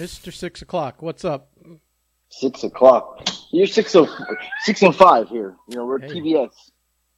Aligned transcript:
Mr. 0.00 0.32
Six 0.32 0.62
O'Clock, 0.62 1.02
what's 1.02 1.26
up? 1.26 1.50
Six 2.30 2.64
o'clock. 2.64 3.28
You're 3.50 3.66
six 3.66 3.94
oh 3.94 4.08
six 4.62 4.82
oh 4.82 4.92
five 4.92 5.28
here. 5.28 5.56
You 5.68 5.76
know 5.76 5.84
we're 5.84 5.98
Hey. 5.98 6.08
TBS. 6.08 6.52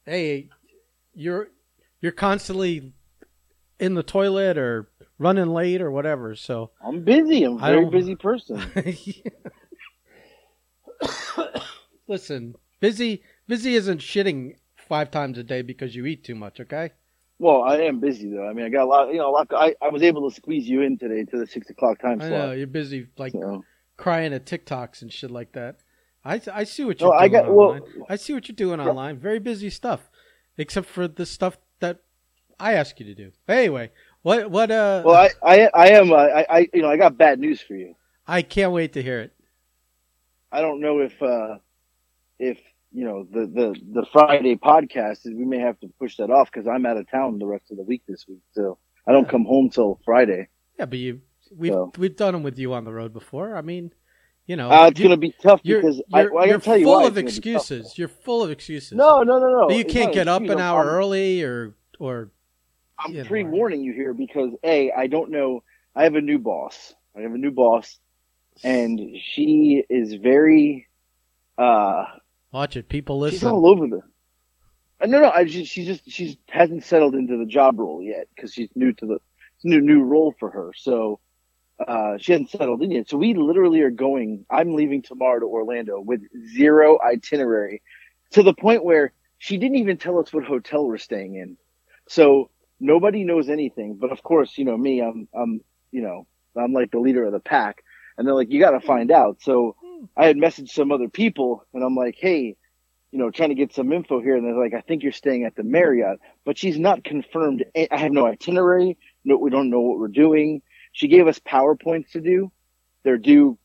Hey, 0.05 0.49
you're 1.13 1.47
you're 2.01 2.11
constantly 2.11 2.91
in 3.79 3.93
the 3.93 4.03
toilet 4.03 4.57
or 4.57 4.89
running 5.17 5.53
late 5.53 5.81
or 5.81 5.91
whatever. 5.91 6.35
So 6.35 6.71
I'm 6.83 7.03
busy. 7.03 7.45
I'm 7.45 7.57
a 7.57 7.59
very 7.59 7.89
busy 7.89 8.15
person. 8.15 8.61
listen, 12.07 12.55
busy 12.81 13.23
busy 13.47 13.75
isn't 13.75 13.99
shitting 13.99 14.55
five 14.75 15.09
times 15.09 15.37
a 15.37 15.43
day 15.43 15.61
because 15.61 15.95
you 15.95 16.05
eat 16.05 16.25
too 16.25 16.35
much. 16.35 16.59
Okay. 16.59 16.91
Well, 17.43 17.61
I 17.61 17.75
am 17.81 17.99
busy 17.99 18.29
though. 18.29 18.47
I 18.47 18.53
mean, 18.53 18.63
I 18.65 18.69
got 18.69 18.83
a 18.83 18.85
lot. 18.85 19.09
You 19.09 19.17
know, 19.17 19.29
a 19.29 19.33
lot. 19.37 19.47
I, 19.53 19.75
I 19.81 19.89
was 19.89 20.01
able 20.01 20.29
to 20.29 20.33
squeeze 20.33 20.65
you 20.65 20.81
in 20.81 20.97
today 20.97 21.25
to 21.25 21.37
the 21.37 21.45
six 21.45 21.69
o'clock 21.69 21.99
time 21.99 22.21
I 22.21 22.27
slot. 22.29 22.39
know 22.39 22.51
you're 22.53 22.67
busy 22.67 23.07
like 23.17 23.33
so. 23.33 23.65
crying 23.97 24.31
at 24.33 24.45
TikToks 24.45 25.01
and 25.01 25.11
shit 25.11 25.29
like 25.29 25.51
that. 25.51 25.79
I, 26.23 26.39
I 26.53 26.63
see 26.63 26.85
what 26.85 27.01
you're 27.01 27.13
I 27.13 27.27
doing 27.27 27.43
got- 27.43 27.53
well- 27.53 27.69
online. 27.71 28.03
I 28.07 28.15
see 28.15 28.33
what 28.33 28.47
you're 28.47 28.55
doing 28.55 28.79
Yeah. 28.79 28.87
online. 28.87 29.17
Very 29.17 29.39
busy 29.39 29.69
stuff, 29.69 30.09
except 30.57 30.87
for 30.87 31.05
the 31.05 31.25
stuff 31.25 31.57
that 31.81 31.99
I 32.57 32.75
ask 32.75 32.97
you 33.01 33.05
to 33.07 33.13
do. 33.13 33.33
But 33.45 33.57
anyway, 33.57 33.91
what 34.21 34.49
what 34.49 34.71
uh? 34.71 35.03
Well, 35.05 35.15
I, 35.15 35.29
I, 35.43 35.69
I 35.73 35.87
am. 35.89 36.13
Uh, 36.13 36.15
I, 36.15 36.45
I, 36.49 36.69
you 36.73 36.81
know, 36.81 36.89
I 36.89 36.95
got 36.95 37.17
bad 37.17 37.39
news 37.39 37.59
for 37.59 37.75
you. 37.75 37.95
I 38.25 38.41
can't 38.41 38.71
wait 38.71 38.93
to 38.93 39.03
hear 39.03 39.19
it. 39.19 39.33
I 40.49 40.61
don't 40.61 40.79
know 40.79 40.99
if, 40.99 41.21
uh, 41.21 41.57
if 42.39 42.57
you 42.93 43.05
know 43.05 43.25
the 43.31 43.47
the 43.47 43.75
the 44.01 44.05
Friday 44.13 44.55
podcast. 44.55 45.25
is 45.25 45.33
We 45.35 45.45
may 45.45 45.59
have 45.59 45.79
to 45.81 45.87
push 45.99 46.17
that 46.17 46.29
off 46.31 46.51
because 46.51 46.67
I'm 46.67 46.85
out 46.85 46.97
of 46.97 47.09
town 47.09 47.39
the 47.39 47.45
rest 47.47 47.71
of 47.71 47.77
the 47.77 47.83
week 47.83 48.03
this 48.07 48.25
week. 48.27 48.41
So 48.53 48.77
I 49.07 49.11
don't 49.11 49.27
come 49.29 49.45
home 49.45 49.69
till 49.69 49.99
Friday. 50.05 50.49
Yeah, 50.79 50.85
but 50.85 50.99
you 50.99 51.21
we've 51.55 51.73
So. 51.73 51.91
we've 51.97 52.15
done 52.15 52.33
them 52.33 52.43
with 52.43 52.57
you 52.59 52.73
on 52.73 52.85
the 52.85 52.93
road 52.93 53.13
before. 53.13 53.55
I 53.55 53.61
mean, 53.61 53.91
you 54.47 54.55
know, 54.55 54.69
Uh, 54.69 54.87
it's 54.87 54.99
you, 54.99 55.05
gonna 55.05 55.17
be 55.17 55.33
tough 55.41 55.61
you're 55.63 55.81
because 55.81 56.01
you're, 56.07 56.29
I, 56.29 56.33
well, 56.33 56.43
I 56.43 56.47
you're 56.47 56.59
tell 56.59 56.77
you 56.77 56.85
full 56.85 57.01
why 57.01 57.05
of 57.05 57.17
it's 57.17 57.17
gonna 57.17 57.31
be 57.31 57.41
tough. 57.51 57.71
excuses. 57.71 57.97
You're 57.97 58.07
full 58.09 58.43
of 58.43 58.51
excuses. 58.51 58.93
No, 58.93 59.23
no, 59.23 59.39
no, 59.39 59.47
no. 59.49 59.67
but 59.67 59.75
you 59.75 59.83
It's 59.85 59.93
can't 59.93 60.13
get 60.13 60.27
up 60.27 60.43
an 60.43 60.59
hour 60.59 60.85
early 60.85 61.43
or 61.43 61.75
or 61.99 62.31
I'm 62.99 63.13
you 63.13 63.23
pre-warning 63.23 63.81
you 63.83 63.93
here 63.93 64.13
because 64.13 64.51
a 64.63 64.91
I 64.91 65.07
don't 65.07 65.31
know. 65.31 65.63
I 65.95 66.03
have 66.03 66.15
a 66.15 66.21
new 66.21 66.39
boss. 66.39 66.93
I 67.17 67.21
have 67.21 67.33
a 67.33 67.37
new 67.37 67.51
boss, 67.51 67.99
and 68.63 68.99
she 69.21 69.83
is 69.89 70.13
very. 70.15 70.87
uh 71.57 72.05
watch 72.53 72.77
it. 72.77 72.87
People 72.87 73.19
listen. 73.19 73.39
She's 73.39 73.43
all 73.43 73.67
over 73.67 73.87
the. 73.87 74.01
Uh, 75.01 75.07
no, 75.07 75.19
no. 75.19 75.31
I 75.31 75.43
just, 75.43 75.71
she 75.71 75.85
just 75.85 76.09
she 76.09 76.39
hasn't 76.47 76.85
settled 76.85 77.15
into 77.15 77.37
the 77.37 77.45
job 77.45 77.79
role 77.79 78.01
yet 78.01 78.27
because 78.33 78.53
she's 78.53 78.69
new 78.75 78.93
to 78.93 79.05
the 79.05 79.19
new 79.63 79.81
new 79.81 80.03
role 80.03 80.33
for 80.39 80.49
her. 80.51 80.71
So 80.75 81.19
uh 81.85 82.17
she 82.19 82.31
hasn't 82.33 82.51
settled 82.51 82.81
in 82.83 82.91
yet. 82.91 83.09
So 83.09 83.17
we 83.17 83.33
literally 83.33 83.81
are 83.81 83.89
going. 83.89 84.45
I'm 84.49 84.75
leaving 84.75 85.01
tomorrow 85.01 85.39
to 85.39 85.45
Orlando 85.45 85.99
with 85.99 86.21
zero 86.55 86.99
itinerary, 87.03 87.81
to 88.31 88.43
the 88.43 88.53
point 88.53 88.85
where 88.85 89.11
she 89.39 89.57
didn't 89.57 89.77
even 89.77 89.97
tell 89.97 90.19
us 90.19 90.31
what 90.31 90.45
hotel 90.45 90.85
we're 90.87 90.97
staying 90.97 91.35
in. 91.35 91.57
So 92.07 92.49
nobody 92.79 93.23
knows 93.23 93.49
anything. 93.49 93.95
But 93.95 94.11
of 94.11 94.21
course, 94.23 94.57
you 94.57 94.65
know 94.65 94.77
me. 94.77 95.01
I'm 95.01 95.27
I'm 95.33 95.61
you 95.91 96.01
know 96.01 96.27
I'm 96.55 96.73
like 96.73 96.91
the 96.91 96.99
leader 96.99 97.25
of 97.25 97.31
the 97.31 97.39
pack, 97.39 97.83
and 98.17 98.27
they're 98.27 98.35
like, 98.35 98.51
you 98.51 98.59
got 98.59 98.71
to 98.71 98.79
find 98.79 99.11
out. 99.11 99.41
So 99.41 99.75
I 100.17 100.25
had 100.25 100.37
messaged 100.37 100.69
some 100.69 100.91
other 100.91 101.09
people, 101.09 101.65
and 101.73 101.83
I'm 101.83 101.95
like, 101.95 102.15
hey 102.17 102.55
you 103.13 103.19
know, 103.19 103.29
trying 103.29 103.49
to 103.49 103.55
get 103.55 103.71
some 103.71 103.93
info 103.93 104.19
here. 104.19 104.35
And 104.35 104.43
they're 104.43 104.57
like, 104.57 104.73
I 104.73 104.81
think 104.81 105.03
you're 105.03 105.11
staying 105.11 105.43
at 105.43 105.55
the 105.55 105.61
Marriott, 105.61 106.19
but 106.45 106.57
she's 106.57 106.79
not 106.79 107.03
confirmed. 107.03 107.63
I 107.75 107.87
have 107.91 108.11
no 108.11 108.25
itinerary. 108.25 108.97
No, 109.23 109.37
we 109.37 109.51
don't 109.51 109.69
know 109.69 109.81
what 109.81 109.99
we're 109.99 110.07
doing. 110.07 110.63
She 110.93 111.07
gave 111.07 111.27
us 111.27 111.37
PowerPoints 111.37 112.09
to 112.13 112.21
do. 112.21 112.51
They're 113.03 113.19
due, 113.19 113.59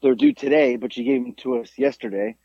they're 0.00 0.14
due 0.14 0.32
today, 0.32 0.76
but 0.76 0.92
she 0.92 1.02
gave 1.02 1.24
them 1.24 1.34
to 1.38 1.58
us 1.58 1.72
yesterday. 1.76 2.36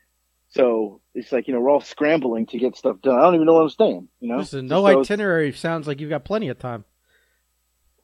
So 0.48 1.00
it's 1.14 1.30
like, 1.30 1.46
you 1.46 1.54
know, 1.54 1.60
we're 1.60 1.70
all 1.70 1.80
scrambling 1.80 2.46
to 2.46 2.58
get 2.58 2.76
stuff 2.76 3.00
done. 3.00 3.16
I 3.16 3.22
don't 3.22 3.36
even 3.36 3.46
know 3.46 3.54
where 3.54 3.62
I'm 3.62 3.68
staying, 3.68 4.08
you 4.18 4.28
know? 4.28 4.38
Listen, 4.38 4.66
no 4.66 4.84
So 4.84 5.02
itinerary 5.02 5.52
sounds 5.52 5.86
like 5.86 6.00
you've 6.00 6.10
got 6.10 6.24
plenty 6.24 6.48
of 6.48 6.58
time. 6.58 6.84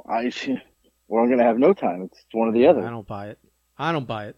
I, 0.09 0.31
well, 1.09 1.23
I'm 1.23 1.27
going 1.27 1.39
to 1.39 1.45
have 1.45 1.59
no 1.59 1.75
time. 1.75 2.03
It's 2.03 2.25
one 2.31 2.49
or 2.49 2.53
the 2.53 2.69
other. 2.69 2.87
I 2.87 2.91
don't 2.91 3.09
buy 3.09 3.31
it. 3.31 3.41
I 3.77 3.91
don't 3.91 4.07
buy 4.07 4.27
it. 4.27 4.37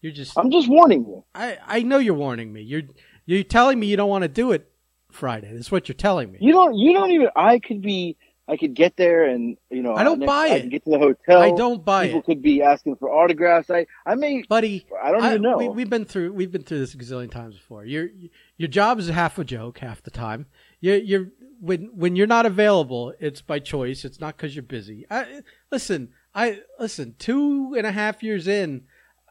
You're 0.00 0.12
just 0.12 0.38
I'm 0.38 0.50
just 0.50 0.68
warning 0.68 1.04
you. 1.04 1.24
I, 1.34 1.58
I 1.66 1.82
know 1.82 1.98
you're 1.98 2.14
warning 2.14 2.52
me. 2.52 2.62
You're 2.62 2.82
you're 3.26 3.44
telling 3.44 3.78
me 3.78 3.86
you 3.86 3.96
don't 3.96 4.08
want 4.08 4.22
to 4.22 4.28
do 4.28 4.52
it 4.52 4.70
Friday. 5.10 5.52
That's 5.52 5.70
what 5.70 5.88
you're 5.88 5.94
telling 5.96 6.32
me. 6.32 6.38
You 6.40 6.52
don't, 6.52 6.74
you 6.74 6.92
don't 6.92 7.10
even, 7.10 7.28
I 7.36 7.58
could 7.58 7.82
be, 7.82 8.16
I 8.46 8.56
could 8.56 8.74
get 8.74 8.96
there 8.96 9.24
and, 9.24 9.58
you 9.70 9.82
know, 9.82 9.94
I 9.94 10.04
don't 10.04 10.24
buy 10.24 10.48
I 10.48 10.54
it. 10.54 10.70
get 10.70 10.84
to 10.84 10.90
the 10.90 10.98
hotel. 10.98 11.42
I 11.42 11.50
don't 11.50 11.84
buy 11.84 12.06
People 12.06 12.20
it, 12.20 12.24
could 12.24 12.42
be 12.42 12.62
asking 12.62 12.96
for 12.96 13.10
autographs. 13.10 13.68
I, 13.68 13.86
I 14.06 14.14
may, 14.14 14.42
buddy. 14.48 14.86
I 15.02 15.10
don't 15.10 15.24
even 15.24 15.42
know. 15.42 15.58
We, 15.58 15.68
we've 15.68 15.90
been 15.90 16.06
through 16.06 16.32
we've 16.32 16.50
been 16.50 16.62
through 16.62 16.78
this 16.78 16.94
a 16.94 16.96
gazillion 16.96 17.30
times 17.30 17.56
before. 17.56 17.84
Your 17.84 18.08
your 18.56 18.68
job 18.68 18.98
is 18.98 19.08
half 19.08 19.38
a 19.38 19.44
joke 19.44 19.80
half 19.80 20.02
the 20.02 20.10
time. 20.10 20.46
You're, 20.80 20.96
you're 20.96 21.26
when 21.60 21.90
when 21.94 22.16
you're 22.16 22.26
not 22.26 22.46
available, 22.46 23.12
it's 23.20 23.42
by 23.42 23.58
choice. 23.58 24.06
It's 24.06 24.20
not 24.20 24.38
because 24.38 24.56
you're 24.56 24.62
busy. 24.62 25.04
I, 25.10 25.42
listen, 25.70 26.10
I 26.34 26.60
listen. 26.78 27.16
Two 27.18 27.74
and 27.76 27.86
a 27.86 27.92
half 27.92 28.22
years 28.22 28.48
in, 28.48 28.84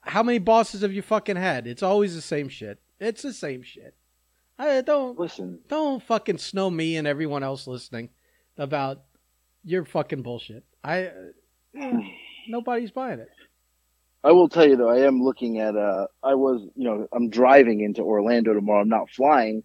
how 0.08 0.24
many 0.24 0.40
bosses 0.40 0.82
have 0.82 0.94
you 0.94 1.02
fucking 1.02 1.36
had? 1.36 1.68
It's 1.68 1.84
always 1.84 2.16
the 2.16 2.22
same 2.22 2.50
shit. 2.50 2.80
It's 3.00 3.22
the 3.22 3.34
same 3.34 3.62
shit. 3.62 3.96
I 4.60 4.82
don't 4.82 5.20
Listen, 5.20 5.60
don't 5.68 6.02
fucking 6.02 6.40
snow 6.40 6.70
me 6.70 6.98
and 6.98 7.08
everyone 7.08 7.44
else 7.44 7.68
listening 7.68 8.10
about 8.58 9.04
your 9.64 9.86
fucking 9.86 10.24
bullshit. 10.24 10.64
I 10.84 11.12
nobody's 12.48 12.92
buying 12.92 13.20
it. 13.20 13.30
I 14.24 14.32
will 14.32 14.50
tell 14.50 14.68
you 14.68 14.76
though, 14.76 14.90
I 14.90 15.06
am 15.06 15.22
looking 15.22 15.60
at. 15.60 15.76
Uh, 15.76 16.08
I 16.24 16.36
was, 16.36 16.62
you 16.76 16.86
know, 16.86 17.08
I'm 17.14 17.30
driving 17.30 17.82
into 17.82 18.02
Orlando 18.02 18.54
tomorrow. 18.54 18.82
I'm 18.82 18.90
not 18.90 19.12
flying 19.12 19.64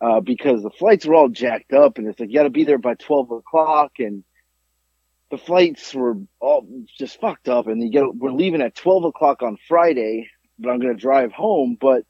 uh, 0.00 0.20
because 0.20 0.62
the 0.62 0.70
flights 0.70 1.06
are 1.06 1.14
all 1.14 1.28
jacked 1.28 1.72
up, 1.72 1.98
and 1.98 2.08
it's 2.08 2.18
like 2.18 2.30
you 2.30 2.34
got 2.34 2.42
to 2.42 2.50
be 2.50 2.64
there 2.64 2.78
by 2.78 2.94
twelve 2.94 3.30
o'clock, 3.30 3.92
and 4.00 4.24
the 5.32 5.38
flights 5.38 5.94
were 5.94 6.18
all 6.40 6.68
just 6.98 7.18
fucked 7.18 7.48
up. 7.48 7.66
And 7.66 7.82
you 7.82 7.90
get, 7.90 8.14
we're 8.14 8.30
leaving 8.30 8.60
at 8.60 8.76
twelve 8.76 9.04
o'clock 9.04 9.42
on 9.42 9.56
Friday, 9.66 10.28
but 10.58 10.68
I'm 10.68 10.78
going 10.78 10.94
to 10.94 11.00
drive 11.00 11.32
home. 11.32 11.78
But 11.80 12.04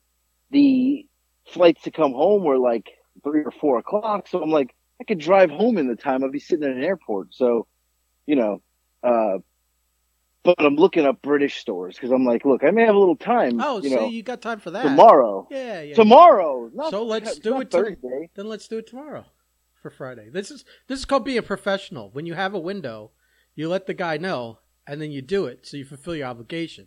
the 0.51 1.07
flights 1.49 1.83
to 1.83 1.93
come 1.93 2.13
home 2.13 2.43
were 2.43 2.59
like 2.59 2.91
three 3.23 3.45
or 3.45 3.53
four 3.53 3.79
o'clock, 3.79 4.27
so 4.27 4.43
I'm 4.43 4.51
like, 4.51 4.75
I 5.01 5.05
could 5.05 5.21
drive 5.21 5.51
home 5.51 5.79
in 5.79 5.87
the 5.87 5.95
time. 5.95 6.25
I'd 6.25 6.33
be 6.33 6.41
sitting 6.41 6.65
in 6.65 6.77
an 6.77 6.83
airport, 6.83 7.29
so 7.33 7.67
you 8.27 8.35
know. 8.35 8.61
Uh, 9.05 9.39
but 10.43 10.57
I'm 10.59 10.75
looking 10.75 11.07
up 11.07 11.23
British 11.23 11.59
stores 11.59 11.95
because 11.95 12.11
I'm 12.11 12.25
like, 12.25 12.45
look, 12.45 12.65
I 12.65 12.73
may 12.73 12.85
have 12.85 12.97
a 12.97 12.99
little 12.99 13.15
time. 13.15 13.61
Oh, 13.61 13.81
you 13.81 13.91
so 13.91 13.95
know, 13.95 14.09
you 14.09 14.25
got 14.25 14.43
time 14.43 14.59
for 14.59 14.73
that? 14.73 14.83
tomorrow. 14.83 15.47
Yeah, 15.49 15.83
yeah. 15.83 15.95
Tomorrow. 15.95 16.73
Not, 16.75 16.91
So 16.91 17.05
let's 17.05 17.39
do 17.39 17.51
not 17.51 17.63
it 17.63 17.71
Thursday. 17.71 18.31
Then 18.35 18.49
let's 18.49 18.67
do 18.67 18.79
it 18.79 18.89
tomorrow 18.89 19.25
for 19.83 19.91
Friday. 19.91 20.29
This 20.31 20.51
is 20.51 20.65
this 20.87 21.01
is 21.01 21.05
called 21.05 21.25
being 21.25 21.39
a 21.39 21.43
professional. 21.43 22.11
When 22.11 22.25
you 22.25 22.35
have 22.35 22.55
a 22.55 22.59
window, 22.59 23.11
you 23.55 23.69
let 23.69 23.87
the 23.87 23.95
guy 23.95 24.17
know, 24.17 24.61
and 24.87 25.03
then 25.03 25.11
you 25.11 25.21
do 25.21 25.47
it, 25.47 25.67
so 25.67 25.77
you 25.77 25.85
fulfill 25.85 26.15
your 26.15 26.29
obligation. 26.29 26.87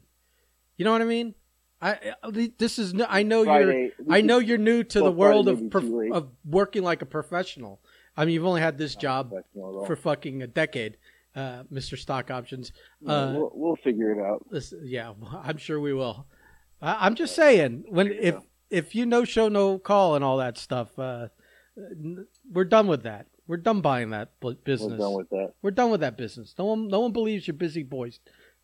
You 0.78 0.86
know 0.86 0.92
what 0.92 1.02
I 1.02 1.06
mean? 1.06 1.36
I 1.82 2.16
this 2.58 2.80
is 2.80 2.94
I 3.08 3.24
know 3.24 3.44
you're 3.44 3.90
I 4.10 4.22
know 4.22 4.40
you're 4.40 4.58
new 4.58 4.84
to 4.84 5.04
well, 5.04 5.12
the 5.12 5.18
world 5.18 5.46
Friday 5.46 5.66
of 5.66 5.72
prof- 5.72 6.12
of 6.14 6.30
working 6.46 6.84
like 6.84 7.02
a 7.02 7.06
professional. 7.06 7.82
I 8.18 8.24
mean, 8.24 8.34
you've 8.34 8.46
only 8.46 8.62
had 8.62 8.78
this 8.78 8.96
job 8.96 9.30
professional 9.30 9.70
at 9.70 9.76
all. 9.80 9.86
for 9.86 9.96
fucking 9.98 10.42
a 10.42 10.48
decade, 10.48 10.98
uh, 11.36 11.64
Mister 11.70 11.98
Stock 11.98 12.32
Options. 12.32 12.72
Uh, 13.06 13.34
we'll, 13.36 13.52
we'll 13.54 13.76
figure 13.76 14.12
it 14.12 14.20
out. 14.20 14.46
this, 14.50 14.74
yeah, 14.84 15.14
I'm 15.44 15.58
sure 15.58 15.80
we 15.82 15.94
will. 15.94 16.26
I, 16.82 17.06
I'm 17.06 17.16
just 17.16 17.36
saying 17.36 17.84
when 17.90 18.08
if 18.12 18.36
if 18.70 18.96
you 18.96 19.06
no 19.06 19.26
show 19.26 19.50
no 19.50 19.78
call 19.78 20.16
and 20.16 20.24
all 20.24 20.38
that 20.38 20.58
stuff, 20.58 20.98
uh, 20.98 21.28
we're 22.52 22.66
done 22.66 22.88
with 22.88 23.04
that. 23.04 23.28
We're 23.48 23.58
done 23.58 23.82
buying 23.82 24.10
that 24.12 24.40
bu- 24.40 24.48
We're 24.48 24.54
business. 24.56 25.00
done 25.00 25.14
with 25.14 25.30
that. 25.30 25.54
We're 25.62 25.72
done 25.72 25.92
with 25.92 26.02
that 26.02 26.18
business. 26.18 26.54
No 26.58 26.66
one 26.66 26.88
no 26.88 27.00
one 27.02 27.12
believes 27.12 27.48
your 27.48 27.54
busy 27.56 27.84
boys 27.84 28.20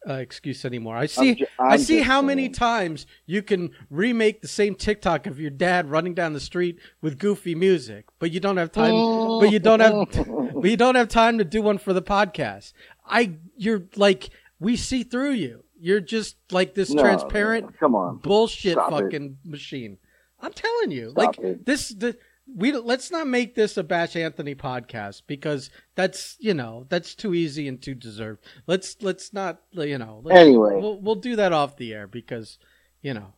uh, 0.10 0.14
excuse 0.14 0.66
anymore. 0.66 0.96
I 0.98 1.06
see 1.06 1.36
ju- 1.36 1.46
I 1.60 1.78
see 1.78 2.00
how 2.00 2.22
many 2.22 2.44
saying. 2.46 2.54
times 2.54 3.06
you 3.28 3.44
can 3.44 3.72
remake 3.92 4.42
the 4.42 4.48
same 4.48 4.74
TikTok 4.76 5.28
of 5.28 5.40
your 5.40 5.52
dad 5.52 5.90
running 5.92 6.16
down 6.16 6.34
the 6.34 6.40
street 6.40 6.80
with 7.02 7.20
goofy 7.20 7.54
music, 7.54 8.06
but 8.18 8.32
you 8.32 8.40
don't 8.40 8.58
have 8.58 8.72
time. 8.72 8.92
but 9.40 9.52
you 9.52 9.60
don't 9.60 9.80
have 9.82 10.08
but 10.56 10.70
you 10.70 10.78
don't 10.78 10.96
have 10.96 11.10
time 11.10 11.38
to 11.38 11.44
do 11.44 11.62
one 11.62 11.78
for 11.78 11.94
the 11.94 12.02
podcast. 12.02 12.74
I 13.06 13.34
you're 13.56 13.84
like 13.96 14.30
we 14.60 14.76
see 14.78 15.04
through 15.04 15.32
you. 15.32 15.64
You're 15.80 16.00
just 16.00 16.38
like 16.52 16.76
this 16.76 16.92
No, 16.92 17.02
transparent 17.02 17.66
no, 17.66 17.72
come 17.80 17.96
on. 17.96 18.18
bullshit 18.18 18.74
Stop 18.74 18.92
it. 18.94 19.04
fucking 19.04 19.38
machine. 19.44 19.98
I'm 20.40 20.54
telling 20.54 20.92
you, 20.92 21.12
Stop 21.12 21.38
like 21.38 21.40
it. 21.46 21.66
this. 21.66 21.90
The, 21.90 22.18
we 22.56 22.72
let's 22.74 23.12
not 23.12 23.28
make 23.28 23.56
this 23.56 23.78
a 23.78 23.84
Bash 23.84 24.16
Anthony 24.16 24.56
podcast 24.56 25.24
because 25.28 25.70
that's 25.96 26.36
you 26.40 26.54
know 26.54 26.86
that's 26.90 27.16
too 27.16 27.34
easy 27.34 27.68
and 27.68 27.82
too 27.82 27.96
deserved. 27.96 28.44
Let's 28.68 28.98
let's 29.02 29.34
not 29.34 29.62
you 29.72 29.98
know. 29.98 30.22
Let's, 30.24 30.40
Anyway. 30.40 30.74
we'll 30.76 31.00
we'll 31.02 31.16
do 31.16 31.36
that 31.38 31.54
off 31.54 31.78
the 31.78 31.94
air 31.94 32.08
because 32.08 32.58
you 33.02 33.14
know 33.14 33.34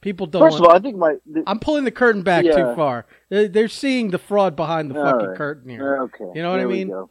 people 0.00 0.26
don't. 0.26 0.42
First 0.42 0.58
of 0.58 0.64
all, 0.66 0.72
I 0.72 0.78
think 0.78 0.96
my. 0.96 1.16
The, 1.26 1.42
I'm 1.46 1.58
pulling 1.58 1.84
the 1.84 1.90
curtain 1.90 2.22
back 2.22 2.44
too 2.44 2.74
far. 2.76 3.06
They're, 3.28 3.48
they're 3.48 3.68
seeing 3.68 4.10
the 4.10 4.18
fraud 4.18 4.56
behind 4.56 4.90
the 4.90 4.98
All 4.98 5.04
fucking 5.12 5.28
right. 5.28 5.36
curtain 5.36 5.70
here. 5.70 6.02
okay. 6.04 6.24
You 6.34 6.42
know 6.42 6.50
what 6.50 6.56
I 6.56 6.62
there 6.62 6.68
we 6.68 6.84
mean? 6.84 7.06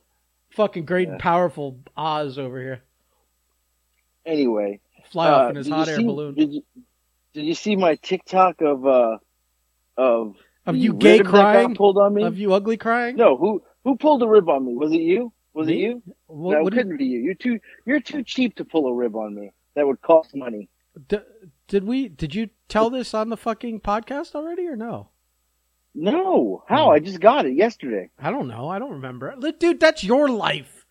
Fucking 0.52 0.86
great 0.86 1.08
and 1.10 1.20
powerful 1.20 1.80
Oz 1.96 2.40
over 2.40 2.60
here. 2.60 2.82
Anyway, 4.26 4.80
Fly 5.12 5.30
off 5.30 5.42
uh, 5.48 5.50
in 5.50 5.56
his 5.56 5.70
hot 5.70 5.88
air 5.88 5.98
see- 5.98 6.04
balloon. 6.06 6.36
Did 6.36 6.54
you, 6.54 6.64
did 7.34 7.46
you 7.46 7.54
see 7.54 7.76
my 7.76 7.96
TikTok 7.96 8.62
of 8.62 8.86
uh 8.86 9.18
of 9.98 10.36
Of 10.68 10.76
the 10.76 10.82
you 10.82 10.94
gay 10.94 11.18
rib 11.18 11.26
that 11.28 11.32
got 11.32 11.54
crying? 11.54 11.76
pulled 11.76 11.98
on 11.98 12.14
me? 12.14 12.24
Of 12.24 12.38
you 12.38 12.54
ugly 12.54 12.78
crying? 12.78 13.16
No, 13.16 13.36
who 13.38 13.64
who 13.84 13.96
pulled 13.98 14.22
a 14.22 14.28
rib 14.28 14.48
on 14.50 14.66
me? 14.66 14.76
Was 14.76 14.92
it 14.92 15.02
you? 15.02 15.34
Was 15.54 15.68
it 15.70 15.76
you? 15.76 16.04
What, 16.28 16.52
no, 16.58 16.64
what 16.64 16.74
it 16.74 16.78
couldn't 16.78 16.98
be 16.98 17.06
you. 17.06 17.20
You're 17.20 17.34
too 17.34 17.60
you're 17.86 18.00
too 18.02 18.24
cheap 18.24 18.56
to 18.58 18.66
pull 18.66 18.86
a 18.88 18.94
rib 18.94 19.16
on 19.16 19.34
me. 19.34 19.52
That 19.76 19.88
would 19.88 20.02
cost 20.02 20.36
money. 20.36 20.70
d- 21.08 21.20
did 21.68 21.84
we? 21.86 22.08
Did 22.10 22.36
you 22.36 22.50
tell 22.70 22.90
this 22.90 23.14
on 23.14 23.30
the 23.30 23.38
fucking 23.38 23.82
podcast 23.82 24.36
already 24.36 24.68
or 24.68 24.76
no? 24.76 25.10
No, 25.96 26.64
how? 26.68 26.86
Hmm. 26.86 26.92
I 26.92 27.00
just 27.00 27.20
got 27.20 27.46
it 27.46 27.54
yesterday. 27.56 28.10
I 28.20 28.30
don't 28.30 28.48
know. 28.48 28.70
I 28.70 28.78
don't 28.78 28.92
remember. 28.92 29.36
Dude, 29.60 29.80
that's 29.80 30.04
your 30.04 30.30
life. 30.30 30.86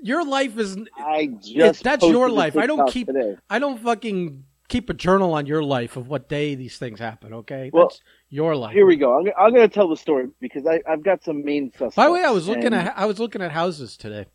Your 0.00 0.24
life 0.26 0.58
is. 0.58 0.76
I 0.96 1.28
just 1.40 1.84
that's 1.84 2.04
your 2.04 2.28
life. 2.28 2.56
I 2.56 2.66
don't 2.66 2.90
keep- 2.90 3.06
today. 3.06 3.36
I 3.48 3.58
don't 3.60 3.78
fucking 3.78 4.44
keep 4.68 4.88
a 4.90 4.94
journal 4.94 5.34
on 5.34 5.46
your 5.46 5.62
life 5.62 5.96
of 5.96 6.08
what 6.08 6.28
day 6.28 6.54
these 6.54 6.78
things 6.78 6.98
happen. 6.98 7.32
Okay, 7.34 7.70
Well, 7.72 7.84
that's 7.88 8.00
your 8.30 8.56
life. 8.56 8.72
Here 8.74 8.86
we 8.86 8.96
go. 8.96 9.18
I'm, 9.18 9.26
I'm 9.38 9.52
going 9.54 9.68
to 9.68 9.74
tell 9.74 9.88
the 9.88 9.96
story 9.96 10.28
because 10.40 10.66
I, 10.66 10.80
I've 10.88 11.02
got 11.04 11.22
some 11.24 11.44
main 11.44 11.70
suspects. 11.72 11.96
By 11.96 12.06
the 12.06 12.12
way, 12.12 12.24
I 12.24 12.30
was 12.30 12.48
looking 12.48 12.66
and- 12.66 12.74
at 12.74 12.94
I 12.96 13.04
was 13.06 13.18
looking 13.18 13.42
at 13.42 13.52
houses 13.52 13.96
today, 13.96 14.26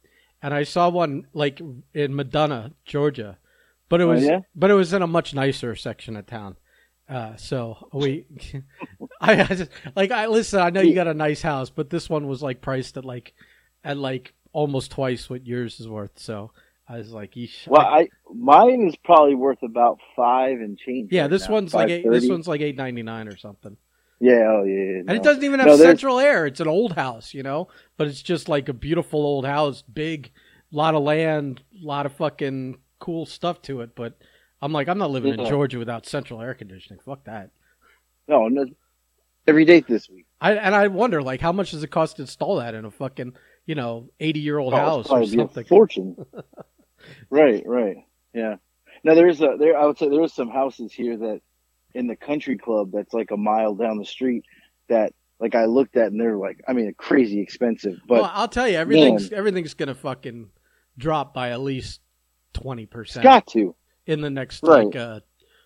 and 0.42 0.54
I 0.54 0.64
saw 0.64 0.90
one 0.90 1.28
like 1.34 1.60
in 1.94 2.16
Medina, 2.16 2.72
Georgia, 2.86 3.38
but 3.90 4.02
it 4.02 4.04
Oh, 4.06 4.10
was 4.10 4.24
yeah? 4.24 4.40
but 4.56 4.70
it 4.70 4.76
was 4.76 4.94
in 4.94 5.02
a 5.02 5.08
much 5.08 5.34
nicer 5.34 5.76
section 5.76 6.16
of 6.16 6.26
town. 6.28 6.58
Uh, 7.10 7.38
so 7.38 7.88
we, 7.94 8.26
I, 9.22 9.42
I 9.42 9.46
just 9.46 9.72
like 9.96 10.12
I 10.12 10.28
listen. 10.28 10.60
I 10.60 10.70
know 10.70 10.82
you 10.82 10.94
got 10.94 11.08
a 11.08 11.14
nice 11.14 11.42
house, 11.42 11.70
but 11.70 11.90
this 11.90 12.10
one 12.10 12.28
was 12.28 12.44
like 12.44 12.62
priced 12.62 12.98
at 12.98 13.06
like 13.06 13.34
at 13.84 13.98
like 13.98 14.34
almost 14.52 14.92
twice 14.92 15.30
what 15.30 15.46
yours 15.46 15.80
is 15.80 15.88
worth. 15.88 16.12
So 16.20 16.52
I 16.90 16.98
was 16.98 17.12
like, 17.12 17.34
Eesh. 17.34 17.68
Well, 17.68 17.82
I- 17.82 18.10
mine 18.34 18.88
is 18.88 18.96
probably 19.04 19.36
worth 19.36 19.62
about 19.64 20.00
five 20.16 20.60
and 20.60 20.78
change. 20.78 21.12
yeah, 21.12 21.24
right 21.24 21.30
this 21.30 21.48
now, 21.48 21.54
one's 21.56 21.74
like 21.74 21.90
eight, 21.90 22.10
this 22.10 22.30
one's 22.30 22.48
like 22.48 22.62
eight 22.62 22.78
ninety 22.78 23.04
nine 23.04 23.28
or 23.28 23.36
something. 23.38 23.76
Yeah, 24.20 24.48
oh 24.50 24.64
yeah, 24.64 24.74
yeah, 24.74 24.98
And 25.00 25.06
no. 25.08 25.14
it 25.16 25.22
doesn't 25.24 25.44
even 25.44 25.60
have 25.60 25.68
No, 25.68 25.76
central 25.78 26.20
air. 26.20 26.46
It's 26.48 26.60
an 26.60 26.68
old 26.68 26.94
house, 26.94 27.34
you 27.34 27.44
know, 27.44 27.68
but 27.98 28.08
it's 28.08 28.22
just 28.22 28.50
like 28.50 28.68
a 28.70 28.74
beautiful 28.74 29.20
old 29.20 29.46
house, 29.46 29.82
big, 29.84 30.32
lot 30.72 30.96
of 30.96 31.04
land, 31.04 31.62
lot 31.74 32.06
of 32.08 32.14
fucking 32.14 32.78
cool 33.00 33.26
stuff 33.28 33.62
to 33.64 33.82
it. 33.82 33.94
But 33.94 34.18
I'm 34.62 34.72
like, 34.72 34.88
I'm 34.88 34.98
not 34.98 35.12
living 35.12 35.34
in 35.38 35.46
Georgia 35.46 35.78
without 35.78 36.06
central 36.08 36.42
air 36.42 36.54
conditioning. 36.56 37.00
Fuck 37.06 37.26
that. 37.26 37.52
No, 38.28 38.48
no, 38.48 38.66
every 39.46 39.66
date 39.66 39.86
this 39.88 40.10
week. 40.10 40.26
I 40.42 40.54
and 40.54 40.74
I 40.74 40.88
wonder 40.88 41.22
like 41.22 41.42
how 41.42 41.52
much 41.52 41.72
does 41.72 41.84
it 41.84 41.92
cost 41.92 42.16
to 42.16 42.24
install 42.24 42.56
that 42.58 42.74
in 42.76 42.86
a 42.86 42.92
fucking 42.92 43.34
you 43.66 43.76
know 43.76 44.10
80 44.20 44.40
year 44.40 44.58
old 44.58 44.74
Oh, 44.74 44.78
house 44.78 45.06
or 45.06 45.10
probably 45.10 45.28
be 45.30 45.36
a 45.36 45.40
something? 45.42 45.66
fortune. 45.66 46.16
right, 47.30 47.64
right, 47.66 47.98
yeah. 48.34 48.56
Now 49.04 49.14
there's 49.16 49.42
a 49.42 49.56
there. 49.60 49.78
I 49.78 49.86
would 49.86 49.98
say 49.98 50.10
there's 50.10 50.34
some 50.34 50.50
houses 50.50 50.92
here 50.92 51.18
that 51.18 51.42
in 51.94 52.08
the 52.08 52.16
country 52.16 52.58
club 52.58 52.92
that's 52.92 53.14
like 53.14 53.32
a 53.32 53.38
mile 53.38 53.76
down 53.76 53.98
the 53.98 54.06
street 54.06 54.44
that 54.90 55.14
like 55.40 55.56
I 55.56 55.66
looked 55.66 55.96
at 55.98 56.12
and 56.12 56.20
they're 56.20 56.38
like 56.38 56.62
I 56.68 56.74
mean 56.74 56.94
crazy 56.98 57.40
expensive, 57.40 58.00
but 58.08 58.22
well, 58.22 58.32
I'll 58.34 58.48
tell 58.48 58.68
you, 58.68 58.78
everything's 58.78 59.32
everything's 59.32 59.74
gonna 59.76 59.96
fucking 59.96 60.50
drop 60.98 61.34
by 61.34 61.52
at 61.52 61.62
least 61.62 62.02
20 62.54 62.84
it's 62.84 62.92
percent 62.92 63.24
got 63.24 63.46
to. 63.48 63.76
in 64.08 64.22
the 64.22 64.30
next 64.32 64.64
Right. 64.64 64.86
like 64.88 64.96
uh, 64.96 65.20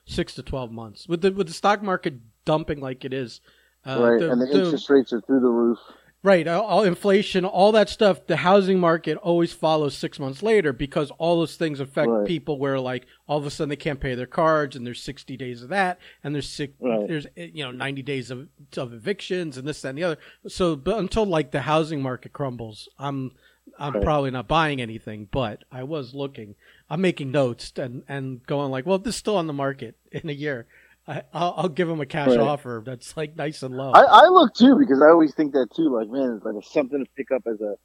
six 0.06 0.36
to 0.36 0.44
12 0.44 0.72
months 0.72 1.08
with 1.08 1.22
the 1.22 1.32
with 1.32 1.48
the 1.48 1.54
stock 1.54 1.82
market 1.82 2.16
dumping 2.46 2.80
like 2.82 3.06
it 3.06 3.14
is. 3.14 3.40
Uh, 3.86 3.98
right, 4.12 4.20
the- 4.20 4.32
and 4.32 4.42
the, 4.42 4.46
the- 4.46 4.64
interest 4.66 4.90
rates 4.90 5.14
are 5.14 5.22
through 5.22 5.40
the 5.40 5.48
roof. 5.48 5.80
Right, 6.24 6.48
all, 6.48 6.84
inflation, 6.84 7.46
all 7.46 7.72
that 7.72 7.90
stuff. 7.90 8.28
The 8.28 8.38
housing 8.38 8.80
market 8.80 9.18
always 9.18 9.54
follows 9.54 9.98
six 9.98 10.20
months 10.20 10.44
later 10.44 10.72
because 10.72 11.10
all 11.18 11.40
those 11.40 11.56
things 11.56 11.80
affect 11.80 12.10
Right. 12.10 12.28
people. 12.28 12.60
Where 12.60 12.80
like 12.80 13.08
all 13.28 13.40
of 13.40 13.46
a 13.48 13.50
sudden 13.50 13.70
they 13.70 13.76
can't 13.76 14.00
pay 14.00 14.14
their 14.14 14.28
cards, 14.28 14.76
and 14.76 14.86
there's 14.86 15.02
sixty 15.02 15.36
days 15.36 15.64
of 15.64 15.70
that, 15.70 16.00
and 16.24 16.36
there's 16.36 16.48
six, 16.48 16.74
Right. 16.80 17.08
there's 17.08 17.26
eh, 17.36 17.50
you 17.54 17.64
know 17.64 17.72
ninety 17.72 18.04
days 18.04 18.30
of 18.30 18.50
of 18.78 18.94
evictions 18.94 19.58
and 19.58 19.68
this 19.68 19.82
that, 19.82 19.90
and 19.90 19.98
the 19.98 20.04
other. 20.04 20.18
So, 20.48 20.76
but 20.76 21.00
until 21.00 21.26
like 21.26 21.50
the 21.50 21.62
housing 21.62 22.04
market 22.04 22.34
crumbles, 22.34 22.88
I'm 23.00 23.32
I'm 23.80 23.94
Right. 23.94 24.04
probably 24.04 24.30
not 24.30 24.48
buying 24.48 24.80
anything. 24.80 25.28
But 25.32 25.64
I 25.72 25.82
was 25.84 26.14
looking, 26.14 26.54
I'm 26.88 27.02
making 27.02 27.32
notes 27.32 27.74
and 27.78 28.04
and 28.08 28.46
going 28.46 28.70
like, 28.70 28.86
well, 28.86 29.00
this 29.00 29.16
is 29.16 29.20
still 29.20 29.38
on 29.38 29.48
the 29.48 29.54
market 29.54 29.98
in 30.12 30.30
a 30.30 30.34
year. 30.34 30.68
I, 31.12 31.24
I'll, 31.34 31.54
I'll 31.58 31.70
give 31.70 31.90
them 31.90 32.00
a 32.00 32.06
cash 32.06 32.30
Right. 32.30 32.40
offer 32.40 32.82
that's 32.86 33.18
like 33.18 33.36
nice 33.36 33.64
and 33.64 33.76
low. 33.76 33.92
I, 33.92 34.04
I 34.04 34.28
look 34.30 34.54
too 34.56 34.78
because 34.80 35.02
I 35.02 35.10
always 35.10 35.34
think 35.34 35.52
that 35.54 35.68
too. 35.76 35.94
Like, 35.94 36.10
man, 36.10 36.36
it's 36.38 36.46
like 36.46 36.56
a, 36.56 36.66
something 36.66 37.04
to 37.04 37.12
pick 37.18 37.32
up 37.32 37.44
as 37.46 37.60
a, 37.60 37.76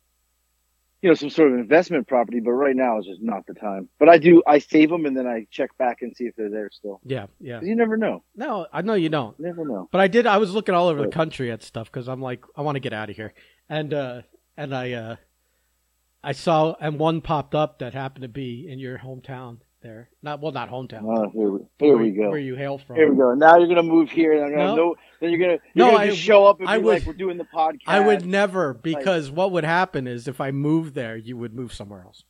you 1.02 1.08
know, 1.10 1.14
some 1.14 1.30
sort 1.30 1.52
of 1.52 1.58
investment 1.58 2.06
property. 2.06 2.38
But 2.38 2.52
right 2.52 2.76
now 2.76 3.00
is 3.00 3.06
just 3.06 3.20
not 3.20 3.44
the 3.46 3.54
time. 3.54 3.88
But 3.98 4.08
I 4.08 4.18
do. 4.18 4.44
I 4.46 4.60
save 4.60 4.90
them 4.90 5.06
and 5.06 5.16
then 5.16 5.26
I 5.26 5.46
check 5.50 5.76
back 5.76 6.02
and 6.02 6.14
see 6.16 6.24
if 6.24 6.36
they're 6.36 6.50
there 6.50 6.70
still. 6.72 7.00
yeah, 7.04 7.26
yeah 7.40 7.60
You 7.62 7.74
never 7.74 7.96
know. 7.96 8.22
No, 8.36 8.68
I 8.72 8.82
know 8.82 8.94
you 8.94 9.08
don't. 9.08 9.38
Never 9.40 9.64
know. 9.64 9.88
But 9.90 10.00
I 10.00 10.06
did. 10.06 10.28
I 10.28 10.36
was 10.36 10.52
looking 10.52 10.76
all 10.76 10.86
over 10.86 11.02
the 11.02 11.08
country 11.08 11.50
at 11.50 11.64
stuff 11.64 11.90
because 11.90 12.08
I'm 12.08 12.22
like, 12.22 12.44
I 12.56 12.62
want 12.62 12.76
to 12.76 12.80
get 12.80 12.92
out 12.92 13.10
of 13.10 13.16
here, 13.16 13.34
and 13.68 13.92
uh, 13.92 14.22
and 14.56 14.72
I 14.72 14.92
uh, 14.92 15.16
I 16.22 16.30
saw 16.30 16.76
and 16.80 16.96
one 16.98 17.22
popped 17.22 17.56
up 17.56 17.80
that 17.80 17.92
happened 17.92 18.22
to 18.22 18.28
be 18.28 18.68
in 18.68 18.78
your 18.78 18.98
hometown 18.98 19.58
there. 19.86 20.08
Not 20.22 20.40
well, 20.40 20.52
not 20.52 20.68
hometown. 20.70 21.02
Oh, 21.04 21.30
here 21.30 21.50
we, 21.50 21.60
here 21.78 21.94
where, 21.94 22.02
we 22.04 22.10
go. 22.10 22.30
Where 22.30 22.38
you 22.38 22.56
hail 22.56 22.78
from? 22.78 22.96
Here 22.96 23.08
we 23.10 23.16
go. 23.16 23.34
Now 23.34 23.56
you're 23.56 23.68
gonna 23.68 23.82
move 23.82 24.10
here, 24.10 24.32
and 24.32 24.44
I'm 24.44 24.50
gonna 24.50 24.64
No. 24.64 24.76
know. 24.76 24.96
Then 25.20 25.30
you're 25.30 25.38
gonna 25.38 25.58
No, 25.74 25.84
you're 25.86 25.92
gonna 25.92 26.04
I- 26.04 26.10
just 26.10 26.20
show 26.20 26.44
up 26.46 26.60
and 26.60 26.68
I 26.68 26.78
be 26.78 26.84
would- 26.84 26.94
like, 26.94 27.06
"We're 27.06 27.12
doing 27.14 27.38
the 27.38 27.44
podcast." 27.44 27.82
I 27.86 28.00
would 28.00 28.26
never 28.26 28.74
because 28.74 29.30
what 29.30 29.52
would 29.52 29.64
happen 29.64 30.06
is 30.06 30.26
if 30.28 30.40
I 30.40 30.50
moved 30.50 30.94
there, 30.94 31.16
you 31.16 31.36
would 31.36 31.54
move 31.54 31.72
somewhere 31.72 32.02
else. 32.02 32.24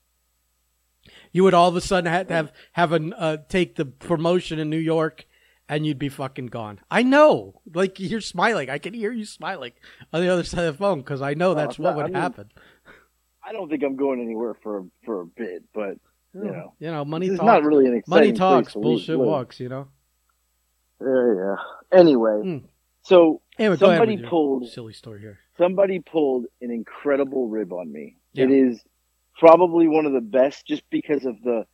You 1.32 1.44
would 1.44 1.54
all 1.54 1.68
of 1.68 1.76
a 1.76 1.80
sudden 1.80 2.10
have 2.12 2.28
have 2.28 2.52
have 2.72 2.92
an 2.92 3.12
uh, 3.14 3.38
take 3.48 3.76
the 3.76 3.84
promotion 3.86 4.58
in 4.58 4.68
New 4.70 4.76
York, 4.78 5.26
and 5.68 5.86
you'd 5.86 5.98
be 5.98 6.08
fucking 6.08 6.46
gone. 6.46 6.80
I 6.90 7.02
know, 7.02 7.60
like 7.74 7.98
you're 7.98 8.20
smiling. 8.20 8.70
I 8.70 8.78
can 8.78 8.94
hear 8.94 9.12
you 9.12 9.24
smiling 9.24 9.72
on 10.12 10.20
the 10.20 10.28
other 10.28 10.44
side 10.44 10.64
of 10.64 10.74
the 10.74 10.78
phone 10.78 10.98
because 11.00 11.22
I 11.22 11.34
know 11.34 11.54
that's 11.54 11.70
it's 11.74 11.78
what 11.78 11.96
would 11.96 12.04
I 12.06 12.08
mean, 12.08 12.14
happen. 12.14 12.50
I 13.44 13.52
don't 13.52 13.68
think 13.68 13.82
I'm 13.84 13.96
going 13.96 14.20
anywhere 14.20 14.54
for 14.54 14.84
for 15.04 15.20
a 15.20 15.26
bit, 15.26 15.62
but 15.72 15.98
you 16.44 16.50
know, 16.50 16.74
you 16.78 16.90
know, 16.90 17.04
money 17.04 17.26
it's 17.28 17.36
talks. 17.38 17.46
not 17.46 17.62
really 17.64 17.86
an 17.86 17.94
exciting 17.96 18.28
money 18.28 18.32
talks, 18.38 18.74
bullshit 18.74 19.16
live. 19.18 19.26
walks. 19.26 19.60
You 19.60 19.68
know. 19.68 19.88
Yeah, 21.00 21.34
yeah. 21.36 21.98
Anyway, 21.98 22.40
Hmm. 22.42 22.58
so 23.02 23.40
Anyway, 23.58 23.76
Somebody 23.76 24.18
pulled- 24.18 24.68
silly 24.68 24.92
story 24.92 25.20
here. 25.20 25.38
somebody 25.56 26.00
pulled 26.00 26.44
an 26.60 26.70
incredible 26.70 27.48
rib 27.48 27.72
on 27.72 27.90
me. 27.90 28.16
Yeah. 28.34 28.44
It 28.44 28.50
is 28.50 28.82
probably 29.38 29.88
one 29.88 30.04
of 30.06 30.12
the 30.12 30.20
best 30.20 30.66
just 30.66 30.82
because 30.90 31.24
of 31.24 31.40
the 31.42 31.66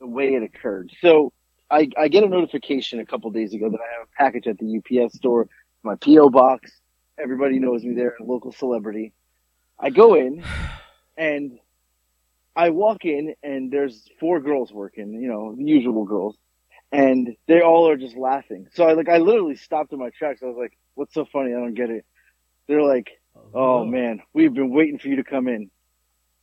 the 0.00 0.06
way 0.06 0.34
it 0.34 0.42
occurred. 0.44 0.92
So 1.00 1.32
I, 1.70 1.88
I 1.98 2.06
get 2.08 2.22
a 2.24 2.28
notification 2.28 3.00
a 3.00 3.04
couple 3.06 3.30
days 3.32 3.52
ago 3.52 3.68
that 3.68 3.78
I 3.80 3.98
have 3.98 4.06
a 4.08 4.16
package 4.16 4.46
at 4.46 4.56
the 4.58 4.76
UPS 4.78 5.16
store, 5.16 5.48
my 5.82 5.96
PO 5.96 6.30
box. 6.30 6.70
Everybody 7.18 7.58
knows 7.58 7.82
me 7.84 7.94
there, 7.94 8.14
a 8.20 8.22
local 8.24 8.52
celebrity. 8.52 9.12
I 9.78 9.90
go 9.90 10.14
in 10.14 10.42
and 11.16 11.58
I 12.58 12.70
walk 12.70 13.04
in 13.04 13.36
and 13.40 13.70
there's 13.70 14.08
four 14.18 14.40
girls 14.40 14.72
working, 14.72 15.12
you 15.12 15.28
know, 15.28 15.54
the 15.56 15.62
usual 15.62 16.04
girls. 16.04 16.36
And 16.90 17.36
they 17.46 17.60
all 17.60 17.88
are 17.88 17.96
just 17.96 18.16
laughing. 18.16 18.66
So 18.72 18.84
I 18.84 18.94
like 18.94 19.08
I 19.08 19.18
literally 19.18 19.54
stopped 19.54 19.92
in 19.92 20.00
my 20.00 20.10
tracks. 20.10 20.40
I 20.42 20.46
was 20.46 20.56
like, 20.58 20.76
What's 20.94 21.14
so 21.14 21.24
funny? 21.24 21.54
I 21.54 21.60
don't 21.60 21.74
get 21.74 21.90
it. 21.90 22.04
They're 22.66 22.82
like, 22.82 23.10
Oh, 23.36 23.50
oh 23.54 23.84
man, 23.84 24.22
we've 24.32 24.52
been 24.52 24.72
waiting 24.72 24.98
for 24.98 25.06
you 25.06 25.16
to 25.16 25.24
come 25.24 25.46
in. 25.46 25.70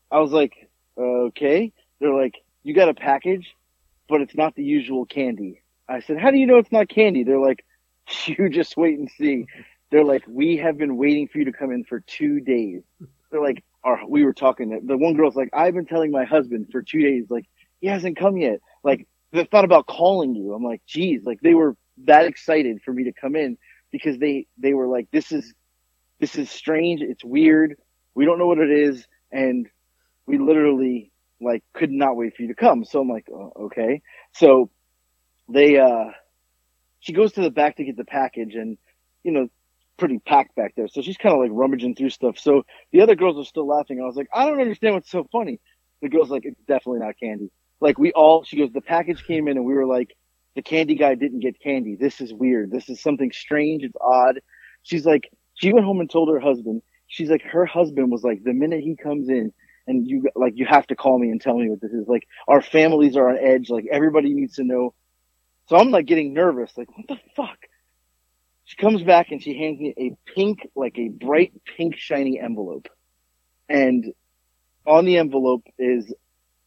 I 0.09 0.19
was 0.19 0.31
like, 0.31 0.53
okay. 0.97 1.73
They're 1.99 2.13
like, 2.13 2.35
you 2.63 2.73
got 2.73 2.87
a 2.87 2.93
package, 2.93 3.53
but 4.07 4.21
it's 4.21 4.35
not 4.35 4.55
the 4.55 4.63
usual 4.63 5.05
candy. 5.05 5.63
I 5.89 5.99
said, 5.99 6.17
how 6.17 6.31
do 6.31 6.37
you 6.37 6.47
know 6.47 6.59
it's 6.59 6.71
not 6.71 6.87
candy? 6.87 7.23
They're 7.23 7.39
like, 7.39 7.65
you 8.25 8.49
just 8.49 8.77
wait 8.77 8.97
and 8.97 9.09
see. 9.17 9.47
They're 9.91 10.05
like, 10.05 10.23
we 10.27 10.57
have 10.57 10.77
been 10.77 10.95
waiting 10.95 11.27
for 11.27 11.39
you 11.39 11.45
to 11.45 11.51
come 11.51 11.71
in 11.71 11.83
for 11.83 11.99
two 11.99 12.39
days. 12.39 12.83
They're 13.31 13.41
like, 13.41 13.63
or 13.85 13.99
we 14.09 14.25
were 14.25 14.33
talking. 14.33 14.81
The 14.83 14.97
one 14.97 15.13
girl's 15.13 15.35
like, 15.35 15.49
I've 15.53 15.75
been 15.75 15.85
telling 15.85 16.11
my 16.11 16.25
husband 16.25 16.67
for 16.71 16.81
two 16.81 17.01
days, 17.01 17.27
like, 17.29 17.45
he 17.79 17.87
hasn't 17.87 18.17
come 18.17 18.35
yet. 18.35 18.59
Like, 18.83 19.07
they 19.31 19.45
thought 19.45 19.63
about 19.63 19.85
calling 19.85 20.33
you. 20.33 20.53
I'm 20.53 20.63
like, 20.63 20.81
geez, 20.87 21.23
like 21.23 21.39
they 21.41 21.53
were 21.53 21.77
that 22.05 22.25
excited 22.25 22.81
for 22.83 22.91
me 22.91 23.03
to 23.03 23.13
come 23.13 23.35
in 23.35 23.57
because 23.91 24.17
they, 24.17 24.47
they 24.57 24.73
were 24.73 24.87
like, 24.87 25.07
this 25.11 25.31
is, 25.31 25.53
this 26.19 26.35
is 26.35 26.49
strange. 26.49 27.01
It's 27.01 27.23
weird. 27.23 27.75
We 28.15 28.25
don't 28.25 28.39
know 28.39 28.47
what 28.47 28.57
it 28.57 28.71
is. 28.71 29.05
And 29.31 29.67
we 30.25 30.39
literally 30.39 31.11
like 31.39 31.63
could 31.73 31.91
not 31.91 32.15
wait 32.15 32.35
for 32.35 32.41
you 32.41 32.47
to 32.47 32.55
come. 32.55 32.85
So 32.85 33.01
I'm 33.01 33.09
like, 33.09 33.27
oh, 33.29 33.51
okay. 33.65 34.01
So 34.31 34.71
they, 35.47 35.77
uh, 35.77 36.05
she 37.01 37.13
goes 37.13 37.33
to 37.33 37.41
the 37.41 37.51
back 37.51 37.77
to 37.77 37.83
get 37.83 37.97
the 37.97 38.05
package 38.05 38.55
and, 38.55 38.77
you 39.23 39.31
know, 39.31 39.47
pretty 39.97 40.19
packed 40.19 40.55
back 40.55 40.73
there. 40.75 40.87
So 40.87 41.01
she's 41.01 41.17
kind 41.17 41.33
of 41.33 41.41
like 41.41 41.51
rummaging 41.53 41.95
through 41.95 42.09
stuff. 42.09 42.37
So 42.37 42.63
the 42.91 43.01
other 43.01 43.15
girls 43.15 43.37
are 43.37 43.47
still 43.47 43.67
laughing. 43.67 44.01
I 44.01 44.05
was 44.05 44.15
like, 44.15 44.27
I 44.33 44.45
don't 44.45 44.61
understand 44.61 44.95
what's 44.95 45.11
so 45.11 45.27
funny. 45.31 45.59
The 46.01 46.09
girl's 46.09 46.29
like, 46.29 46.45
it's 46.45 46.59
definitely 46.67 46.99
not 46.99 47.19
candy. 47.19 47.51
Like 47.81 47.97
we 47.97 48.11
all, 48.13 48.43
she 48.43 48.57
goes, 48.57 48.71
the 48.71 48.81
package 48.81 49.23
came 49.25 49.47
in 49.47 49.57
and 49.57 49.65
we 49.65 49.73
were 49.73 49.85
like, 49.85 50.15
the 50.55 50.61
candy 50.61 50.95
guy 50.95 51.15
didn't 51.15 51.39
get 51.39 51.59
candy. 51.59 51.95
This 51.95 52.21
is 52.21 52.33
weird. 52.33 52.71
This 52.71 52.89
is 52.89 53.01
something 53.01 53.31
strange. 53.31 53.83
It's 53.83 53.95
odd. 53.99 54.39
She's 54.83 55.05
like, 55.05 55.29
she 55.55 55.73
went 55.73 55.85
home 55.85 55.99
and 55.99 56.09
told 56.09 56.29
her 56.29 56.39
husband. 56.39 56.81
She's 57.07 57.29
like, 57.29 57.41
her 57.43 57.65
husband 57.65 58.11
was 58.11 58.23
like, 58.23 58.43
the 58.43 58.53
minute 58.53 58.81
he 58.81 58.95
comes 58.95 59.29
in, 59.29 59.51
and 59.87 60.07
you 60.07 60.23
like 60.35 60.53
you 60.55 60.65
have 60.65 60.87
to 60.87 60.95
call 60.95 61.19
me 61.19 61.29
and 61.29 61.39
tell 61.39 61.57
me 61.57 61.69
what 61.69 61.81
this 61.81 61.91
is. 61.91 62.07
Like 62.07 62.27
our 62.47 62.61
families 62.61 63.15
are 63.15 63.29
on 63.29 63.37
edge. 63.37 63.69
Like 63.69 63.85
everybody 63.91 64.33
needs 64.33 64.55
to 64.55 64.63
know. 64.63 64.93
So 65.67 65.77
I'm 65.77 65.91
like 65.91 66.05
getting 66.05 66.33
nervous. 66.33 66.71
Like 66.77 66.89
what 66.97 67.07
the 67.07 67.17
fuck? 67.35 67.57
She 68.65 68.75
comes 68.77 69.03
back 69.03 69.31
and 69.31 69.41
she 69.41 69.57
hands 69.57 69.79
me 69.79 69.93
a 69.97 70.15
pink, 70.33 70.67
like 70.75 70.97
a 70.97 71.07
bright 71.07 71.53
pink 71.77 71.95
shiny 71.97 72.39
envelope, 72.39 72.89
and 73.69 74.13
on 74.85 75.05
the 75.05 75.17
envelope 75.17 75.63
is 75.77 76.13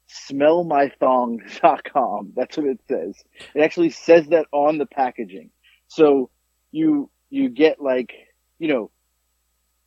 smellmythong.com. 0.08 2.32
That's 2.34 2.56
what 2.56 2.66
it 2.66 2.80
says. 2.88 3.22
It 3.54 3.60
actually 3.60 3.90
says 3.90 4.28
that 4.28 4.46
on 4.52 4.78
the 4.78 4.86
packaging. 4.86 5.50
So 5.88 6.30
you 6.70 7.10
you 7.30 7.48
get 7.48 7.80
like 7.80 8.12
you 8.58 8.68
know 8.68 8.90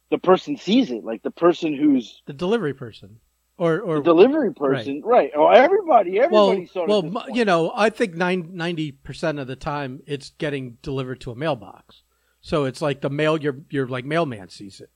the 0.09 0.17
person 0.17 0.57
sees 0.57 0.91
it, 0.91 1.03
like 1.03 1.23
the 1.23 1.31
person 1.31 1.73
who's 1.73 2.21
the 2.25 2.33
delivery 2.33 2.73
person 2.73 3.19
or 3.61 3.79
or 3.79 3.97
the 3.97 4.03
delivery 4.03 4.51
person, 4.51 5.03
right? 5.05 5.31
right. 5.31 5.31
Oh, 5.35 5.47
everybody, 5.49 6.19
everybody 6.19 6.67
well. 6.75 7.03
Well, 7.03 7.25
you 7.29 7.45
know, 7.45 7.71
I 7.75 7.91
think 7.91 8.15
90 8.15 8.91
percent 8.93 9.37
of 9.37 9.45
the 9.45 9.55
time 9.55 10.01
it's 10.07 10.31
getting 10.31 10.79
delivered 10.81 11.21
to 11.21 11.31
a 11.31 11.35
mailbox, 11.35 12.01
so 12.41 12.65
it's 12.65 12.81
like 12.81 13.01
the 13.01 13.09
mail 13.11 13.37
your 13.37 13.57
your 13.69 13.87
like 13.87 14.03
mailman 14.03 14.49
sees 14.49 14.81
it. 14.81 14.89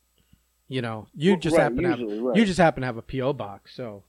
You 0.67 0.81
know, 0.81 1.05
you 1.13 1.37
just 1.37 1.55
right, 1.55 1.63
happen 1.63 1.83
usually, 1.83 2.07
to 2.07 2.15
have 2.15 2.23
right. 2.23 2.37
you 2.37 2.45
just 2.45 2.57
happen 2.57 2.81
to 2.81 2.87
have 2.87 2.97
a 2.97 3.03
PO 3.03 3.33
box, 3.33 3.75
so 3.75 4.03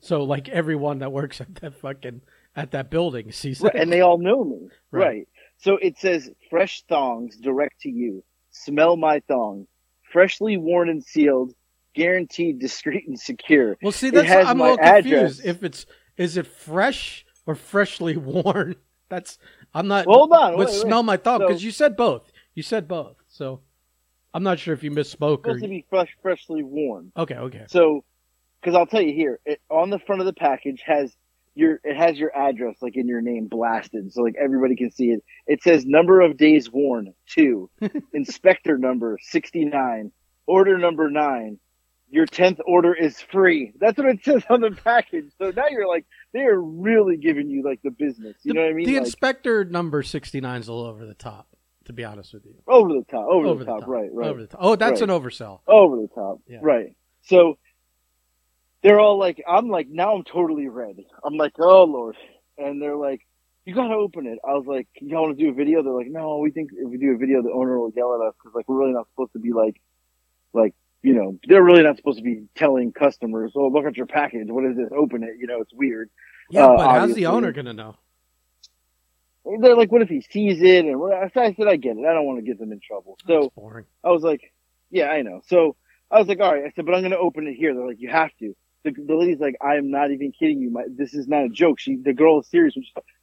so 0.00 0.22
like 0.22 0.50
everyone 0.50 0.98
that 0.98 1.10
works 1.10 1.40
at 1.40 1.54
that 1.56 1.74
fucking 1.74 2.20
at 2.54 2.72
that 2.72 2.90
building 2.90 3.32
sees 3.32 3.64
it, 3.64 3.74
and 3.74 3.90
they 3.90 4.02
all 4.02 4.18
know 4.18 4.44
me, 4.44 4.68
right? 4.90 5.26
So 5.56 5.78
it 5.78 5.96
says 5.96 6.30
fresh 6.50 6.82
thongs 6.90 7.36
direct 7.36 7.80
to 7.80 7.88
you. 7.88 8.22
Smell 8.50 8.98
my 8.98 9.20
thong 9.26 9.66
freshly 10.12 10.56
worn 10.56 10.88
and 10.88 11.02
sealed, 11.02 11.54
guaranteed 11.94 12.58
discreet 12.58 13.06
and 13.06 13.18
secure. 13.18 13.76
Well, 13.82 13.92
see, 13.92 14.10
that's 14.10 14.30
I'm 14.30 14.60
a 14.60 14.62
little 14.62 14.78
confused. 14.78 15.44
If 15.44 15.62
it's 15.62 15.86
is 16.16 16.36
it 16.36 16.46
fresh 16.46 17.24
or 17.46 17.54
freshly 17.54 18.16
worn? 18.18 18.76
That's 19.08 19.38
I'm 19.72 19.88
not. 19.88 20.06
Well, 20.06 20.18
hold 20.18 20.32
on, 20.32 20.56
but 20.56 20.66
wait, 20.66 20.74
smell 20.74 21.02
wait. 21.02 21.06
my 21.06 21.16
thumb 21.16 21.40
because 21.40 21.60
so, 21.60 21.64
you 21.64 21.70
said 21.70 21.96
both. 21.96 22.30
You 22.54 22.62
said 22.62 22.86
both, 22.86 23.16
so 23.28 23.60
I'm 24.32 24.42
not 24.42 24.58
sure 24.58 24.74
if 24.74 24.82
you 24.82 24.90
misspoke 24.90 25.42
supposed 25.42 25.46
or. 25.46 25.60
to 25.60 25.68
be 25.68 25.84
fresh, 25.88 26.16
freshly 26.22 26.62
worn. 26.62 27.12
Okay, 27.16 27.36
okay. 27.36 27.64
So, 27.68 28.04
because 28.60 28.76
I'll 28.76 28.86
tell 28.86 29.02
you 29.02 29.12
here, 29.12 29.40
it, 29.44 29.60
on 29.70 29.90
the 29.90 29.98
front 29.98 30.20
of 30.20 30.26
the 30.26 30.32
package 30.32 30.82
has 30.86 31.14
your 31.54 31.80
it 31.84 31.96
has 31.96 32.18
your 32.18 32.36
address 32.36 32.76
like 32.82 32.96
in 32.96 33.06
your 33.06 33.20
name 33.20 33.46
blasted 33.46 34.12
so 34.12 34.22
like 34.22 34.34
everybody 34.40 34.74
can 34.74 34.90
see 34.90 35.10
it 35.10 35.22
it 35.46 35.62
says 35.62 35.86
number 35.86 36.20
of 36.20 36.36
days 36.36 36.70
worn 36.70 37.14
two 37.28 37.70
inspector 38.12 38.76
number 38.76 39.18
69 39.22 40.10
order 40.46 40.78
number 40.78 41.08
nine 41.08 41.58
your 42.14 42.26
10th 42.26 42.60
order 42.66 42.94
is 42.94 43.20
free 43.20 43.72
that's 43.80 43.98
what 43.98 44.06
it 44.06 44.24
says 44.24 44.42
on 44.48 44.60
the 44.60 44.70
package 44.70 45.26
so 45.38 45.50
now 45.50 45.64
you're 45.70 45.88
like 45.88 46.06
they're 46.32 46.60
really 46.60 47.16
giving 47.16 47.48
you 47.48 47.62
like 47.62 47.80
the 47.82 47.90
business 47.90 48.36
you 48.42 48.52
the, 48.52 48.54
know 48.54 48.62
what 48.62 48.70
i 48.70 48.72
mean 48.72 48.86
the 48.86 48.94
like, 48.94 49.04
inspector 49.04 49.64
number 49.64 50.02
69 50.02 50.60
is 50.60 50.68
a 50.68 50.72
little 50.72 50.90
over 50.90 51.04
the 51.06 51.14
top 51.14 51.48
to 51.84 51.92
be 51.92 52.04
honest 52.04 52.32
with 52.32 52.44
you 52.46 52.54
over 52.66 52.88
the 52.88 53.04
top 53.10 53.26
over, 53.28 53.46
over 53.46 53.58
the, 53.58 53.64
top, 53.64 53.80
the, 53.80 53.80
top, 53.82 53.88
right 53.90 54.10
right 54.12 54.28
over 54.28 54.40
the 54.40 54.46
top. 54.46 54.60
oh 54.62 54.76
that's 54.76 55.00
right. 55.00 55.10
an 55.10 55.20
oversell 55.20 55.60
over 55.66 55.96
the 55.96 56.08
top 56.14 56.40
yeah. 56.46 56.58
right 56.62 56.96
so 57.22 57.58
they're 58.84 59.00
all 59.00 59.18
like, 59.18 59.42
I'm 59.48 59.68
like, 59.70 59.88
now 59.88 60.14
I'm 60.14 60.24
totally 60.24 60.68
ready. 60.68 61.06
I'm 61.24 61.36
like, 61.36 61.54
oh 61.58 61.84
Lord. 61.84 62.16
And 62.58 62.80
they're 62.80 62.96
like, 62.96 63.22
you 63.64 63.74
gotta 63.74 63.94
open 63.94 64.26
it. 64.26 64.38
I 64.46 64.52
was 64.52 64.66
like, 64.66 64.86
y'all 65.00 65.22
want 65.22 65.38
to 65.38 65.42
do 65.42 65.50
a 65.50 65.54
video? 65.54 65.82
They're 65.82 65.94
like, 65.94 66.10
no, 66.10 66.36
we 66.36 66.50
think 66.50 66.70
if 66.76 66.88
we 66.88 66.98
do 66.98 67.12
a 67.12 67.16
video, 67.16 67.42
the 67.42 67.50
owner 67.50 67.80
will 67.80 67.92
yell 67.96 68.14
at 68.14 68.20
us 68.20 68.34
because 68.38 68.54
like 68.54 68.68
we're 68.68 68.78
really 68.78 68.92
not 68.92 69.08
supposed 69.08 69.32
to 69.32 69.38
be 69.38 69.52
like, 69.52 69.80
like, 70.52 70.74
you 71.04 71.12
know, 71.12 71.38
they're 71.46 71.62
really 71.62 71.82
not 71.82 71.98
supposed 71.98 72.16
to 72.16 72.24
be 72.24 72.46
telling 72.54 72.90
customers, 72.90 73.52
oh, 73.54 73.68
look 73.68 73.84
at 73.84 73.94
your 73.94 74.06
package. 74.06 74.48
What 74.48 74.64
is 74.64 74.74
this? 74.74 74.88
Open 74.96 75.22
it. 75.22 75.34
You 75.38 75.46
know, 75.46 75.60
it's 75.60 75.72
weird. 75.74 76.08
Yeah, 76.50 76.64
uh, 76.64 76.76
but 76.76 76.86
how's 76.86 77.02
obviously. 77.02 77.22
the 77.22 77.26
owner 77.26 77.52
gonna 77.52 77.74
know? 77.74 77.96
They're 79.60 79.76
like, 79.76 79.92
what 79.92 80.00
if 80.00 80.08
he 80.08 80.22
sees 80.22 80.62
it? 80.62 80.86
And 80.86 81.12
I 81.12 81.30
said, 81.34 81.68
I 81.68 81.76
get 81.76 81.98
it. 81.98 82.06
I 82.06 82.14
don't 82.14 82.24
want 82.24 82.38
to 82.38 82.42
get 82.42 82.58
them 82.58 82.72
in 82.72 82.80
trouble. 82.80 83.18
So 83.26 83.52
boring. 83.54 83.84
I 84.02 84.10
was 84.10 84.22
like, 84.22 84.40
yeah, 84.90 85.08
I 85.10 85.20
know. 85.20 85.42
So 85.46 85.76
I 86.10 86.18
was 86.18 86.28
like, 86.28 86.40
all 86.40 86.54
right. 86.54 86.64
I 86.64 86.72
said, 86.74 86.86
but 86.86 86.94
I'm 86.94 87.02
going 87.02 87.10
to 87.10 87.18
open 87.18 87.46
it 87.46 87.54
here. 87.54 87.74
They're 87.74 87.86
like, 87.86 88.00
you 88.00 88.08
have 88.08 88.30
to 88.38 88.56
the, 88.84 88.92
the 88.92 89.14
lady's 89.14 89.40
like, 89.40 89.56
I 89.60 89.76
am 89.76 89.90
not 89.90 90.10
even 90.10 90.30
kidding 90.30 90.60
you. 90.60 90.70
My, 90.70 90.84
this 90.88 91.14
is 91.14 91.26
not 91.26 91.44
a 91.44 91.48
joke. 91.48 91.80
She, 91.80 91.96
the 91.96 92.12
girl 92.12 92.40
is 92.40 92.46
serious. 92.46 92.74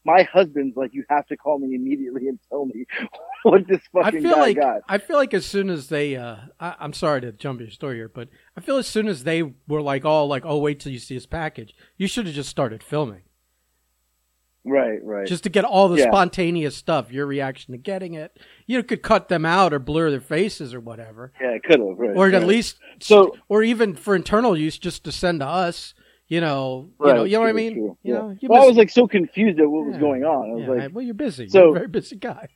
My 0.04 0.24
husband's 0.24 0.76
like, 0.76 0.94
you 0.94 1.06
have 1.10 1.28
to 1.28 1.38
call 1.38 1.60
me 1.60 1.76
immediately 1.76 2.28
and 2.28 2.40
tell 2.50 2.66
me 2.66 2.86
what 3.44 3.68
this 3.68 3.82
fucking 3.94 4.20
I 4.20 4.22
feel 4.22 4.36
guy 4.36 4.42
like, 4.42 4.58
got. 4.58 4.82
I 4.90 4.98
feel 4.98 5.18
like 5.18 5.34
as 5.34 5.46
soon 5.46 5.70
as 5.70 5.90
they, 5.90 6.16
uh, 6.16 6.38
I, 6.60 6.76
am 6.80 6.94
sorry 6.94 7.22
to 7.22 7.32
jump 7.32 7.62
your 7.62 7.70
story 7.70 7.98
here, 7.98 8.10
but 8.10 8.30
I 8.58 8.62
feel 8.62 8.78
as 8.78 8.88
soon 8.88 9.08
as 9.08 9.24
they 9.24 9.44
were 9.68 9.82
like, 9.82 10.04
oh, 10.04 10.26
like, 10.26 10.46
oh, 10.46 10.58
wait 10.58 10.80
till 10.80 10.92
you 10.92 11.00
see 11.00 11.14
his 11.14 11.28
package, 11.28 11.76
you 11.96 12.08
should 12.08 12.26
have 12.26 12.36
just 12.36 12.50
started 12.50 12.82
filming. 12.82 13.22
Right, 14.64 15.04
right. 15.04 15.28
Just 15.28 15.44
to 15.44 15.50
get 15.50 15.66
all 15.66 15.90
the 15.90 15.98
yeah. 15.98 16.12
spontaneous 16.12 16.76
stuff, 16.76 17.12
your 17.12 17.26
reaction 17.26 17.72
to 17.72 17.80
getting 17.80 18.14
it. 18.14 18.38
You 18.68 18.84
could 18.84 19.02
cut 19.02 19.28
them 19.28 19.46
out 19.46 19.74
or 19.74 19.80
blur 19.80 20.12
their 20.12 20.22
faces 20.22 20.74
or 20.74 20.80
whatever. 20.80 21.34
Yeah, 21.42 21.52
it 21.52 21.64
could 21.64 21.80
have. 21.80 21.98
Right, 21.98 22.16
or 22.16 22.30
at 22.30 22.46
least, 22.46 22.78
so, 23.00 23.36
or 23.50 23.64
even 23.64 23.96
for 23.96 24.16
internal 24.16 24.56
use, 24.56 24.78
just 24.78 25.04
to 25.06 25.12
send 25.12 25.40
to 25.40 25.48
us. 25.48 25.94
You 26.28 26.40
know, 26.40 26.92
right, 26.98 27.10
you 27.10 27.14
know, 27.14 27.24
you 27.24 27.32
know 27.32 27.38
true, 27.40 27.44
what 27.44 27.50
I 27.50 27.54
mean. 27.54 27.74
True. 27.74 27.98
You 28.04 28.14
yeah. 28.14 28.20
know, 28.20 28.38
well, 28.44 28.64
I 28.64 28.66
was 28.66 28.78
like 28.78 28.90
so 28.90 29.06
confused 29.06 29.60
at 29.60 29.70
what 29.70 29.86
was 29.86 29.98
going 29.98 30.24
on. 30.24 30.52
I 30.52 30.54
was 30.54 30.64
yeah, 30.64 30.84
like, 30.86 30.96
well, 30.96 31.04
you're 31.04 31.14
busy. 31.14 31.50
So 31.50 31.60
you're 31.60 31.70
a 31.72 31.74
very 31.74 31.88
busy 31.88 32.16
guy. 32.16 32.48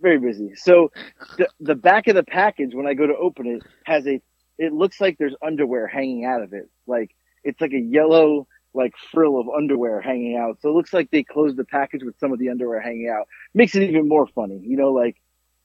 Very 0.00 0.18
busy. 0.18 0.54
So 0.54 0.90
the 1.36 1.48
the 1.60 1.74
back 1.74 2.06
of 2.06 2.14
the 2.14 2.22
package 2.22 2.74
when 2.74 2.86
I 2.86 2.94
go 2.94 3.06
to 3.06 3.16
open 3.16 3.46
it 3.46 3.62
has 3.84 4.06
a. 4.06 4.22
It 4.56 4.72
looks 4.72 5.00
like 5.00 5.18
there's 5.18 5.34
underwear 5.44 5.86
hanging 5.86 6.24
out 6.24 6.42
of 6.42 6.52
it. 6.52 6.70
Like 6.86 7.14
it's 7.42 7.60
like 7.60 7.72
a 7.72 7.80
yellow 7.80 8.46
like 8.74 8.94
frill 9.12 9.40
of 9.40 9.48
underwear 9.48 10.00
hanging 10.00 10.36
out. 10.36 10.58
So 10.60 10.68
it 10.68 10.72
looks 10.72 10.92
like 10.92 11.10
they 11.10 11.22
closed 11.22 11.56
the 11.56 11.64
package 11.64 12.02
with 12.02 12.18
some 12.18 12.32
of 12.32 12.38
the 12.38 12.50
underwear 12.50 12.80
hanging 12.80 13.08
out. 13.08 13.28
Makes 13.54 13.74
it 13.76 13.84
even 13.84 14.08
more 14.08 14.26
funny, 14.26 14.60
you 14.62 14.76
know, 14.76 14.92
like, 14.92 15.16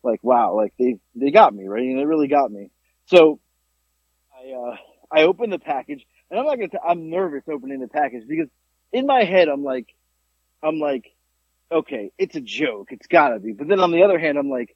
like 0.03 0.23
wow, 0.23 0.55
like 0.55 0.73
they, 0.79 0.97
they 1.15 1.31
got 1.31 1.53
me, 1.53 1.67
right? 1.67 1.83
And 1.83 1.99
they 1.99 2.05
really 2.05 2.27
got 2.27 2.51
me. 2.51 2.69
So 3.07 3.39
I, 4.33 4.51
uh, 4.51 4.75
I 5.11 5.23
opened 5.23 5.51
the 5.51 5.59
package 5.59 6.05
and 6.29 6.39
I'm 6.39 6.45
not 6.45 6.55
gonna, 6.55 6.69
t- 6.69 6.77
I'm 6.87 7.09
nervous 7.09 7.43
opening 7.51 7.79
the 7.79 7.87
package 7.87 8.27
because 8.27 8.47
in 8.93 9.05
my 9.05 9.23
head, 9.23 9.49
I'm 9.49 9.63
like, 9.63 9.87
I'm 10.63 10.79
like, 10.79 11.11
okay, 11.71 12.11
it's 12.17 12.35
a 12.35 12.41
joke. 12.41 12.89
It's 12.91 13.07
gotta 13.07 13.39
be. 13.39 13.53
But 13.53 13.67
then 13.67 13.79
on 13.79 13.91
the 13.91 14.03
other 14.03 14.19
hand, 14.19 14.37
I'm 14.37 14.49
like, 14.49 14.75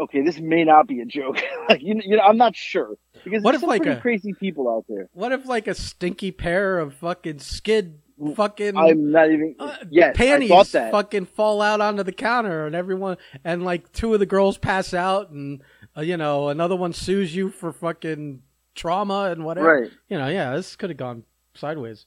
okay, 0.00 0.22
this 0.22 0.38
may 0.38 0.64
not 0.64 0.86
be 0.86 1.00
a 1.00 1.04
joke. 1.04 1.38
like, 1.68 1.82
you, 1.82 2.00
you 2.04 2.16
know, 2.16 2.22
I'm 2.22 2.36
not 2.36 2.56
sure 2.56 2.96
because 3.24 3.42
what 3.42 3.54
if 3.54 3.62
like 3.62 3.86
a, 3.86 3.96
crazy 3.96 4.32
people 4.32 4.68
out 4.68 4.84
there. 4.88 5.08
What 5.12 5.32
if 5.32 5.46
like 5.46 5.66
a 5.66 5.74
stinky 5.74 6.30
pair 6.30 6.78
of 6.78 6.94
fucking 6.94 7.38
skid 7.38 8.00
fucking 8.36 8.76
I'm 8.76 9.10
not 9.10 9.30
even 9.30 9.56
uh, 9.58 9.76
yes, 9.90 10.16
panties 10.16 10.70
fucking 10.70 11.26
fall 11.26 11.60
out 11.60 11.80
onto 11.80 12.04
the 12.04 12.12
counter 12.12 12.64
and 12.66 12.74
everyone 12.74 13.16
and 13.44 13.64
like 13.64 13.90
two 13.92 14.14
of 14.14 14.20
the 14.20 14.26
girls 14.26 14.56
pass 14.56 14.94
out 14.94 15.30
and 15.30 15.62
uh, 15.96 16.00
you 16.00 16.16
know 16.16 16.48
another 16.48 16.76
one 16.76 16.92
sues 16.92 17.34
you 17.34 17.50
for 17.50 17.72
fucking 17.72 18.42
trauma 18.74 19.30
and 19.30 19.44
whatever. 19.44 19.80
Right. 19.82 19.90
You 20.08 20.18
know, 20.18 20.28
yeah, 20.28 20.54
this 20.54 20.76
could 20.76 20.90
have 20.90 20.96
gone 20.96 21.24
sideways. 21.54 22.06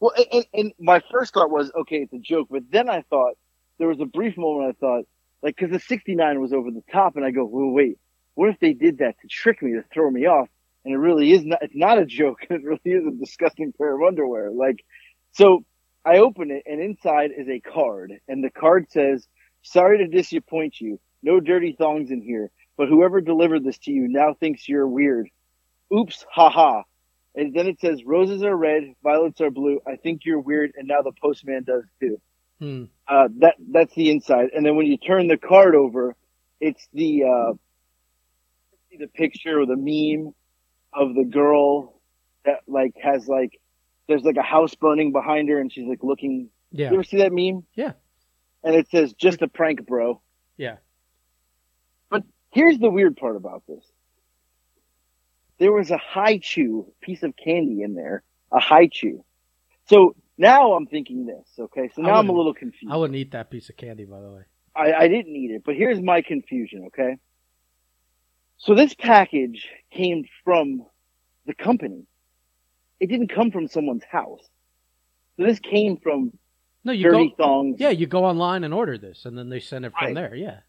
Well, 0.00 0.12
and, 0.32 0.46
and 0.52 0.72
my 0.78 1.00
first 1.10 1.34
thought 1.34 1.50
was 1.50 1.70
okay, 1.74 2.02
it's 2.02 2.12
a 2.12 2.18
joke, 2.18 2.48
but 2.50 2.62
then 2.70 2.88
I 2.88 3.02
thought 3.02 3.34
there 3.78 3.88
was 3.88 4.00
a 4.00 4.06
brief 4.06 4.36
moment 4.36 4.76
I 4.76 4.80
thought 4.80 5.04
like, 5.44 5.58
cause 5.58 5.68
the 5.70 5.78
69 5.78 6.40
was 6.40 6.54
over 6.54 6.70
the 6.70 6.82
top 6.90 7.16
and 7.16 7.24
I 7.24 7.30
go, 7.30 7.44
well, 7.44 7.68
wait, 7.68 7.98
what 8.32 8.48
if 8.48 8.58
they 8.60 8.72
did 8.72 8.98
that 8.98 9.20
to 9.20 9.28
trick 9.28 9.62
me, 9.62 9.72
to 9.72 9.84
throw 9.92 10.10
me 10.10 10.26
off? 10.26 10.48
And 10.86 10.94
it 10.94 10.96
really 10.96 11.32
is 11.32 11.44
not, 11.44 11.58
it's 11.62 11.76
not 11.76 11.98
a 11.98 12.06
joke. 12.06 12.38
It 12.50 12.64
really 12.64 12.80
is 12.84 13.06
a 13.06 13.10
disgusting 13.10 13.74
pair 13.76 13.94
of 13.94 14.02
underwear. 14.02 14.50
Like, 14.50 14.82
so 15.32 15.64
I 16.02 16.18
open 16.18 16.50
it 16.50 16.62
and 16.64 16.80
inside 16.80 17.30
is 17.36 17.46
a 17.48 17.60
card 17.60 18.14
and 18.26 18.42
the 18.42 18.48
card 18.48 18.90
says, 18.90 19.28
sorry 19.62 19.98
to 19.98 20.06
disappoint 20.06 20.80
you. 20.80 20.98
No 21.22 21.40
dirty 21.40 21.76
thongs 21.78 22.10
in 22.10 22.22
here, 22.22 22.50
but 22.78 22.88
whoever 22.88 23.20
delivered 23.20 23.64
this 23.64 23.78
to 23.80 23.90
you 23.90 24.08
now 24.08 24.34
thinks 24.34 24.66
you're 24.66 24.88
weird. 24.88 25.28
Oops, 25.94 26.24
haha. 26.30 26.82
And 27.34 27.52
then 27.52 27.66
it 27.66 27.80
says, 27.80 28.02
roses 28.04 28.42
are 28.42 28.56
red, 28.56 28.94
violets 29.02 29.42
are 29.42 29.50
blue. 29.50 29.80
I 29.86 29.96
think 29.96 30.22
you're 30.24 30.40
weird. 30.40 30.72
And 30.76 30.88
now 30.88 31.02
the 31.02 31.12
postman 31.20 31.64
does 31.64 31.84
too. 32.00 32.18
Hmm. 32.60 32.84
Uh, 33.06 33.28
that 33.38 33.56
that's 33.70 33.94
the 33.94 34.10
inside, 34.10 34.50
and 34.54 34.64
then 34.64 34.76
when 34.76 34.86
you 34.86 34.96
turn 34.96 35.28
the 35.28 35.36
card 35.36 35.74
over, 35.74 36.14
it's 36.60 36.88
the 36.92 37.24
uh, 37.24 37.52
the 38.98 39.08
picture 39.08 39.60
or 39.60 39.66
the 39.66 39.76
meme 39.76 40.32
of 40.92 41.14
the 41.14 41.24
girl 41.24 42.00
that 42.44 42.60
like 42.66 42.94
has 43.02 43.26
like 43.26 43.60
there's 44.08 44.22
like 44.22 44.36
a 44.36 44.42
house 44.42 44.74
burning 44.74 45.12
behind 45.12 45.48
her, 45.48 45.58
and 45.58 45.72
she's 45.72 45.86
like 45.86 46.02
looking. 46.02 46.48
Yeah. 46.70 46.88
You 46.90 46.94
ever 46.94 47.04
see 47.04 47.18
that 47.18 47.32
meme? 47.32 47.64
Yeah. 47.74 47.92
And 48.62 48.74
it 48.74 48.88
says 48.90 49.12
just 49.12 49.42
a 49.42 49.48
prank, 49.48 49.86
bro. 49.86 50.20
Yeah. 50.56 50.76
But 52.08 52.24
here's 52.50 52.78
the 52.78 52.90
weird 52.90 53.16
part 53.16 53.36
about 53.36 53.62
this. 53.68 53.84
There 55.58 55.72
was 55.72 55.90
a 55.90 55.98
Hi-Chew 55.98 56.92
piece 57.00 57.22
of 57.22 57.36
candy 57.36 57.82
in 57.82 57.94
there, 57.94 58.24
a 58.50 58.58
Hi-Chew. 58.58 59.24
So 59.88 60.16
now 60.38 60.72
I'm 60.74 60.86
thinking 60.86 61.26
this, 61.26 61.46
okay? 61.58 61.90
So 61.94 62.02
now 62.02 62.14
I'm 62.14 62.28
a 62.28 62.32
little 62.32 62.54
confused. 62.54 62.92
I 62.92 62.96
wouldn't 62.96 63.16
eat 63.16 63.32
that 63.32 63.50
piece 63.50 63.68
of 63.68 63.76
candy, 63.76 64.04
by 64.04 64.20
the 64.20 64.30
way. 64.30 64.42
I, 64.76 64.92
I 64.92 65.08
didn't 65.08 65.34
eat 65.36 65.50
it, 65.52 65.62
but 65.64 65.76
here's 65.76 66.00
my 66.00 66.22
confusion, 66.22 66.86
okay? 66.88 67.16
So 68.56 68.74
this 68.74 68.94
package 68.94 69.68
came 69.92 70.24
from 70.44 70.84
the 71.46 71.54
company. 71.54 72.06
it 73.00 73.08
didn't 73.08 73.28
come 73.28 73.50
from 73.50 73.68
someone's 73.68 74.04
house. 74.04 74.40
So 75.36 75.44
this 75.44 75.58
came 75.60 75.98
from 75.98 76.32
No, 76.84 76.92
you 76.92 77.04
Dirty 77.04 77.34
go. 77.36 77.44
Thongs. 77.44 77.76
Yeah, 77.78 77.90
you 77.90 78.06
go 78.06 78.24
online 78.24 78.64
and 78.64 78.72
order 78.72 78.96
this, 78.98 79.26
and 79.26 79.36
then 79.36 79.48
they 79.50 79.60
send 79.60 79.84
it 79.84 79.92
from 79.98 80.06
Right. 80.06 80.14
there. 80.14 80.34
Yeah. 80.34 80.60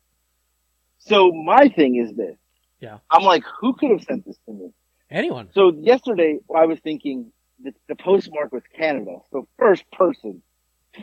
So 0.97 1.31
my 1.31 1.69
thing 1.69 1.95
is 1.95 2.13
this. 2.15 2.35
Yeah. 2.79 2.97
I'm 3.09 3.23
like, 3.23 3.43
who 3.59 3.73
could 3.73 3.91
have 3.91 4.03
sent 4.03 4.25
this 4.25 4.37
to 4.47 4.53
me? 4.53 4.71
Anyone. 5.09 5.49
So 5.53 5.71
yesterday 5.71 6.39
I 6.53 6.65
was 6.65 6.79
thinking 6.79 7.31
that 7.63 7.73
the 7.87 7.95
postmark 7.95 8.51
was 8.51 8.63
Canada. 8.77 9.17
So 9.31 9.47
first 9.57 9.89
person, 9.91 10.41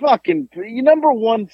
fucking 0.00 0.49
you 0.54 0.82
number 0.82 1.12
one. 1.12 1.49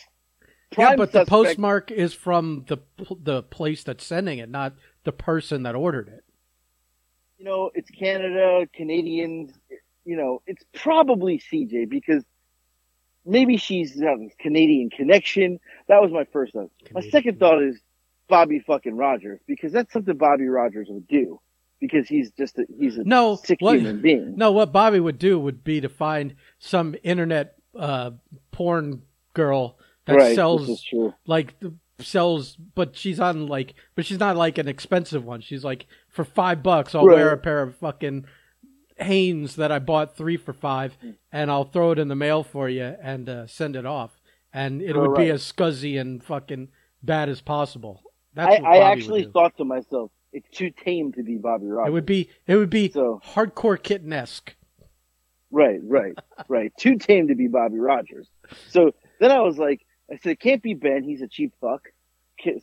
Yeah, 0.77 0.97
but 0.97 1.13
the 1.13 1.25
postmark 1.25 1.91
is 1.91 2.13
from 2.13 2.65
the 2.69 2.79
the 3.23 3.43
place 3.43 3.85
that's 3.85 4.05
sending 4.05 4.39
it, 4.39 4.51
not 4.51 4.75
the 5.05 5.13
person 5.13 5.63
that 5.63 5.75
ordered 5.75 6.09
it. 6.09 6.25
you 7.39 7.45
know, 7.45 7.71
it's 7.75 7.91
Canada, 7.91 8.67
Canadians, 8.75 9.53
you 10.05 10.17
know, 10.17 10.43
it's 10.47 10.65
probably 10.75 11.39
CJ 11.39 11.89
because 11.89 12.25
maybe 13.25 13.57
she's 13.57 13.95
this 13.95 14.33
Canadian 14.39 14.91
connection. 14.91 15.61
That 15.89 16.03
was 16.03 16.11
my 16.13 16.25
first 16.33 16.53
thought. 16.53 16.71
My 16.93 17.01
second 17.01 17.39
thought 17.39 17.63
is 17.63 17.79
Bobby 18.29 18.59
fucking 18.61 18.97
Rogers 18.97 19.41
because 19.47 19.73
that's 19.73 19.93
something 19.93 20.17
Bobby 20.17 20.49
Rogers 20.49 20.89
would 20.91 21.07
do 21.09 21.41
because 21.81 22.09
he's 22.09 22.31
just 22.33 22.59
a, 22.59 22.67
he's 22.79 22.97
a 22.99 23.05
No, 23.05 23.37
sick 23.37 23.61
what- 23.61 23.77
human 23.77 24.01
being. 24.01 24.37
No, 24.37 24.53
what 24.53 24.73
Bobby 24.73 25.01
would 25.01 25.19
do 25.19 25.39
would 25.39 25.63
be 25.65 25.81
to 25.81 25.89
find 25.89 26.35
some 26.59 26.95
internet 27.03 27.55
uh, 27.79 28.11
porn 28.51 29.03
girl 29.35 29.79
that 30.07 30.17
right, 30.17 30.35
sells 30.35 30.67
this 30.67 30.79
is 30.79 30.85
true. 30.85 31.15
like 31.27 31.59
the- 31.61 31.75
sells, 32.01 32.57
but 32.75 32.97
she's 32.97 33.19
on 33.21 33.47
like, 33.49 33.75
but 33.95 34.07
she's 34.07 34.21
not 34.21 34.37
like 34.37 34.57
an 34.59 34.69
expensive 34.69 35.25
one. 35.25 35.41
She's 35.41 35.65
like 35.65 35.87
for 36.09 36.25
five 36.25 36.63
bucks, 36.63 36.95
I'll 36.95 37.05
wear 37.05 37.31
a 37.33 37.37
pair 37.39 37.61
of 37.63 37.77
fucking 37.77 38.25
Hanes 38.97 39.57
that 39.57 39.71
I 39.71 39.79
bought 39.79 40.17
three 40.17 40.37
for 40.37 40.53
five, 40.53 40.97
and 41.33 41.51
I'll 41.51 41.65
throw 41.65 41.93
it 41.93 41.99
in 42.01 42.09
the 42.09 42.17
mail 42.17 42.43
for 42.43 42.69
you 42.69 42.97
and 43.01 43.29
uh, 43.29 43.47
send 43.47 43.77
it 43.77 43.87
off, 43.87 44.21
and 44.53 44.83
it 44.83 44.97
would 44.97 45.15
be 45.17 45.29
as 45.31 45.43
scuzzy 45.43 46.01
and 46.01 46.23
fucking 46.23 46.69
bad 47.03 47.29
as 47.29 47.41
possible. 47.41 48.03
That's 48.35 48.61
I, 48.61 48.77
I 48.79 48.91
actually 48.93 49.25
thought 49.33 49.57
to 49.59 49.65
myself, 49.65 50.11
it's 50.33 50.49
too 50.51 50.71
tame 50.71 51.13
to 51.13 51.23
be 51.23 51.37
Bobby 51.37 51.67
Rogers. 51.67 51.89
it 51.89 51.93
would 51.93 52.07
be 52.07 52.31
it 52.47 52.57
would 52.57 52.71
be 52.71 52.91
So- 52.91 53.21
hardcore 53.25 53.83
kitten 53.83 54.13
esque. 54.13 54.55
Right, 55.51 55.81
right, 55.83 56.13
right. 56.49 56.73
Too 56.79 56.97
tame 56.97 57.29
to 57.29 57.35
be 57.35 57.47
Bobby 57.49 57.79
Rogers. 57.79 58.29
So 58.69 58.93
then 59.21 59.31
I 59.31 59.41
was 59.41 59.57
like, 59.59 59.81
I 60.13 60.17
said, 60.17 60.33
it 60.33 60.41
can't 60.41 60.63
be 60.63 60.75
Ben. 60.75 61.03
He's 61.03 61.23
a 61.23 61.29
cheap 61.29 61.55
fuck. 61.61 61.89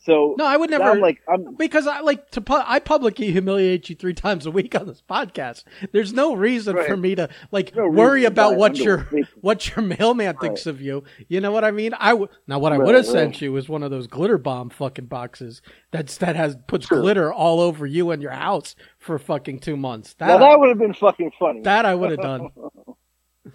So 0.02 0.34
No, 0.38 0.44
I 0.46 0.56
would 0.56 0.70
never. 0.70 0.84
I'm 0.84 1.00
like, 1.00 1.20
I'm 1.28 1.54
because 1.56 1.86
I 1.86 2.00
like 2.00 2.30
to. 2.32 2.40
pu- 2.40 2.62
I 2.66 2.78
publicly 2.78 3.30
humiliate 3.30 3.88
you 3.90 3.96
three 3.96 4.14
times 4.14 4.46
a 4.46 4.50
week 4.50 4.74
on 4.74 4.86
this 4.86 5.02
podcast. 5.08 5.64
There's 5.92 6.12
no 6.12 6.34
reason 6.34 6.76
Right. 6.76 6.86
for 6.86 6.96
me 6.96 7.14
to 7.14 7.28
like 7.52 7.74
No 7.76 7.88
worry 7.88 8.24
about 8.24 8.56
what 8.56 8.76
your 8.78 9.08
what 9.40 9.68
your 9.68 9.84
mailman 9.84 10.36
thinks 10.38 10.66
of 10.66 10.80
you. 10.80 11.04
You 11.28 11.40
know 11.40 11.52
what 11.52 11.64
I 11.64 11.70
mean? 11.70 11.92
I 11.94 12.10
w- 12.10 12.28
now 12.46 12.58
what 12.58 12.72
I 12.72 12.76
Right, 12.78 12.86
would 12.86 12.94
have 12.94 13.06
right. 13.06 13.12
sent 13.12 13.40
you 13.40 13.56
is 13.56 13.68
one 13.68 13.82
of 13.82 13.90
those 13.90 14.06
glitter 14.06 14.38
bomb 14.38 14.70
fucking 14.70 15.06
boxes 15.06 15.62
that's 15.90 16.16
that 16.18 16.36
has 16.36 16.56
puts 16.66 16.86
Sure. 16.86 17.00
glitter 17.00 17.32
all 17.32 17.60
over 17.60 17.86
you 17.86 18.10
and 18.10 18.22
your 18.22 18.32
house 18.32 18.76
for 18.98 19.18
fucking 19.18 19.58
two 19.60 19.76
months. 19.76 20.14
That 20.14 20.28
now 20.28 20.38
that 20.38 20.58
would 20.58 20.68
have 20.70 20.78
been 20.78 20.94
fucking 20.94 21.32
funny. 21.38 21.60
that 21.62 21.84
I 21.84 21.94
would 21.94 22.10
have 22.12 22.20
done. 22.20 22.48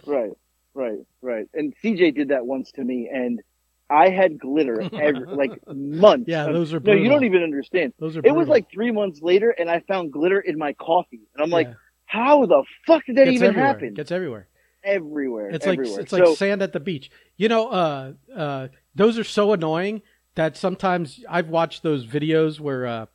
Right, 0.06 0.32
right, 0.74 1.00
right. 1.22 1.48
And 1.54 1.74
CJ 1.84 2.16
did 2.16 2.30
that 2.30 2.46
once 2.46 2.72
to 2.74 2.84
me, 2.84 3.10
and 3.14 3.42
I 3.92 4.10
had 4.10 4.40
glitter 4.40 4.82
every 4.82 5.26
like 5.42 5.52
months. 5.68 6.26
Yeah, 6.28 6.46
those 6.46 6.74
are 6.74 6.80
no. 6.80 6.94
You 6.94 7.10
don't 7.10 7.24
even 7.26 7.44
understand. 7.44 7.94
Those 8.00 8.16
are. 8.18 8.22
It 8.24 8.34
was 8.34 8.48
like 8.48 8.72
three 8.72 8.92
months 8.92 9.22
later, 9.22 9.50
and 9.52 9.70
I 9.70 9.82
found 9.88 10.12
glitter 10.12 10.40
in 10.40 10.58
my 10.58 10.74
coffee, 10.74 11.22
and 11.36 11.44
I'm 11.44 11.50
like, 11.50 11.68
Yeah. 11.68 11.74
how 12.06 12.46
the 12.46 12.64
fuck 12.88 13.06
did 13.06 13.18
that 13.18 13.26
Gets 13.26 13.36
even 13.36 13.50
everywhere. 13.50 13.68
happen? 13.68 13.94
Gets 13.94 14.12
everywhere. 14.12 14.48
everywhere. 14.84 15.50
It's 15.50 15.66
like 15.66 15.80
everywhere. 15.80 16.00
it's 16.02 16.12
like 16.14 16.26
so, 16.26 16.36
sand 16.36 16.62
at 16.62 16.74
the 16.74 16.80
beach. 16.80 17.12
You 17.38 17.50
know, 17.50 17.68
uh, 17.70 18.14
uh, 18.36 18.68
those 18.96 19.20
are 19.20 19.24
so 19.24 19.52
annoying 19.54 20.02
that 20.36 20.56
sometimes 20.58 21.20
I've 21.30 21.50
watched 21.50 21.84
those 21.84 22.06
videos 22.06 22.60
where, 22.60 22.86
uh, 22.88 23.06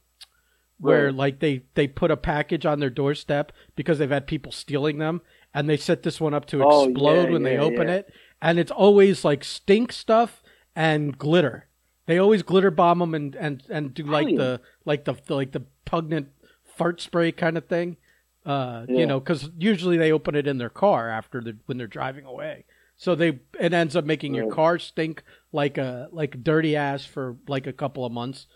where 0.79 1.07
Right. 1.07 1.15
like 1.15 1.39
they 1.41 1.63
they 1.75 1.89
put 1.89 2.11
a 2.11 2.17
package 2.17 2.67
on 2.67 2.81
their 2.81 2.91
doorstep 2.91 3.51
because 3.77 3.99
they've 3.99 4.11
had 4.11 4.27
people 4.27 4.53
stealing 4.53 4.99
them, 4.99 5.23
and 5.55 5.69
they 5.69 5.77
set 5.79 6.03
this 6.03 6.21
one 6.21 6.35
up 6.35 6.45
to 6.47 6.63
Oh, 6.63 6.85
explode 6.91 7.25
yeah, 7.25 7.31
when 7.31 7.43
they 7.45 7.57
open 7.57 7.89
yeah. 7.89 7.95
it, 7.95 8.13
and 8.43 8.59
it's 8.59 8.71
always 8.71 9.25
like 9.25 9.43
stink 9.43 9.91
stuff 9.93 10.43
and 10.77 11.19
glitter. 11.19 11.67
They 12.07 12.19
always 12.19 12.43
glitter 12.45 12.71
bomb 12.71 13.01
them 13.01 13.15
and 13.15 13.35
and 13.35 13.63
and 13.69 13.93
do 13.93 14.05
like 14.05 14.29
the 14.37 14.61
like 14.85 15.05
the, 15.07 15.15
the 15.27 15.35
like 15.35 15.51
the 15.51 15.65
pungent 15.85 16.29
fart 16.77 17.01
spray 17.01 17.33
kind 17.33 17.57
of 17.59 17.67
thing. 17.67 17.97
Uh, 18.45 18.87
you 18.89 19.07
know, 19.07 19.19
because 19.19 19.51
usually 19.59 19.97
they 19.97 20.13
open 20.13 20.37
it 20.37 20.47
in 20.47 20.59
their 20.59 20.71
car 20.71 21.09
after 21.09 21.41
the 21.41 21.57
when 21.67 21.79
they're 21.79 21.89
driving 21.89 22.25
away. 22.25 22.65
So 22.97 23.17
they 23.17 23.41
it 23.59 23.73
ends 23.73 23.97
up 23.97 24.05
making 24.05 24.35
your 24.35 24.49
car 24.55 24.79
stink 24.79 25.25
like 25.51 25.79
a 25.79 26.09
like 26.13 26.45
dirty 26.45 26.77
ass 26.77 27.05
for 27.05 27.37
like 27.49 27.67
a 27.67 27.73
couple 27.73 28.05
of 28.05 28.13
months, 28.13 28.47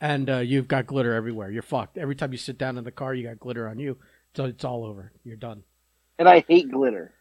and 0.00 0.30
uh, 0.30 0.38
you've 0.38 0.68
got 0.68 0.86
glitter 0.86 1.12
everywhere. 1.14 1.50
You're 1.50 1.62
fucked. 1.62 1.98
Every 1.98 2.14
time 2.14 2.30
you 2.30 2.38
sit 2.38 2.58
down 2.58 2.78
in 2.78 2.84
the 2.84 2.92
car, 2.92 3.12
you 3.12 3.26
got 3.26 3.40
glitter 3.40 3.66
on 3.68 3.80
you. 3.80 3.98
So 4.36 4.44
it's 4.44 4.64
all 4.64 4.84
over. 4.84 5.10
You're 5.24 5.36
done. 5.36 5.64
and 6.18 6.28
I 6.28 6.44
hate 6.46 6.70
glitter. 6.70 7.12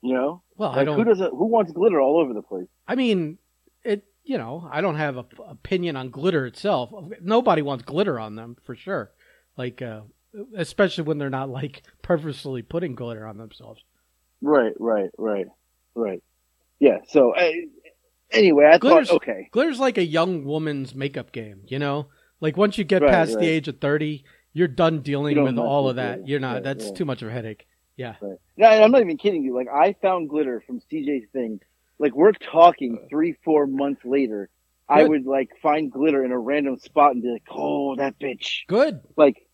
You 0.00 0.14
know, 0.14 0.42
Well, 0.56 0.70
I 0.70 0.84
don't. 0.84 0.98
who 0.98 1.04
doesn't? 1.04 1.30
Who 1.30 1.46
wants 1.46 1.72
glitter 1.72 2.00
all 2.00 2.18
over 2.18 2.32
the 2.32 2.42
place? 2.42 2.68
I 2.88 2.94
mean. 2.94 3.36
You 4.24 4.38
know, 4.38 4.66
I 4.72 4.80
don't 4.80 4.96
have 4.96 5.16
a 5.18 5.22
p- 5.24 5.36
opinion 5.46 5.96
on 5.96 6.08
glitter 6.10 6.46
itself. 6.46 6.90
Nobody 7.20 7.60
wants 7.62 7.84
glitter 7.84 8.18
on 8.18 8.36
them 8.36 8.56
for 8.64 8.74
sure. 8.74 9.12
Like, 9.56 9.82
uh, 9.82 10.00
especially 10.56 11.04
when 11.04 11.18
they're 11.18 11.30
not 11.30 11.50
like 11.50 11.82
purposely 12.02 12.62
putting 12.62 12.94
glitter 12.94 13.26
on 13.26 13.36
themselves. 13.36 13.82
Right, 14.40 14.72
right, 14.80 15.10
right, 15.18 15.46
right. 15.94 16.22
Yeah. 16.80 16.98
So 17.08 17.34
uh, 17.36 17.50
anyway, 18.30 18.64
I 18.66 18.78
Glitter's- 18.78 19.08
thought, 19.08 19.16
okay, 19.16 19.48
Glitter's 19.52 19.78
like 19.78 19.98
a 19.98 20.04
young 20.04 20.44
woman's 20.44 20.94
makeup 20.94 21.30
game. 21.32 21.62
You 21.68 21.78
know, 21.78 22.06
like 22.40 22.56
once 22.56 22.78
you 22.78 22.84
get 22.84 23.02
Right, 23.02 23.10
past 23.10 23.34
right. 23.34 23.40
the 23.42 23.48
age 23.48 23.68
of 23.68 23.78
thirty, 23.80 24.24
you're 24.52 24.68
done 24.68 25.00
dealing 25.02 25.36
You 25.36 25.42
with 25.42 25.58
all 25.58 25.88
of 25.88 25.96
that. 25.96 26.20
it. 26.20 26.28
You're 26.28 26.40
not. 26.40 26.54
Right, 26.54 26.64
that's 26.64 26.90
too 26.90 27.04
much 27.04 27.22
of 27.22 27.28
a 27.28 27.32
headache. 27.32 27.66
Yeah. 27.96 28.14
right. 28.20 28.38
No, 28.56 28.66
I'm 28.68 28.90
not 28.90 29.02
even 29.02 29.18
kidding 29.18 29.44
you. 29.44 29.54
Like 29.54 29.68
I 29.68 29.94
found 30.02 30.28
glitter 30.30 30.62
from 30.66 30.80
CJ's 30.90 31.28
thing. 31.32 31.60
Like 31.98 32.14
we're 32.14 32.32
talking 32.32 32.98
uh. 33.02 33.06
three, 33.08 33.36
four 33.44 33.66
months 33.66 34.04
later. 34.04 34.50
I 34.86 35.04
would 35.04 35.24
like 35.24 35.48
find 35.62 35.90
glitter 35.90 36.22
in 36.24 36.30
a 36.30 36.38
random 36.38 36.78
spot 36.78 37.12
and 37.12 37.22
be 37.22 37.30
like, 37.30 37.44
"Oh, 37.50 37.96
that 37.96 38.18
bitch!" 38.18 38.66
Good. 38.66 39.00
Like, 39.16 39.46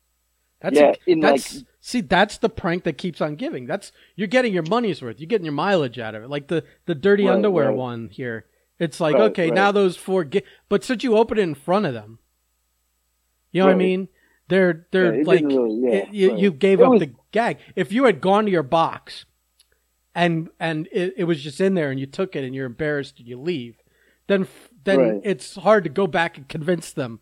That's 0.61 0.77
yeah, 0.77 0.95
a- 1.07 1.11
in 1.11 1.21
that's 1.21 1.55
like, 1.57 1.65
see 1.81 2.01
that's 2.01 2.39
the 2.39 2.49
prank 2.49 2.83
that 2.85 2.99
keeps 2.99 3.21
on 3.21 3.37
giving. 3.37 3.67
That's 3.67 3.93
you're 4.17 4.27
getting 4.27 4.53
your 4.53 4.65
money's 4.65 5.01
worth. 5.01 5.21
You're 5.21 5.29
getting 5.29 5.45
your 5.45 5.55
mileage 5.55 6.01
out 6.01 6.17
of 6.17 6.25
it. 6.25 6.29
Like 6.31 6.49
the 6.49 6.65
the 6.87 6.97
dirty 6.97 7.27
Right, 7.27 7.35
underwear 7.35 7.69
right. 7.69 7.77
one 7.77 8.09
here. 8.09 8.47
It's 8.81 8.99
like 8.99 9.15
Right, 9.15 9.23
okay, 9.31 9.51
now 9.53 9.71
those 9.71 9.97
four. 9.97 10.25
Get, 10.25 10.45
but 10.69 10.83
since 10.83 11.05
you 11.05 11.17
open 11.17 11.39
it 11.39 11.43
in 11.43 11.55
front 11.55 11.87
of 11.87 11.95
them, 11.95 12.19
you 13.53 13.61
know 13.61 13.67
what 13.67 13.75
I 13.75 13.79
mean? 13.79 14.09
They're 14.49 14.87
they're 14.91 15.15
Yeah, 15.17 15.23
like 15.27 15.45
really- 15.45 15.81
yeah, 15.85 15.91
it- 15.99 16.13
you, 16.15 16.37
you 16.37 16.51
gave 16.51 16.81
It 16.81 16.85
up 16.85 16.91
was- 16.91 17.01
the 17.01 17.13
gag. 17.31 17.59
If 17.77 17.93
you 17.93 18.05
had 18.05 18.21
gone 18.21 18.47
to 18.47 18.51
your 18.51 18.65
box, 18.65 19.27
and 20.15 20.49
and 20.59 20.89
it, 20.93 21.15
it 21.17 21.25
was 21.25 21.43
just 21.43 21.61
in 21.61 21.75
there, 21.75 21.91
and 21.91 22.01
you 22.01 22.07
took 22.07 22.35
it, 22.35 22.45
and 22.45 22.55
you're 22.55 22.67
embarrassed, 22.67 23.19
and 23.19 23.29
you 23.29 23.39
leave, 23.39 23.77
then 24.27 24.47
then 24.85 24.99
Right. 24.99 25.21
it's 25.25 25.57
hard 25.57 25.85
to 25.85 25.91
go 25.91 26.07
back 26.07 26.37
and 26.37 26.49
convince 26.49 26.93
them. 26.93 27.21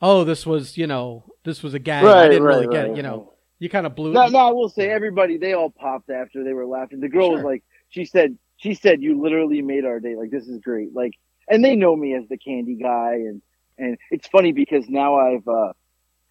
Oh, 0.00 0.24
this 0.24 0.46
was 0.46 0.76
you 0.76 0.86
know 0.86 1.24
this 1.44 1.62
was 1.62 1.74
a 1.74 1.78
gag. 1.78 2.04
I 2.04 2.28
didn't 2.28 2.42
right, 2.42 2.54
really 2.54 2.66
get 2.66 2.82
right, 2.82 2.90
it. 2.90 2.96
You 2.96 3.02
know, 3.02 3.34
you 3.58 3.68
kind 3.68 3.86
of 3.86 3.94
blew. 3.94 4.12
no, 4.12 4.26
no, 4.28 4.38
I 4.38 4.50
will 4.50 4.68
say 4.68 4.90
everybody 4.90 5.36
they 5.36 5.52
all 5.52 5.70
popped 5.70 6.10
after 6.10 6.42
they 6.44 6.52
were 6.52 6.66
laughing. 6.66 7.00
The 7.00 7.08
girl 7.08 7.32
was 7.32 7.42
like, 7.42 7.62
she 7.90 8.04
said, 8.04 8.38
she 8.56 8.74
said, 8.74 9.02
"You 9.02 9.20
literally 9.20 9.62
made 9.62 9.84
our 9.84 10.00
day. 10.00 10.16
Like 10.16 10.30
this 10.30 10.46
is 10.46 10.60
great." 10.60 10.94
Like, 10.94 11.14
and 11.48 11.64
they 11.64 11.76
know 11.76 11.94
me 11.94 12.14
as 12.14 12.28
the 12.28 12.38
candy 12.38 12.76
guy, 12.76 13.14
and 13.14 13.42
and 13.78 13.98
it's 14.10 14.28
funny 14.28 14.52
because 14.52 14.88
now 14.88 15.16
I've, 15.16 15.46
uh, 15.48 15.72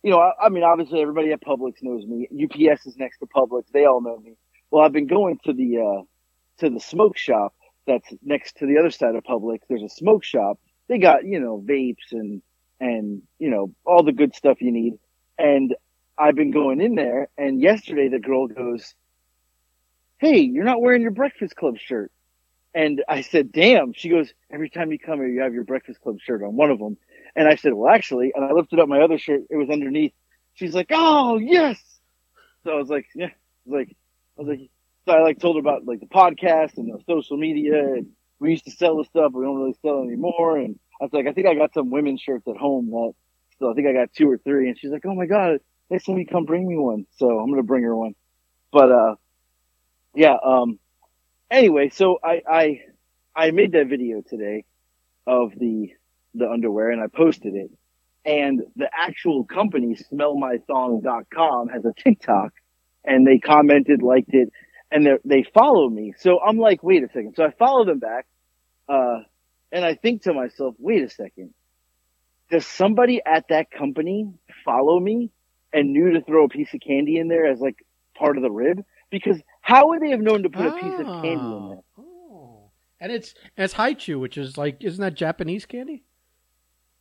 you 0.04 0.12
know, 0.12 0.20
I, 0.20 0.46
I 0.46 0.50
mean, 0.50 0.64
obviously 0.64 1.02
everybody 1.02 1.32
at 1.32 1.42
Publix 1.42 1.82
knows 1.82 2.06
me. 2.06 2.28
UPS 2.32 2.86
is 2.86 2.98
next 2.98 3.20
to 3.20 3.26
Publix; 3.26 3.64
they 3.74 3.86
all 3.86 4.02
know 4.02 4.18
me. 4.20 4.36
Well, 4.72 4.84
I've 4.84 4.94
been 4.94 5.08
going 5.08 5.40
to 5.46 5.54
the 5.54 5.78
uh, 5.80 6.02
to 6.60 6.70
the 6.70 6.80
smoke 6.80 7.18
shop 7.18 7.54
that's 7.88 8.08
next 8.24 8.58
to 8.58 8.68
the 8.68 8.78
other 8.78 8.92
side 8.92 9.16
of 9.16 9.24
Publix. 9.24 9.60
There's 9.68 9.84
a 9.84 9.90
smoke 9.90 10.24
shop. 10.24 10.60
They 10.88 11.00
got 11.00 11.26
you 11.26 11.40
know 11.40 11.64
vapes 11.66 12.12
and 12.12 12.42
and 12.80 13.24
you 13.40 13.50
know 13.50 13.74
all 13.86 14.04
the 14.04 14.12
good 14.12 14.36
stuff 14.36 14.62
you 14.62 14.72
need. 14.72 15.00
And 15.38 15.76
I've 16.18 16.36
been 16.36 16.52
going 16.52 16.82
in 16.82 16.96
there, 16.96 17.30
and 17.38 17.62
yesterday 17.62 18.10
the 18.10 18.20
girl 18.20 18.48
goes, 18.48 18.94
"Hey, 20.18 20.42
you're 20.42 20.66
not 20.66 20.82
wearing 20.82 21.02
your 21.02 21.12
Breakfast 21.12 21.56
Club 21.56 21.78
shirt." 21.78 22.12
And 22.76 23.04
I 23.08 23.22
said, 23.22 23.52
"Damn." 23.52 23.94
She 23.94 24.10
goes, 24.10 24.32
"Every 24.52 24.70
time 24.70 24.92
you 24.92 25.00
come 25.00 25.20
here, 25.20 25.28
you 25.28 25.42
have 25.42 25.54
your 25.54 25.64
Breakfast 25.64 26.02
Club 26.02 26.20
shirt 26.20 26.44
on 26.44 26.56
one 26.56 26.70
of 26.70 26.78
them." 26.78 26.98
And 27.36 27.48
I 27.48 27.56
said, 27.56 27.74
"Well, 27.74 27.92
actually," 27.92 28.34
and 28.36 28.46
I 28.46 28.52
lifted 28.52 28.80
up 28.80 28.88
my 28.88 29.02
other 29.02 29.18
shirt. 29.18 29.42
It 29.50 29.56
was 29.56 29.70
underneath. 29.70 30.14
She's 30.54 30.76
like, 30.76 30.92
"Oh, 30.92 31.38
yes." 31.38 31.82
So 32.64 32.72
I 32.72 32.76
was 32.76 32.90
like, 32.90 33.08
"Yeah." 33.16 33.28
I 33.28 33.30
was 33.66 33.80
like, 33.88 33.98
I 34.40 34.44
was 34.44 34.50
like, 34.50 34.70
so 35.06 35.14
I 35.14 35.22
like 35.22 35.40
told 35.40 35.58
her 35.58 35.60
about 35.60 35.86
like 35.86 36.00
the 36.00 36.06
podcast 36.08 36.78
and 36.78 36.92
the 36.94 37.00
social 37.06 37.38
media, 37.38 37.80
and 37.80 38.08
we 38.40 38.52
used 38.52 38.66
to 38.66 38.72
sell 38.72 38.98
the 38.98 39.06
stuff, 39.06 39.34
we 39.34 39.44
don't 39.44 39.60
really 39.60 39.76
sell 39.82 40.04
anymore. 40.04 40.58
And 40.58 40.80
I 41.02 41.06
was 41.06 41.14
like, 41.14 41.28
I 41.28 41.34
think 41.34 41.48
I 41.48 41.56
got 41.56 41.74
some 41.74 41.90
women's 41.92 42.22
shirts 42.22 42.48
at 42.48 42.58
home 42.58 42.92
that, 42.92 43.14
so 43.60 43.72
I 43.72 43.74
think 43.74 43.88
I 43.88 43.94
got 43.94 44.14
two 44.14 44.30
or 44.32 44.38
three. 44.38 44.70
And 44.70 44.80
she's 44.80 44.92
like, 44.92 45.06
"Oh 45.06 45.16
my 45.16 45.26
god, 45.26 45.60
next 45.90 46.06
time 46.06 46.18
you 46.18 46.26
come, 46.26 46.46
bring 46.46 46.68
me 46.68 46.78
one." 46.78 47.06
So 47.18 47.40
I'm 47.40 47.50
gonna 47.50 47.64
bring 47.64 47.84
her 47.84 47.96
one. 47.96 48.16
But 48.72 48.92
uh, 48.92 49.16
Yeah. 50.16 50.38
Um. 50.44 50.80
Anyway, 51.52 51.90
so 51.90 52.20
I 52.24 52.42
I 52.50 52.82
I 53.36 53.52
made 53.52 53.74
that 53.74 53.88
video 53.88 54.22
today 54.22 54.66
of 55.28 55.54
the 55.58 55.94
the 56.36 56.50
underwear 56.50 56.92
and 56.92 57.02
I 57.02 57.08
posted 57.08 57.56
it. 57.56 57.72
And 58.26 58.62
the 58.76 58.90
actual 58.94 59.46
company, 59.46 59.96
smellmythong.com, 59.96 61.70
has 61.70 61.86
a 61.86 61.94
TikTok 61.94 62.54
and 63.04 63.26
they 63.26 63.40
commented, 63.40 64.02
liked 64.02 64.34
it, 64.34 64.52
and 64.92 65.06
they 65.06 65.18
they 65.26 65.44
follow 65.54 65.90
me. 65.90 66.14
So 66.18 66.40
I'm 66.40 66.58
like, 66.58 66.84
wait 66.84 67.04
a 67.04 67.08
second. 67.08 67.34
So 67.36 67.44
I 67.46 67.52
follow 67.52 67.86
them 67.86 68.00
back, 68.00 68.26
uh, 68.88 69.20
and 69.72 69.86
I 69.86 69.96
think 69.96 70.24
to 70.24 70.34
myself, 70.34 70.76
wait 70.78 71.04
a 71.04 71.10
second. 71.10 71.54
Does 72.52 72.66
somebody 72.66 73.22
at 73.26 73.50
that 73.50 73.70
company 73.72 74.28
follow 74.66 75.00
me 75.00 75.30
and 75.72 75.94
knew 75.94 76.14
to 76.14 76.22
throw 76.22 76.46
a 76.46 76.50
piece 76.50 76.74
of 76.74 76.80
candy 76.82 77.18
in 77.18 77.28
there 77.28 77.46
as 77.46 77.60
like 77.60 77.86
part 78.16 78.38
of 78.38 78.44
the 78.44 78.50
rib? 78.52 78.84
Because 79.12 79.40
how 79.62 79.90
would 79.90 80.02
they 80.02 80.10
have 80.10 80.20
known 80.20 80.44
to 80.44 80.50
put 80.50 80.66
a 80.66 80.72
piece 80.72 81.00
of 81.00 81.06
candy 81.06 81.30
in 81.30 81.70
there? 81.70 81.80
Oh. 82.00 82.72
And 83.00 83.12
it's 83.12 83.34
and 83.56 83.66
it's 83.66 83.74
Hi-Chew, 83.74 84.20
which 84.20 84.38
is 84.38 84.58
like 84.58 84.84
isn't 84.84 85.02
that 85.02 85.14
Japanese 85.14 85.66
candy? 85.66 86.04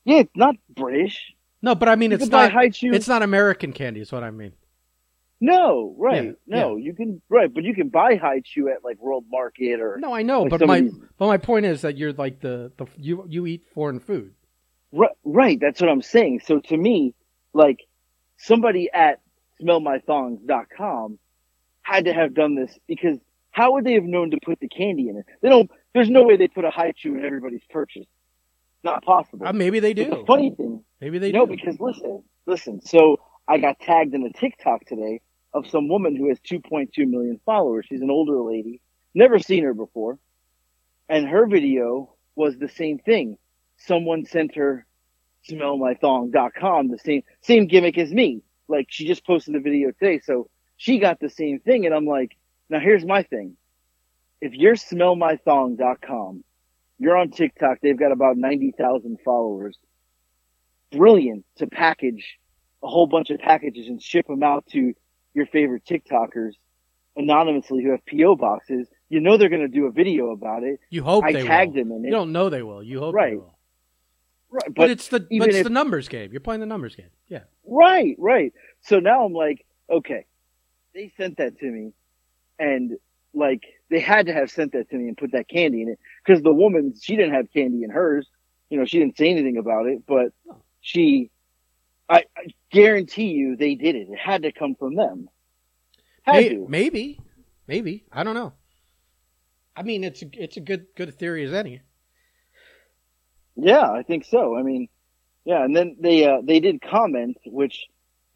Yeah, 0.05 0.19
it's 0.19 0.37
not 0.37 0.57
British. 0.69 1.35
No, 1.61 1.75
but 1.75 1.89
I 1.89 1.97
mean 1.97 2.11
You 2.11 2.17
it's 2.17 2.29
not 2.29 2.53
Hi-Chew. 2.53 2.93
it's 2.93 3.09
not 3.09 3.23
American 3.23 3.73
candy, 3.73 4.01
is 4.01 4.13
what 4.13 4.23
I 4.23 4.31
mean. 4.31 4.53
No, 5.41 5.95
right. 5.99 6.25
Yeah, 6.25 6.33
no, 6.47 6.77
you 6.77 6.95
can 6.95 7.23
right, 7.29 7.53
but 7.53 7.63
you 7.63 7.73
can 7.75 7.89
buy 7.91 8.17
Hi-Chew 8.17 8.69
at 8.71 8.83
like 8.83 8.99
World 9.01 9.25
Market 9.31 9.81
or 9.81 9.97
No, 10.01 10.13
I 10.13 10.23
know, 10.23 10.43
Like 10.43 10.51
but 10.59 10.67
my 10.67 10.81
these- 10.81 10.95
but 11.17 11.27
my 11.27 11.37
point 11.37 11.65
is 11.67 11.83
that 11.83 11.97
you're 11.97 12.13
like 12.13 12.41
the, 12.41 12.73
the 12.77 12.87
you 12.97 13.25
you 13.29 13.47
eat 13.47 13.63
foreign 13.73 14.01
food. 14.01 14.35
right, 14.93 15.11
right. 15.25 15.59
That's 15.61 15.81
what 15.81 15.91
I'm 15.91 16.03
saying. 16.03 16.41
So 16.45 16.59
to 16.61 16.77
me, 16.77 17.15
like 17.53 17.79
somebody 18.37 18.91
at 18.93 19.21
smellmythongs.com 19.63 21.19
had 21.83 22.05
to 22.07 22.13
have 22.13 22.35
done 22.35 22.55
this 22.55 22.77
because 22.87 23.19
how 23.51 23.73
would 23.73 23.85
they 23.85 23.95
have 23.95 24.05
known 24.05 24.31
to 24.33 24.39
put 24.45 24.61
the 24.61 24.69
candy 24.69 25.09
in 25.09 25.17
it? 25.17 25.27
They 25.41 25.49
don't. 25.49 25.71
There's 25.95 26.11
no 26.11 26.23
way 26.25 26.37
they 26.37 26.49
put 26.49 26.65
a 26.65 26.71
Hi-Chew 26.71 27.17
in 27.17 27.25
everybody's 27.25 27.65
purchase. 27.71 28.07
Not 28.85 29.05
possible. 29.05 29.47
Uh, 29.47 29.53
maybe 29.53 29.81
they 29.81 29.95
But 29.95 30.05
do. 30.05 30.11
the 30.11 30.25
funny 30.27 30.51
thing, 30.57 30.85
Maybe 31.01 31.19
they 31.19 31.33
no, 31.33 31.47
do. 31.47 31.57
because 31.57 31.81
listen, 31.81 32.23
listen. 32.47 32.81
So 32.83 33.19
I 33.49 33.59
got 33.59 33.81
tagged 33.81 34.15
in 34.15 34.23
a 34.25 34.33
TikTok 34.33 34.85
today 34.85 35.21
of 35.53 35.69
some 35.69 35.89
woman 35.89 36.17
who 36.17 36.29
has 36.29 36.39
2.2 36.41 37.09
million 37.09 37.41
followers. 37.45 37.87
She's 37.89 38.03
an 38.03 38.11
older 38.11 38.41
lady, 38.41 38.81
never 39.15 39.39
seen 39.39 39.65
her 39.65 39.75
before, 39.75 40.19
and 41.09 41.27
her 41.27 41.47
video 41.47 42.15
was 42.35 42.59
the 42.59 42.69
same 42.69 42.99
thing. 42.99 43.39
Someone 43.79 44.25
sent 44.25 44.57
her 44.57 44.87
smellmythong.com, 45.49 46.89
the 46.89 46.99
same 46.99 47.23
same 47.41 47.67
gimmick 47.67 47.99
as 47.99 48.13
me. 48.13 48.43
Like 48.69 48.87
she 48.91 49.07
just 49.07 49.27
posted 49.27 49.55
the 49.55 49.61
video 49.61 49.91
today, 49.93 50.21
so 50.21 50.49
she 50.77 50.99
got 50.99 51.21
the 51.21 51.31
same 51.31 51.61
thing, 51.61 51.87
and 51.87 51.95
I'm 51.95 52.07
like, 52.07 52.37
now 52.69 52.81
here's 52.81 53.05
my 53.05 53.23
thing. 53.23 53.57
If 54.41 54.55
you're 54.55 54.77
smellmythong.com, 54.77 56.45
you're 56.99 57.17
on 57.17 57.31
TikTok. 57.31 57.79
They've 57.81 57.99
got 57.99 58.13
about 58.13 58.37
90,000 58.37 59.19
followers 59.25 59.77
brilliant 60.91 61.45
to 61.57 61.67
package 61.67 62.39
a 62.83 62.89
whole 62.89 63.07
bunch 63.07 63.31
of 63.31 63.41
packages 63.41 63.89
and 63.89 64.03
ship 64.03 64.27
them 64.27 64.43
out 64.43 64.67
to 64.69 64.95
your 65.39 65.47
favorite 65.47 65.85
TikTokers 65.87 66.53
anonymously 67.17 67.83
who 67.83 67.91
have 67.93 68.01
PO 68.07 68.37
boxes. 68.37 68.87
You 69.09 69.21
know 69.21 69.37
they're 69.39 69.49
going 69.49 69.63
to 69.63 69.69
do 69.69 69.87
a 69.87 69.91
video 69.91 70.31
about 70.31 70.63
it. 70.65 70.81
You 70.91 71.03
hope 71.03 71.25
I 71.25 71.33
they 71.33 71.45
tagged 71.45 71.75
will. 71.75 71.85
them 71.85 71.93
in 71.93 72.05
You 72.05 72.11
don't 72.11 72.33
know 72.33 72.51
they 72.51 72.63
will. 72.63 72.83
You 72.83 72.99
hope 73.01 73.15
Right. 73.15 73.31
they 73.31 73.37
will. 73.37 73.55
Right, 74.51 74.63
But, 74.67 74.75
but, 74.75 74.91
it's 74.91 75.09
the 75.09 75.21
but 75.21 75.49
it's 75.49 75.59
if- 75.59 75.65
the 75.65 75.71
numbers 75.71 76.09
game. 76.09 76.31
You're 76.33 76.41
playing 76.41 76.61
the 76.61 76.67
numbers 76.67 76.95
game. 76.97 77.11
Yeah. 77.29 77.45
right, 77.67 78.15
right. 78.19 78.53
So 78.81 78.99
now 78.99 79.25
I'm 79.25 79.33
like, 79.33 79.65
okay, 79.91 80.25
they 80.95 81.13
sent 81.17 81.37
that 81.39 81.59
to 81.59 81.67
me, 81.67 81.93
and 82.59 82.97
like 83.35 83.63
they 83.91 84.01
had 84.01 84.27
to 84.27 84.33
have 84.33 84.51
sent 84.51 84.73
that 84.73 84.89
to 84.91 84.97
me 84.97 85.09
and 85.09 85.17
put 85.19 85.33
that 85.33 85.49
candy 85.49 85.83
in 85.83 85.89
it 85.91 85.99
because 86.25 86.43
the 86.43 86.53
woman 86.53 86.95
she 87.01 87.15
didn't 87.17 87.35
have 87.35 87.53
candy 87.53 87.83
in 87.85 87.91
hers. 87.91 88.27
You 88.71 88.79
know, 88.79 88.85
she 88.87 88.99
didn't 88.99 89.17
say 89.19 89.29
anything 89.31 89.57
about 89.59 89.87
it, 89.87 90.03
but 90.07 90.33
she, 90.81 91.31
I, 92.09 92.25
I 92.37 92.47
guarantee 92.73 93.29
you, 93.33 93.57
they 93.57 93.75
did 93.75 93.95
it. 93.95 94.09
It 94.11 94.19
had 94.19 94.43
to 94.43 94.53
come 94.53 94.75
from 94.75 94.95
them. 94.97 95.29
Had 96.23 96.37
May- 96.37 96.49
to. 96.51 96.67
maybe, 96.69 97.21
maybe 97.67 98.05
I 98.13 98.25
don't 98.25 98.35
know. 98.35 98.53
I 99.77 99.83
mean, 99.83 100.03
it's 100.05 100.23
a, 100.23 100.27
it's 100.33 100.57
a 100.57 100.61
good 100.61 100.87
good 100.97 101.15
theory 101.19 101.45
as 101.45 101.53
any. 101.53 101.81
Yeah, 103.57 103.91
I 103.91 104.03
think 104.03 104.25
so. 104.25 104.57
I 104.57 104.63
mean, 104.63 104.89
yeah, 105.45 105.65
and 105.65 105.77
then 105.77 105.97
they 106.01 106.27
uh, 106.27 106.41
they 106.43 106.61
did 106.61 106.81
comment, 106.81 107.37
which 107.47 107.87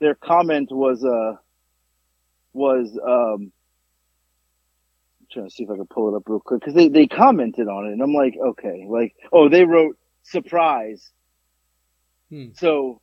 their 0.01 0.15
comment 0.15 0.71
was 0.71 1.05
uh 1.05 1.37
was 2.53 2.99
um 3.05 3.53
I'm 5.21 5.27
trying 5.33 5.49
to 5.49 5.51
see 5.55 5.65
if 5.65 5.71
I 5.71 5.77
can 5.77 5.87
pull 5.87 6.13
it 6.13 6.17
up 6.17 6.25
real 6.27 6.41
quick 6.41 6.61
because 6.61 6.75
they 6.75 6.89
they 6.89 7.07
commented 7.07 7.69
on 7.69 7.87
it, 7.87 7.93
and 7.93 8.03
I'm 8.03 8.15
like, 8.15 8.35
okay, 8.41 8.85
like 8.89 9.15
oh 9.33 9.49
they 9.49 9.65
wrote 9.65 9.97
surprise, 10.23 11.11
Hmm. 12.31 12.49
so 12.55 13.01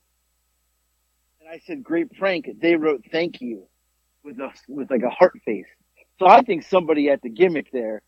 I 1.50 1.60
said 1.66 1.84
great 1.84 2.12
prank. 2.18 2.48
They 2.62 2.76
wrote 2.76 3.04
thank 3.12 3.42
you 3.42 3.68
with 4.24 4.40
a 4.40 4.52
with 4.68 4.92
like 4.92 5.04
a 5.04 5.10
heart 5.10 5.40
face. 5.46 5.66
So 6.20 6.28
I 6.28 6.42
think 6.42 6.64
somebody 6.64 7.10
at 7.10 7.22
the 7.22 7.30
gimmick 7.30 7.72
there 7.72 8.02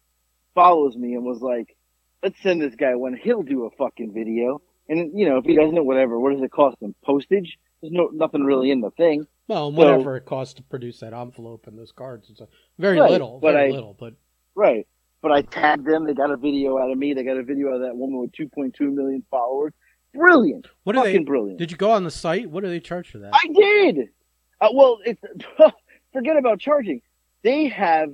follows 0.53 0.95
me 0.95 1.13
and 1.13 1.23
was 1.23 1.41
like, 1.41 1.75
let's 2.21 2.39
send 2.41 2.61
this 2.61 2.75
guy 2.75 2.95
one. 2.95 3.15
He'll 3.21 3.41
do 3.43 3.65
a 3.65 3.71
fucking 3.71 4.13
video. 4.13 4.61
And 4.89 5.17
you 5.17 5.27
know, 5.27 5.37
if 5.37 5.45
he 5.45 5.55
doesn't, 5.55 5.85
whatever. 5.85 6.19
What 6.19 6.33
does 6.33 6.43
it 6.43 6.51
cost 6.51 6.77
him? 6.81 6.93
Postage? 7.03 7.57
There's 7.81 7.93
no 7.93 8.09
nothing 8.13 8.43
really 8.43 8.69
in 8.69 8.81
the 8.81 8.91
thing. 8.91 9.25
Well, 9.47 9.67
and 9.67 9.75
So- 9.75 9.79
whatever 9.79 10.17
it 10.17 10.25
costs 10.25 10.53
to 10.55 10.63
produce 10.63 10.99
that 10.99 11.13
envelope 11.13 11.65
and 11.67 11.77
those 11.79 11.91
cards, 11.91 12.29
it's 12.29 12.41
a 12.41 12.47
very 12.77 12.99
Right, 12.99 13.09
little, 13.09 13.39
but 13.39 13.53
very 13.53 13.69
I- 13.69 13.71
little. 13.73 13.95
But 13.99 14.13
Right. 14.53 14.85
But 15.21 15.31
I 15.31 15.43
tagged 15.43 15.85
them. 15.85 16.05
They 16.05 16.13
got 16.13 16.31
a 16.31 16.37
video 16.37 16.77
out 16.79 16.91
of 16.91 16.97
me. 16.97 17.13
They 17.13 17.23
got 17.23 17.37
a 17.37 17.43
video 17.43 17.67
of 17.69 17.81
that 17.81 17.95
woman 17.95 18.19
with 18.19 18.31
2.2 18.33 18.91
million 18.91 19.23
followers. 19.29 19.71
Brilliant. 20.13 20.67
what 20.83 20.93
do 20.93 20.99
fucking 20.99 21.13
they? 21.13 21.23
brilliant. 21.23 21.59
Did 21.59 21.71
you 21.71 21.77
go 21.77 21.91
on 21.91 22.03
the 22.03 22.11
site? 22.11 22.49
What 22.49 22.63
do 22.63 22.69
they 22.69 22.79
charge 22.79 23.09
for 23.09 23.19
that? 23.19 23.33
I 23.33 23.47
did. 23.53 24.09
Uh, 24.59 24.69
well, 24.73 24.99
it's 25.05 25.21
forget 26.13 26.37
about 26.37 26.59
charging. 26.59 27.01
They 27.43 27.67
have 27.69 28.13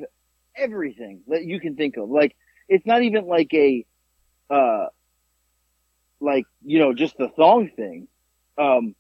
everything 0.56 1.22
that 1.28 1.44
you 1.44 1.60
can 1.60 1.76
think 1.76 1.98
of. 1.98 2.10
Like 2.10 2.36
it's 2.70 2.86
not 2.86 3.02
even 3.02 3.26
like 3.26 3.54
a, 3.54 3.86
uh, 4.50 4.88
like 6.20 6.46
you 6.64 6.80
know, 6.80 6.94
just 6.94 7.18
the 7.18 7.30
thong 7.30 7.70
thing. 7.76 8.08
Um, 8.58 8.96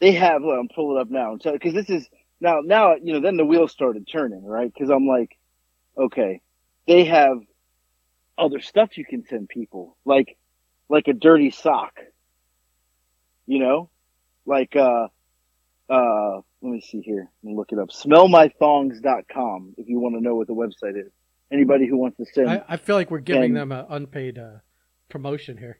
they 0.00 0.12
have. 0.12 0.42
Well, 0.42 0.58
I'm 0.58 0.68
pulling 0.68 0.96
it 0.98 1.00
up 1.02 1.10
now, 1.10 1.36
so 1.40 1.52
because 1.52 1.74
this 1.74 1.90
is 1.90 2.08
now 2.40 2.60
now 2.64 2.94
you 2.94 3.12
know 3.12 3.20
then 3.20 3.36
the 3.36 3.44
wheels 3.44 3.72
started 3.72 4.08
turning, 4.10 4.44
right? 4.44 4.72
Because 4.72 4.90
I'm 4.90 5.06
like, 5.06 5.36
okay, 5.98 6.40
they 6.86 7.04
have 7.04 7.38
other 8.38 8.60
stuff 8.60 8.96
you 8.96 9.04
can 9.04 9.24
send 9.26 9.48
people, 9.48 9.96
like 10.04 10.37
like 10.88 11.08
a 11.08 11.12
dirty 11.12 11.50
sock. 11.50 11.98
You 13.46 13.60
know, 13.60 13.90
like 14.46 14.76
uh 14.76 15.08
uh 15.88 16.40
let 16.60 16.72
me 16.72 16.80
see 16.80 17.00
here. 17.00 17.30
Let 17.42 17.50
me 17.50 17.56
look 17.56 17.72
it 17.72 17.78
up. 17.78 17.90
smellmythongs.com 17.90 19.74
if 19.78 19.88
you 19.88 20.00
want 20.00 20.16
to 20.16 20.20
know 20.20 20.34
what 20.34 20.46
the 20.48 20.54
website 20.54 20.98
is. 21.00 21.10
Anybody 21.50 21.86
who 21.86 21.96
wants 21.96 22.18
to 22.18 22.26
send 22.26 22.50
I, 22.50 22.62
I 22.68 22.76
feel 22.76 22.96
like 22.96 23.10
we're 23.10 23.20
giving 23.20 23.44
And- 23.44 23.56
them 23.56 23.72
an 23.72 23.86
unpaid 23.88 24.38
uh, 24.38 24.58
promotion 25.08 25.56
here. 25.56 25.78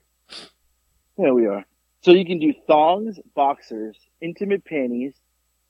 there 1.17 1.33
we 1.33 1.45
are. 1.45 1.65
So 2.01 2.11
you 2.11 2.25
can 2.25 2.39
do 2.39 2.53
thongs 2.65 3.19
boxers 3.35 3.97
intimate 4.21 4.65
panties. 4.65 5.13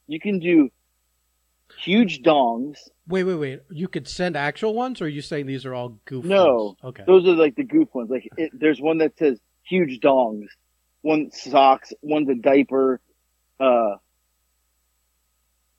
You 0.07 0.19
can 0.19 0.39
do 0.39 0.69
huge 1.77 2.21
dongs 2.21 2.77
Wait, 3.07 3.23
wait, 3.23 3.35
wait. 3.35 3.61
You 3.71 3.87
could 3.87 4.07
send 4.07 4.37
actual 4.37 4.75
ones, 4.75 5.01
or 5.01 5.05
are 5.05 5.07
you 5.07 5.23
saying 5.23 5.47
these 5.47 5.65
are 5.65 5.73
all 5.73 5.97
goof? 6.05 6.23
No. 6.25 6.55
ones? 6.65 6.77
Okay. 6.83 7.03
those 7.07 7.25
are 7.27 7.33
like 7.33 7.55
the 7.55 7.63
goof 7.63 7.89
ones 7.93 8.09
like 8.09 8.29
it, 8.37 8.51
there's 8.53 8.79
one 8.79 8.99
that 8.99 9.17
says 9.17 9.39
huge 9.63 9.99
dongs 9.99 10.45
one 11.01 11.31
socks 11.31 11.91
one's 12.01 12.29
a 12.29 12.35
diaper 12.35 12.99
uh 13.59 13.95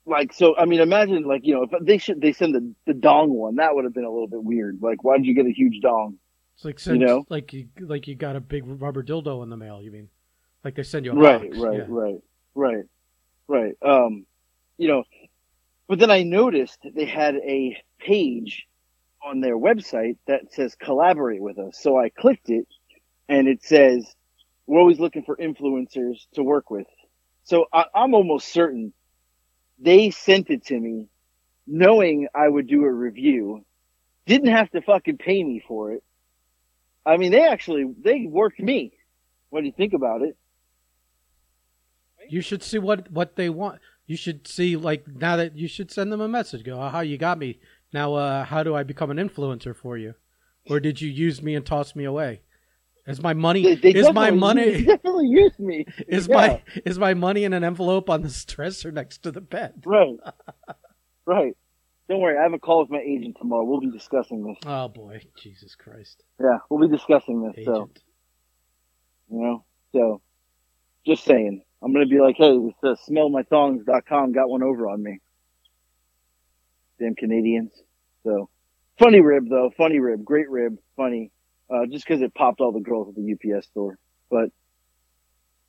like 0.05 0.33
so 0.33 0.55
i 0.57 0.65
mean 0.65 0.79
imagine 0.79 1.23
like 1.23 1.45
you 1.45 1.53
know 1.53 1.63
if 1.63 1.71
they 1.85 1.97
should 1.97 2.19
they 2.19 2.33
send 2.33 2.55
the 2.55 2.73
the 2.87 2.93
dong 2.93 3.29
one 3.29 3.55
that 3.57 3.73
would 3.75 3.83
have 3.83 3.93
been 3.93 4.03
a 4.03 4.09
little 4.09 4.27
bit 4.27 4.43
weird 4.43 4.79
like 4.81 5.03
why 5.03 5.15
did 5.17 5.25
you 5.25 5.35
get 5.35 5.45
a 5.45 5.51
huge 5.51 5.79
dong 5.81 6.17
It's 6.55 6.65
like 6.65 6.79
send, 6.79 6.99
know? 6.99 7.23
like 7.29 7.53
you 7.53 7.67
like 7.79 8.07
you 8.07 8.15
got 8.15 8.35
a 8.35 8.39
big 8.41 8.63
rubber 8.65 9.03
dildo 9.03 9.43
in 9.43 9.49
the 9.49 9.57
mail. 9.57 9.81
You 9.81 9.91
mean 9.91 10.09
like 10.63 10.75
they 10.75 10.83
send 10.83 11.05
you 11.05 11.11
a 11.11 11.15
right 11.15 11.51
box. 11.51 11.57
right 11.57 11.77
Yeah. 11.77 11.85
right 11.87 12.21
right 12.55 12.83
right 13.47 13.77
um 13.83 14.25
you 14.77 14.87
know 14.87 15.03
but 15.91 15.99
then 15.99 16.09
i 16.09 16.23
noticed 16.23 16.79
they 16.95 17.03
had 17.03 17.35
a 17.35 17.75
page 17.99 18.65
on 19.21 19.41
their 19.41 19.57
website 19.57 20.15
that 20.25 20.53
says 20.53 20.73
collaborate 20.73 21.41
with 21.41 21.59
us. 21.59 21.77
So 21.81 21.99
i 21.99 22.07
clicked 22.07 22.49
it 22.49 22.65
and 23.27 23.49
it 23.49 23.61
says 23.61 24.15
we're 24.65 24.79
always 24.79 25.01
looking 25.01 25.23
for 25.23 25.35
influencers 25.35 26.15
to 26.35 26.43
work 26.43 26.71
with. 26.71 26.87
So 27.43 27.65
I, 27.73 27.83
i'm 27.93 28.13
almost 28.13 28.47
certain 28.53 28.93
they 29.79 30.11
sent 30.11 30.49
it 30.49 30.65
to 30.67 30.79
me 30.79 31.09
knowing 31.67 32.29
i 32.33 32.47
would 32.47 32.67
do 32.67 32.85
a 32.85 32.89
review. 32.89 33.65
Didn't 34.25 34.55
have 34.55 34.71
to 34.71 34.81
fucking 34.81 35.17
pay 35.17 35.43
me 35.43 35.61
for 35.67 35.91
it. 35.91 36.03
I 37.05 37.17
mean 37.17 37.33
they 37.33 37.45
actually 37.45 37.93
they 38.01 38.27
worked 38.27 38.61
me. 38.61 38.93
When 39.49 39.65
you 39.65 39.73
think 39.73 39.91
about 39.91 40.21
it? 40.21 40.37
You 42.29 42.39
should 42.39 42.63
see 42.63 42.79
what 42.79 43.11
what 43.11 43.35
they 43.35 43.49
want. 43.49 43.81
You 44.11 44.17
should 44.17 44.45
see 44.45 44.75
like 44.75 45.07
now 45.07 45.37
that 45.37 45.55
you 45.55 45.69
should 45.69 45.89
send 45.89 46.11
them 46.11 46.19
a 46.19 46.27
message. 46.27 46.65
Go, 46.65 46.77
how 46.89 46.99
you 46.99 47.17
got 47.17 47.37
me 47.37 47.59
Now, 47.93 48.15
uh, 48.15 48.43
how 48.43 48.61
do 48.61 48.75
I 48.75 48.83
become 48.83 49.09
an 49.09 49.15
influencer 49.15 49.73
for 49.73 49.97
you? 49.97 50.15
Or 50.69 50.81
did 50.81 50.99
you 50.99 51.09
use 51.09 51.41
me 51.41 51.55
and 51.55 51.65
toss 51.65 51.95
me 51.95 52.03
away? 52.03 52.41
Is 53.07 53.23
my 53.23 53.33
money 53.33 53.63
They, 53.63 53.93
they 53.93 53.99
is 54.01 54.11
my 54.11 54.29
money 54.31 54.83
definitely 54.83 55.27
used 55.27 55.61
me. 55.61 55.85
is 56.09 56.27
Yeah. 56.27 56.35
my 56.35 56.61
is 56.83 56.99
my 56.99 57.13
money 57.13 57.45
in 57.45 57.53
an 57.53 57.63
envelope 57.63 58.09
on 58.09 58.21
the 58.21 58.43
dresser 58.47 58.91
next 58.91 59.19
to 59.23 59.31
the 59.31 59.39
bed? 59.39 59.81
right, 59.85 60.17
right. 61.25 61.55
Don't 62.09 62.19
worry, 62.19 62.37
I 62.37 62.43
have 62.43 62.51
a 62.53 62.59
call 62.59 62.81
with 62.81 62.89
my 62.89 62.99
agent 62.99 63.37
tomorrow. 63.39 63.63
We'll 63.63 63.79
be 63.79 63.91
discussing 63.91 64.43
this. 64.43 64.57
Oh 64.65 64.89
boy, 64.89 65.21
Jesus 65.41 65.75
Christ, 65.75 66.25
Yeah, 66.37 66.57
we'll 66.69 66.85
be 66.85 66.93
discussing 66.93 67.43
this. 67.43 67.63
So 67.63 67.89
you 69.31 69.39
know, 69.39 69.63
so 69.93 70.21
just 71.05 71.23
saying, 71.23 71.63
I'm 71.83 71.93
gonna 71.93 72.05
be 72.05 72.19
like, 72.19 72.35
hey, 72.37 72.57
this 72.57 72.73
uh, 72.83 72.95
smellmythongs.com 73.11 74.33
got 74.33 74.49
one 74.49 74.63
over 74.63 74.87
on 74.89 75.01
me. 75.01 75.19
Damn 76.99 77.15
Canadians. 77.15 77.71
So 78.23 78.49
funny 78.99 79.19
rib 79.21 79.49
though, 79.49 79.71
funny 79.75 79.99
rib, 79.99 80.23
great 80.23 80.49
rib, 80.49 80.77
funny. 80.95 81.31
Uh, 81.69 81.85
just 81.89 82.05
because 82.05 82.21
it 82.21 82.33
popped 82.35 82.59
all 82.59 82.73
the 82.73 82.81
girls 82.81 83.07
at 83.09 83.15
the 83.15 83.33
UPS 83.55 83.65
store, 83.67 83.97
but 84.29 84.49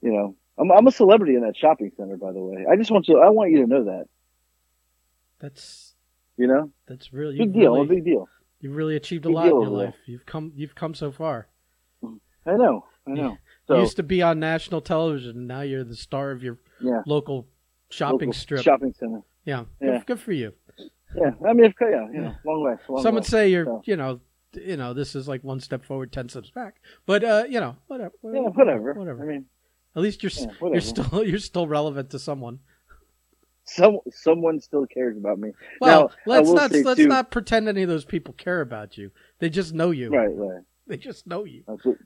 you 0.00 0.12
know, 0.12 0.36
I'm 0.58 0.70
I'm 0.72 0.86
a 0.86 0.90
celebrity 0.90 1.34
in 1.36 1.42
that 1.42 1.56
shopping 1.56 1.92
center. 1.96 2.16
By 2.16 2.32
the 2.32 2.40
way, 2.40 2.66
I 2.70 2.76
just 2.76 2.90
want 2.90 3.06
you, 3.08 3.20
I 3.20 3.30
want 3.30 3.52
you 3.52 3.58
to 3.62 3.66
know 3.68 3.84
that. 3.84 4.06
That's 5.40 5.94
You 6.36 6.48
know, 6.48 6.70
that's 6.86 7.12
really 7.12 7.38
big 7.38 7.52
deal, 7.54 7.80
a 7.80 7.84
big 7.84 8.04
deal. 8.04 8.28
you've 8.60 8.74
really 8.74 8.96
achieved 8.96 9.24
a 9.26 9.28
big 9.28 9.34
lot 9.36 9.46
in 9.46 9.50
your 9.52 9.64
there. 9.64 9.86
life. 9.86 9.94
You've 10.06 10.26
come 10.26 10.52
you've 10.56 10.74
come 10.74 10.94
so 10.94 11.12
far. 11.12 11.46
I 12.04 12.56
know, 12.56 12.84
I 13.06 13.12
know. 13.12 13.38
So 13.68 13.78
used 13.80 13.96
to 13.96 14.02
be 14.02 14.22
on 14.22 14.40
national 14.40 14.80
television. 14.80 15.46
Now 15.46 15.60
you're 15.60 15.84
the 15.84 15.96
star 15.96 16.30
of 16.32 16.42
your 16.42 16.58
yeah, 16.80 17.02
local 17.06 17.46
shopping 17.90 18.28
local 18.28 18.32
strip. 18.32 18.62
shopping 18.62 18.92
center. 18.98 19.20
yeah, 19.44 19.64
Yeah. 19.80 19.98
Good, 19.98 20.06
good 20.06 20.20
for 20.20 20.32
you. 20.32 20.52
Yeah, 21.14 21.30
I 21.46 21.52
mean, 21.52 21.72
yeah, 21.80 22.08
you 22.12 22.20
know, 22.22 22.34
long 22.44 22.62
way. 22.64 22.74
Long 22.88 23.02
Some 23.02 23.14
way. 23.14 23.18
would 23.18 23.26
say 23.26 23.50
you're, 23.50 23.66
So- 23.66 23.82
you 23.84 23.96
know, 23.96 24.20
you 24.54 24.76
know, 24.76 24.92
this 24.94 25.14
is 25.14 25.28
like 25.28 25.44
one 25.44 25.60
step 25.60 25.84
forward, 25.84 26.10
ten 26.12 26.28
steps 26.28 26.50
back. 26.50 26.76
But 27.06 27.22
uh, 27.24 27.44
you 27.48 27.60
know, 27.60 27.76
whatever. 27.86 28.12
yeah, 28.24 28.40
whatever. 28.40 28.92
Whatever. 28.94 29.22
I 29.22 29.26
mean, 29.26 29.46
At 29.94 30.02
least 30.02 30.22
you're 30.22 30.32
yeah, 30.34 30.68
you're 30.72 30.80
still 30.80 31.24
you're 31.26 31.38
still 31.38 31.66
relevant 31.66 32.10
to 32.10 32.18
someone. 32.18 32.58
some 33.64 33.98
someone 34.10 34.60
still 34.60 34.86
cares 34.86 35.16
about 35.16 35.38
me. 35.38 35.52
Well, 35.80 36.08
Now, 36.08 36.10
let's 36.26 36.50
not 36.50 36.72
let's 36.72 36.96
too- 36.96 37.06
not 37.08 37.30
pretend 37.30 37.68
any 37.68 37.82
of 37.82 37.88
those 37.88 38.04
people 38.04 38.34
care 38.34 38.60
about 38.60 38.98
you. 38.98 39.10
They 39.38 39.48
just 39.50 39.72
know 39.72 39.90
you. 39.90 40.10
Right, 40.10 40.28
right. 40.34 40.62
They 40.88 40.96
just 40.96 41.28
know 41.28 41.44
you 41.44 41.62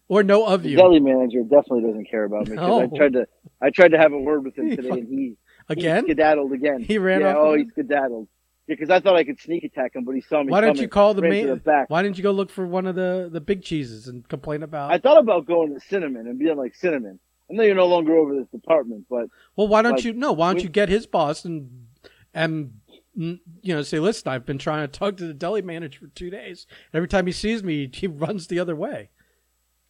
or 0.09 0.23
know 0.23 0.47
of 0.47 0.65
you. 0.65 0.65
The 0.65 0.71
you. 0.71 0.77
deli 0.77 1.01
manager 1.01 1.43
definitely 1.43 1.83
doesn't 1.83 2.11
care 2.11 2.25
about 2.25 2.47
me. 2.49 2.57
No. 2.57 2.83
I 2.83 2.87
tried 2.87 3.15
to, 3.15 3.27
I 3.61 3.71
tried 3.71 3.93
to 3.93 3.99
have 3.99 4.13
a 4.13 4.19
word 4.19 4.45
with 4.45 4.57
him 4.57 4.69
today, 4.77 4.91
and 4.91 5.09
he 5.09 5.37
Again, 5.69 6.05
he 6.05 6.13
skedaddled 6.13 6.53
again. 6.53 6.83
He 6.83 6.99
ran 6.99 7.23
yeah, 7.23 7.31
off 7.31 7.37
Oh, 7.39 7.55
he 7.55 7.67
skedaddled. 7.69 8.29
Yeah, 8.67 8.75
because 8.75 8.91
I 8.91 9.01
thought 9.01 9.17
I 9.17 9.25
could 9.25 9.41
sneak 9.41 9.65
attack 9.65 9.95
him, 9.95 10.05
but 10.05 10.15
he 10.15 10.21
saw 10.21 10.43
me. 10.43 10.51
why 10.51 10.61
don't 10.61 10.79
you 10.79 10.89
call 10.89 11.15
the 11.15 11.23
main? 11.23 11.61
Why 11.89 12.03
didn't 12.03 12.17
you 12.17 12.23
go 12.23 12.33
look 12.33 12.51
for 12.51 12.67
one 12.67 12.87
of 12.87 12.95
the 12.95 13.29
the 13.33 13.41
big 13.41 13.63
cheeses 13.63 14.09
and 14.09 14.29
complain 14.29 14.63
about? 14.63 14.93
I 14.93 14.99
thought 14.99 15.19
about 15.19 15.47
going 15.47 15.75
to 15.75 15.81
Cinnamon 15.81 16.27
and 16.27 16.39
being 16.39 16.57
like 16.57 16.75
Cinnamon. 16.75 17.19
I 17.51 17.55
know 17.55 17.63
you're 17.63 17.77
no 17.77 17.87
longer 17.87 18.17
over 18.17 18.35
this 18.35 18.49
department, 18.49 19.07
but 19.09 19.27
well, 19.55 19.69
why 19.69 19.83
don't 19.83 19.93
like, 19.93 20.05
you? 20.05 20.13
No, 20.13 20.33
why 20.33 20.49
don't 20.49 20.57
we- 20.57 20.63
you 20.65 20.69
get 20.69 20.89
his 20.89 21.07
boss 21.07 21.45
and 21.45 21.87
and 22.35 22.81
you 23.17 23.39
know 23.75 23.83
say, 23.83 23.99
listen, 23.99 24.29
I've 24.29 24.45
been 24.45 24.59
trying 24.59 24.87
to 24.87 24.99
talk 24.99 25.17
to 25.17 25.27
the 25.27 25.35
deli 25.35 25.63
manager 25.63 26.01
for 26.01 26.07
two 26.09 26.29
days. 26.31 26.67
Every 26.93 27.09
time 27.09 27.27
he 27.27 27.33
sees 27.33 27.63
me, 27.65 27.91
he 27.93 28.07
runs 28.25 28.47
the 28.47 28.59
other 28.59 28.77
way. 28.77 29.11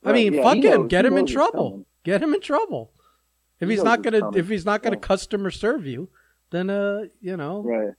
I 0.04 0.12
mean, 0.12 0.34
yeah, 0.34 0.42
fuck 0.42 0.56
him. 0.56 0.62
knows- 0.82 0.88
Get 0.88 1.04
him 1.04 1.16
in 1.16 1.26
trouble. 1.26 1.70
coming. 1.70 1.86
Get 2.04 2.22
him 2.22 2.32
in 2.34 2.40
trouble. 2.40 2.92
If 3.58 3.68
He 3.68 3.74
he's 3.74 3.82
not 3.84 4.02
gonna 4.02 4.20
coming. 4.20 4.38
if 4.38 4.48
he's 4.48 4.64
not 4.64 4.82
gonna 4.82 4.96
Yeah. 4.96 5.00
customer 5.00 5.50
serve 5.50 5.86
you, 5.86 6.08
then 6.50 6.70
uh 6.70 7.06
you 7.20 7.36
know 7.36 7.62
right. 7.62 7.94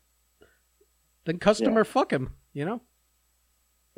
then 1.25 1.39
customer 1.39 1.83
fuck 1.83 2.11
him. 2.13 2.33
You 2.53 2.65
know. 2.65 2.81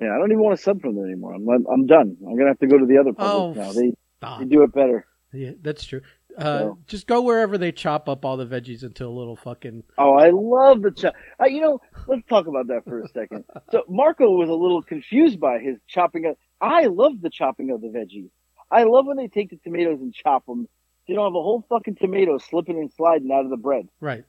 Yeah, 0.02 0.16
I 0.16 0.18
don't 0.18 0.32
even 0.32 0.42
want 0.44 0.58
to 0.58 0.64
sub 0.64 0.82
from 0.82 0.96
them 0.96 1.06
anymore. 1.06 1.34
I'm 1.36 1.48
I'm, 1.68 1.86
done. 1.86 2.16
I'm 2.26 2.36
gonna 2.38 2.48
have 2.50 2.60
to 2.60 2.68
go 2.68 2.78
to 2.78 2.86
the 2.86 2.98
other 2.98 3.12
Oh, 3.20 3.54
now. 3.54 3.72
They 3.74 3.94
Stop. 4.18 4.40
they 4.40 4.46
do 4.46 4.64
it 4.64 4.74
better. 4.74 5.06
Yeah, 5.34 5.52
that's 5.62 5.84
true. 5.86 6.02
Uh, 6.40 6.60
So- 6.60 6.78
Just 6.88 7.08
go 7.08 7.22
wherever 7.22 7.58
they 7.58 7.72
chop 7.72 8.08
up 8.10 8.24
all 8.26 8.38
the 8.38 8.46
veggies 8.46 8.84
into 8.84 9.06
a 9.06 9.10
little 9.10 9.36
fucking. 9.36 9.84
Oh, 9.98 10.14
I 10.14 10.30
love 10.32 10.82
the 10.82 10.92
chop. 10.92 11.14
Uh, 11.42 11.46
you 11.46 11.62
know, 11.62 11.82
let's 12.08 12.26
talk 12.28 12.48
about 12.48 12.68
that 12.68 12.84
for 12.86 13.02
a 13.02 13.08
second. 13.10 13.44
So 13.72 13.84
Marco 13.90 14.30
was 14.32 14.50
a 14.50 14.54
little 14.54 14.82
confused 14.82 15.40
by 15.40 15.60
his 15.60 15.78
chopping 15.88 16.26
of. 16.26 16.36
I 16.62 16.86
love 16.88 17.22
the 17.22 17.30
chopping 17.30 17.72
of 17.72 17.82
the 17.82 17.88
veggies. 17.88 18.30
I 18.72 18.84
love 18.84 19.06
when 19.06 19.18
they 19.18 19.28
take 19.28 19.50
the 19.50 19.58
tomatoes 19.58 20.00
and 20.02 20.14
chop 20.14 20.46
them. 20.46 20.68
You 21.08 21.16
don't 21.16 21.26
have 21.26 21.36
a 21.36 21.42
whole 21.42 21.66
fucking 21.70 21.96
tomato 21.96 22.38
slipping 22.38 22.78
and 22.78 22.92
sliding 22.94 23.32
out 23.32 23.44
of 23.44 23.50
the 23.50 23.58
bread. 23.58 23.88
Right. 24.00 24.26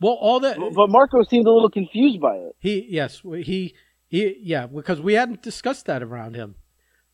Well, 0.00 0.14
all 0.14 0.40
that 0.40 0.58
But 0.74 0.90
Marco 0.90 1.22
seemed 1.24 1.46
a 1.46 1.50
little 1.52 1.70
confused 1.70 2.20
by 2.20 2.36
it. 2.36 2.56
he 2.58 2.86
yes 2.88 3.20
he 3.24 3.74
he 4.06 4.36
yeah 4.42 4.66
because 4.66 5.00
we 5.00 5.14
hadn't 5.14 5.42
discussed 5.42 5.86
that 5.86 6.02
around 6.02 6.36
him, 6.36 6.54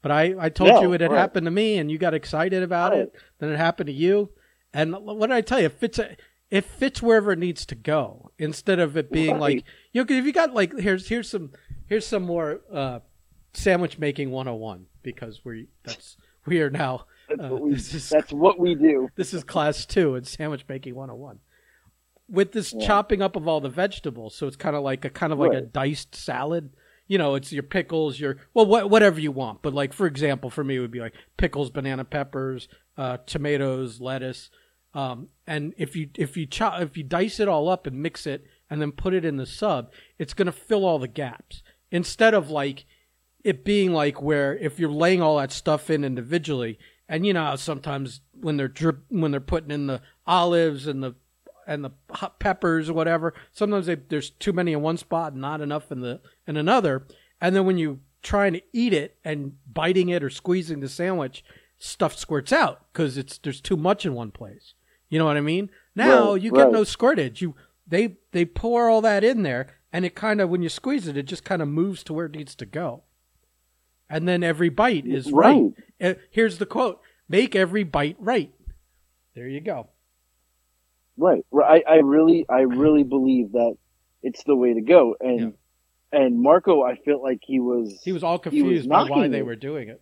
but 0.04 0.10
I 0.12 0.34
I 0.38 0.48
told 0.50 0.68
No, 0.68 0.82
you 0.82 0.92
it 0.92 1.00
had 1.00 1.10
right. 1.10 1.18
happened 1.18 1.46
to 1.46 1.50
me 1.50 1.78
and 1.78 1.90
you 1.90 1.96
got 1.96 2.12
excited 2.12 2.62
about 2.62 2.92
Right. 2.92 3.00
it. 3.00 3.14
Then 3.38 3.48
it 3.50 3.56
happened 3.56 3.86
to 3.86 3.92
you, 3.92 4.28
and 4.74 4.92
what 4.94 5.28
did 5.28 5.32
I 5.34 5.40
tell 5.40 5.58
you? 5.58 5.66
It 5.66 5.72
fits 5.72 5.98
it 6.50 6.64
fits 6.66 7.00
wherever 7.00 7.32
it 7.32 7.38
needs 7.38 7.64
to 7.66 7.74
go 7.74 8.30
instead 8.38 8.78
of 8.78 8.98
it 8.98 9.10
being 9.10 9.32
Right. 9.32 9.40
like 9.40 9.64
you 9.92 10.02
know 10.02 10.04
'cause 10.04 10.18
if 10.18 10.26
you 10.26 10.32
got 10.34 10.52
like 10.52 10.78
here's 10.78 11.08
here's 11.08 11.30
some 11.30 11.52
here's 11.86 12.06
some 12.06 12.22
more 12.22 12.60
uh, 12.70 13.00
sandwich 13.54 13.98
making 13.98 14.30
101 14.30 14.84
because 15.02 15.42
we 15.42 15.68
that's 15.84 16.18
we 16.44 16.60
are 16.60 16.68
now 16.68 17.06
That's, 17.30 17.40
Uh, 17.42 17.48
what, 17.48 17.62
we, 17.62 17.72
is- 17.72 18.10
that's 18.10 18.30
what 18.30 18.58
we 18.60 18.74
do. 18.74 19.08
this 19.16 19.32
is 19.32 19.42
class 19.42 19.86
two 19.86 20.16
in 20.16 20.24
sandwich 20.24 20.66
making 20.68 20.94
101 20.94 21.38
with 22.28 22.52
this 22.52 22.74
Yeah. 22.74 22.86
chopping 22.86 23.22
up 23.22 23.36
of 23.36 23.48
all 23.48 23.62
the 23.62 23.70
vegetables 23.70 24.34
so 24.34 24.46
it's 24.46 24.56
kind 24.56 24.76
of 24.76 24.82
like 24.82 25.06
a 25.06 25.10
kind 25.10 25.32
of 25.32 25.38
like 25.38 25.54
a 25.54 25.62
diced 25.62 26.14
salad 26.14 26.74
you 27.06 27.18
know 27.18 27.34
it's 27.34 27.52
your 27.52 27.62
pickles 27.62 28.18
your 28.18 28.36
well 28.54 28.66
wha- 28.66 28.86
whatever 28.86 29.20
you 29.20 29.32
want. 29.32 29.62
But 29.62 29.74
like 29.74 29.92
for 29.92 30.06
example 30.06 30.50
for 30.50 30.64
me 30.64 30.76
it 30.76 30.80
would 30.80 30.90
be 30.90 31.00
like 31.00 31.14
pickles 31.36 31.70
banana 31.70 32.04
peppers 32.04 32.68
uh, 32.96 33.18
tomatoes 33.26 34.00
lettuce 34.00 34.50
um, 34.94 35.28
and 35.46 35.74
if 35.76 35.96
you 35.96 36.08
if 36.16 36.36
you 36.36 36.46
chop 36.46 36.80
if 36.80 36.96
you 36.96 37.02
dice 37.02 37.40
it 37.40 37.48
all 37.48 37.68
up 37.68 37.86
and 37.86 38.00
mix 38.00 38.26
it 38.26 38.46
and 38.70 38.80
then 38.80 38.92
put 38.92 39.12
it 39.12 39.24
in 39.24 39.36
the 39.36 39.46
sub 39.46 39.90
it's 40.18 40.34
going 40.34 40.46
to 40.46 40.52
fill 40.52 40.84
all 40.84 40.98
the 40.98 41.08
gaps. 41.08 41.62
Instead 41.90 42.34
of 42.34 42.50
like 42.50 42.86
it 43.42 43.64
being 43.64 43.92
like 43.92 44.22
where 44.22 44.56
if 44.56 44.78
you're 44.78 44.90
laying 44.90 45.20
all 45.20 45.36
that 45.36 45.52
stuff 45.52 45.90
in 45.90 46.04
individually, 46.04 46.78
and 47.08 47.26
you 47.26 47.32
know 47.32 47.54
sometimes 47.56 48.20
when 48.32 48.56
they're 48.56 48.68
drip, 48.68 49.04
when 49.08 49.30
they're 49.30 49.40
putting 49.40 49.70
in 49.70 49.86
the 49.86 50.00
olives 50.26 50.86
and 50.86 51.02
the 51.02 51.14
and 51.66 51.84
the 51.84 51.90
hot 52.10 52.38
peppers 52.40 52.88
or 52.88 52.94
whatever, 52.94 53.34
sometimes 53.52 53.86
they, 53.86 53.94
there's 53.96 54.30
too 54.30 54.52
many 54.52 54.72
in 54.72 54.82
one 54.82 54.96
spot 54.96 55.32
and 55.32 55.40
not 55.42 55.60
enough 55.60 55.90
in 55.92 56.00
the 56.00 56.20
in 56.46 56.56
another, 56.56 57.06
and 57.40 57.54
then 57.54 57.64
when 57.66 57.78
you 57.78 58.00
trying 58.22 58.54
to 58.54 58.62
eat 58.72 58.92
it 58.92 59.18
and 59.24 59.52
biting 59.70 60.08
it 60.08 60.22
or 60.22 60.30
squeezing 60.30 60.80
the 60.80 60.88
sandwich, 60.88 61.44
stuff 61.76 62.16
squirts 62.16 62.52
out 62.52 62.86
because 62.92 63.18
it's 63.18 63.38
there's 63.38 63.60
too 63.60 63.76
much 63.76 64.06
in 64.06 64.14
one 64.14 64.30
place. 64.30 64.74
You 65.10 65.18
know 65.18 65.26
what 65.26 65.36
I 65.36 65.42
mean? 65.42 65.70
Now 65.94 66.32
Right, 66.32 66.42
you 66.42 66.50
get 66.50 66.64
right. 66.64 66.72
no 66.72 66.82
squirtage. 66.82 67.40
You 67.40 67.54
they 67.86 68.16
they 68.32 68.44
pour 68.44 68.88
all 68.88 69.00
that 69.02 69.22
in 69.24 69.42
there, 69.42 69.66
and 69.92 70.04
it 70.04 70.14
kind 70.14 70.40
of 70.40 70.48
when 70.48 70.62
you 70.62 70.68
squeeze 70.68 71.06
it, 71.06 71.16
it 71.16 71.24
just 71.26 71.44
kind 71.44 71.60
of 71.62 71.68
moves 71.68 72.02
to 72.04 72.12
where 72.12 72.26
it 72.26 72.32
needs 72.32 72.54
to 72.56 72.66
go. 72.66 73.02
And 74.08 74.28
then 74.28 74.42
every 74.42 74.68
bite 74.68 75.06
is 75.06 75.30
right. 75.32 75.72
Uh, 76.00 76.14
Here's 76.30 76.58
the 76.58 76.66
quote: 76.66 77.00
"Make 77.28 77.54
every 77.54 77.84
bite 77.84 78.16
right." 78.18 78.52
There 79.34 79.48
you 79.48 79.60
go. 79.60 79.88
Right. 81.16 81.44
Right. 81.50 81.84
I, 81.86 81.94
I 81.94 81.96
really, 81.98 82.46
I 82.48 82.60
really 82.60 83.04
believe 83.04 83.52
that 83.52 83.76
it's 84.22 84.42
the 84.44 84.56
way 84.56 84.74
to 84.74 84.80
go. 84.80 85.16
And 85.20 85.54
and 86.12 86.40
Marco, 86.40 86.82
I 86.82 86.96
felt 86.96 87.22
like 87.22 87.40
he 87.42 87.60
was 87.60 88.00
He 88.04 88.12
was 88.12 88.22
all 88.22 88.40
He 88.42 88.62
was 88.62 88.62
confused 88.62 88.88
by 88.88 89.04
why 89.04 89.28
they 89.28 89.42
were 89.42 89.56
doing 89.56 89.88
it. 89.88 90.00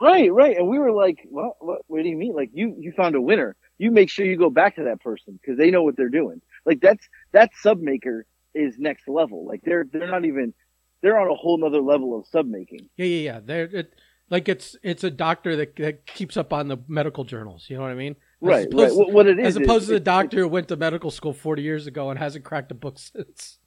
right, 0.00 0.32
right. 0.32 0.56
And 0.56 0.68
we 0.68 0.78
were 0.78 0.92
like, 0.92 1.26
what, 1.28 1.56
what, 1.60 1.80
what 1.86 2.02
do 2.02 2.08
you 2.08 2.16
mean? 2.16 2.34
Like 2.34 2.50
you, 2.52 2.74
you 2.78 2.92
found 2.92 3.14
a 3.14 3.20
winner. 3.20 3.56
You 3.78 3.90
make 3.90 4.10
sure 4.10 4.24
you 4.24 4.36
go 4.36 4.50
back 4.50 4.76
to 4.76 4.84
that 4.84 5.00
person 5.00 5.38
because 5.40 5.58
they 5.58 5.70
know 5.70 5.82
what 5.82 5.96
they're 5.96 6.08
doing. 6.08 6.40
Like 6.64 6.80
that's 6.80 7.04
that 7.32 7.50
sub 7.60 7.80
maker 7.80 8.26
is 8.54 8.78
next 8.78 9.08
level. 9.08 9.44
Like 9.44 9.62
they're 9.64 9.84
they're 9.90 10.10
not 10.10 10.24
even 10.24 10.54
they're 11.00 11.18
on 11.18 11.28
a 11.28 11.34
whole 11.34 11.58
nother 11.58 11.80
level 11.80 12.16
of 12.18 12.26
sub 12.26 12.46
making. 12.46 12.88
Yeah, 12.96 13.06
yeah, 13.06 13.32
yeah. 13.32 13.40
They're 13.44 13.64
it, 13.64 13.94
like 14.30 14.48
it's 14.48 14.76
it's 14.82 15.02
a 15.02 15.10
doctor 15.10 15.56
that, 15.56 15.76
that 15.76 16.06
keeps 16.06 16.36
up 16.36 16.52
on 16.52 16.68
the 16.68 16.78
medical 16.86 17.24
journals. 17.24 17.66
You 17.68 17.76
know 17.76 17.82
what 17.82 17.90
I 17.90 17.94
mean? 17.94 18.14
Right, 18.42 18.66
right. 18.72 18.92
What, 18.94 19.12
what 19.12 19.26
it 19.28 19.38
is 19.38 19.46
As 19.46 19.56
opposed 19.56 19.82
is, 19.84 19.88
to 19.88 19.94
the 19.94 20.00
doctor 20.00 20.38
who 20.38 20.48
went 20.48 20.68
to 20.68 20.76
medical 20.76 21.10
school 21.10 21.32
40 21.32 21.62
years 21.62 21.86
ago 21.86 22.10
and 22.10 22.18
hasn't 22.18 22.44
cracked 22.44 22.70
a 22.72 22.74
book 22.74 22.98
since. 22.98 23.58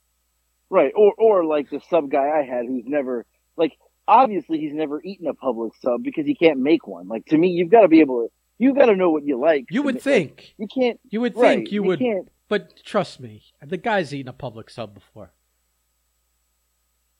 Right. 0.70 0.92
Or 0.96 1.14
or 1.18 1.46
like 1.46 1.70
the 1.70 1.80
sub 1.90 2.10
guy 2.12 2.30
I 2.30 2.44
had 2.44 2.66
who's 2.66 2.84
never 2.86 3.26
like 3.56 3.74
obviously 4.08 4.60
he's 4.60 4.74
never 4.74 5.02
eaten 5.04 5.28
a 5.28 5.34
Publix 5.34 5.72
sub 5.82 6.04
because 6.04 6.26
he 6.26 6.36
can't 6.36 6.60
make 6.60 6.88
one. 6.88 7.08
Like 7.08 7.26
to 7.28 7.38
me, 7.38 7.50
you've 7.50 7.70
got 7.72 7.82
to 7.82 7.88
be 7.88 8.02
able 8.02 8.28
to 8.28 8.32
You've 8.58 8.78
got 8.78 8.86
to 8.86 8.96
know 8.96 9.10
what 9.10 9.26
you 9.26 9.38
like. 9.38 9.66
You 9.70 9.84
would 9.84 9.96
ma- 9.96 10.02
think. 10.02 10.54
you 10.58 10.66
can't. 10.68 10.98
You 11.10 11.20
would 11.22 11.36
right, 11.36 11.58
think 11.58 11.72
you 11.74 11.84
would. 11.84 12.00
Can't, 12.00 12.30
But 12.48 12.82
trust 12.86 13.20
me, 13.20 13.44
the 13.62 13.76
guy's 13.76 14.14
eaten 14.14 14.30
a 14.30 14.34
Publix 14.34 14.72
sub 14.72 14.94
before. 14.94 15.34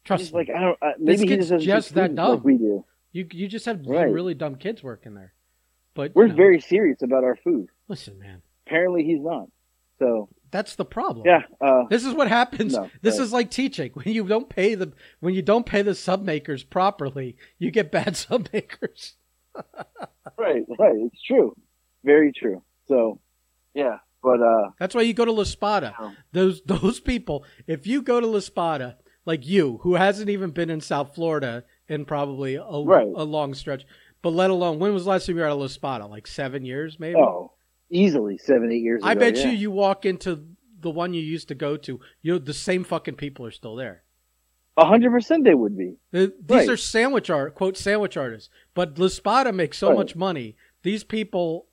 Trust 0.06 0.24
He's 0.24 0.34
me. 0.34 0.40
like 0.40 0.50
I 0.50 0.62
don't. 0.62 0.78
Uh, 0.82 0.92
This 0.98 1.20
maybe 1.20 1.20
he 1.22 1.28
kid's 1.38 1.50
just 1.50 1.66
just 1.66 1.94
that 1.96 2.16
dumb. 2.16 2.36
like 2.36 2.44
we 2.44 2.58
do. 2.58 2.86
you 3.12 3.28
you 3.32 3.48
just 3.48 3.66
have 3.66 3.86
Right. 3.86 4.12
really 4.12 4.34
dumb 4.34 4.56
kids 4.56 4.82
working 4.82 5.14
there. 5.14 5.34
But 5.96 6.12
We're 6.14 6.28
know, 6.28 6.36
very 6.36 6.60
serious 6.62 7.02
about 7.02 7.24
our 7.24 7.36
food. 7.38 7.70
listen, 7.88 8.20
man. 8.20 8.42
Apparently, 8.68 9.04
he's 9.04 9.22
not. 9.22 9.48
So 9.98 10.30
That's 10.52 10.76
the 10.76 10.86
problem. 10.86 11.26
Yeah. 11.26 11.44
Uh, 11.62 11.84
This 11.90 12.06
is 12.06 12.14
what 12.14 12.28
happens. 12.28 12.74
No, 12.74 12.90
this 13.02 13.18
right. 13.18 13.24
is 13.24 13.34
like 13.34 13.50
teaching. 13.50 13.92
When 13.94 14.14
you 14.14 14.28
don't 14.28 14.50
pay 14.50 14.76
the 14.76 14.92
when 15.22 15.34
you 15.34 15.42
don't 15.42 15.66
pay 15.66 15.82
the 15.82 15.96
sub 15.96 16.24
makers 16.24 16.64
properly, 16.64 17.38
you 17.60 17.72
get 17.72 17.92
bad 17.92 18.16
sub 18.26 18.50
makers. 18.54 19.16
right. 20.38 20.64
Right. 20.80 20.96
It's 20.98 21.22
true. 21.24 21.56
Very 22.04 22.32
true. 22.34 22.62
So, 22.88 23.20
yeah. 23.74 23.98
But 24.22 24.42
uh, 24.42 24.70
That's 24.80 24.96
why 24.96 25.02
you 25.02 25.14
go 25.14 25.26
to 25.26 25.32
La 25.32 25.44
Spada. 25.44 25.94
Those 26.32 26.62
those 26.66 27.00
people. 27.00 27.46
If 27.68 27.86
you 27.88 28.02
go 28.02 28.20
to 28.20 28.28
La 28.28 28.40
Spada, 28.40 28.98
like 29.26 29.46
you, 29.48 29.80
who 29.84 29.96
hasn't 29.96 30.30
even 30.30 30.50
been 30.52 30.70
in 30.70 30.82
South 30.82 31.14
Florida 31.16 31.64
in 31.88 32.06
probably 32.06 32.56
a, 32.56 32.64
Right. 32.64 33.06
a 33.08 33.24
long 33.24 33.54
stretch, 33.54 33.86
but 34.26 34.34
let 34.34 34.50
alone 34.50 34.80
when 34.80 34.92
was 34.92 35.04
the 35.04 35.12
last 35.12 35.28
time 35.28 35.36
you 35.36 35.42
were 35.44 35.48
at 35.48 35.52
a 35.52 35.56
La 35.56 35.68
Spada? 35.68 36.08
Like 36.08 36.26
seven 36.26 36.66
years, 36.66 37.00
maybe. 37.00 37.16
oh, 37.16 37.52
easily 37.92 38.40
seven, 38.40 38.72
eight 38.72 38.82
years. 38.82 39.02
I 39.04 39.12
ago, 39.12 39.20
bet 39.20 39.36
yeah. 39.38 39.52
you, 39.52 39.52
you 39.52 39.70
walk 39.70 40.04
into 40.04 40.48
the 40.80 40.90
one 40.90 41.14
you 41.14 41.22
used 41.22 41.48
to 41.50 41.54
go 41.56 41.78
to, 41.78 42.00
you 42.24 42.34
know, 42.34 42.40
the 42.40 42.52
same 42.52 42.84
fucking 42.84 43.18
people 43.18 43.46
are 43.46 43.52
still 43.52 43.76
there. 43.76 44.02
A 44.78 44.86
hundred 44.86 45.12
percent 45.12 45.44
they 45.44 45.54
would 45.54 45.78
be. 45.78 45.98
Uh, 46.12 46.30
These 46.44 46.58
Right. 46.58 46.70
are 46.70 46.76
sandwich 46.78 47.30
art, 47.30 47.54
quote 47.54 47.78
sandwich 47.78 48.18
artists, 48.18 48.50
but 48.74 48.98
La 48.98 49.10
Spada 49.10 49.54
makes 49.54 49.78
so 49.78 49.90
Right. 49.90 49.98
much 49.98 50.16
money. 50.16 50.56
These 50.82 51.04
people, 51.04 51.68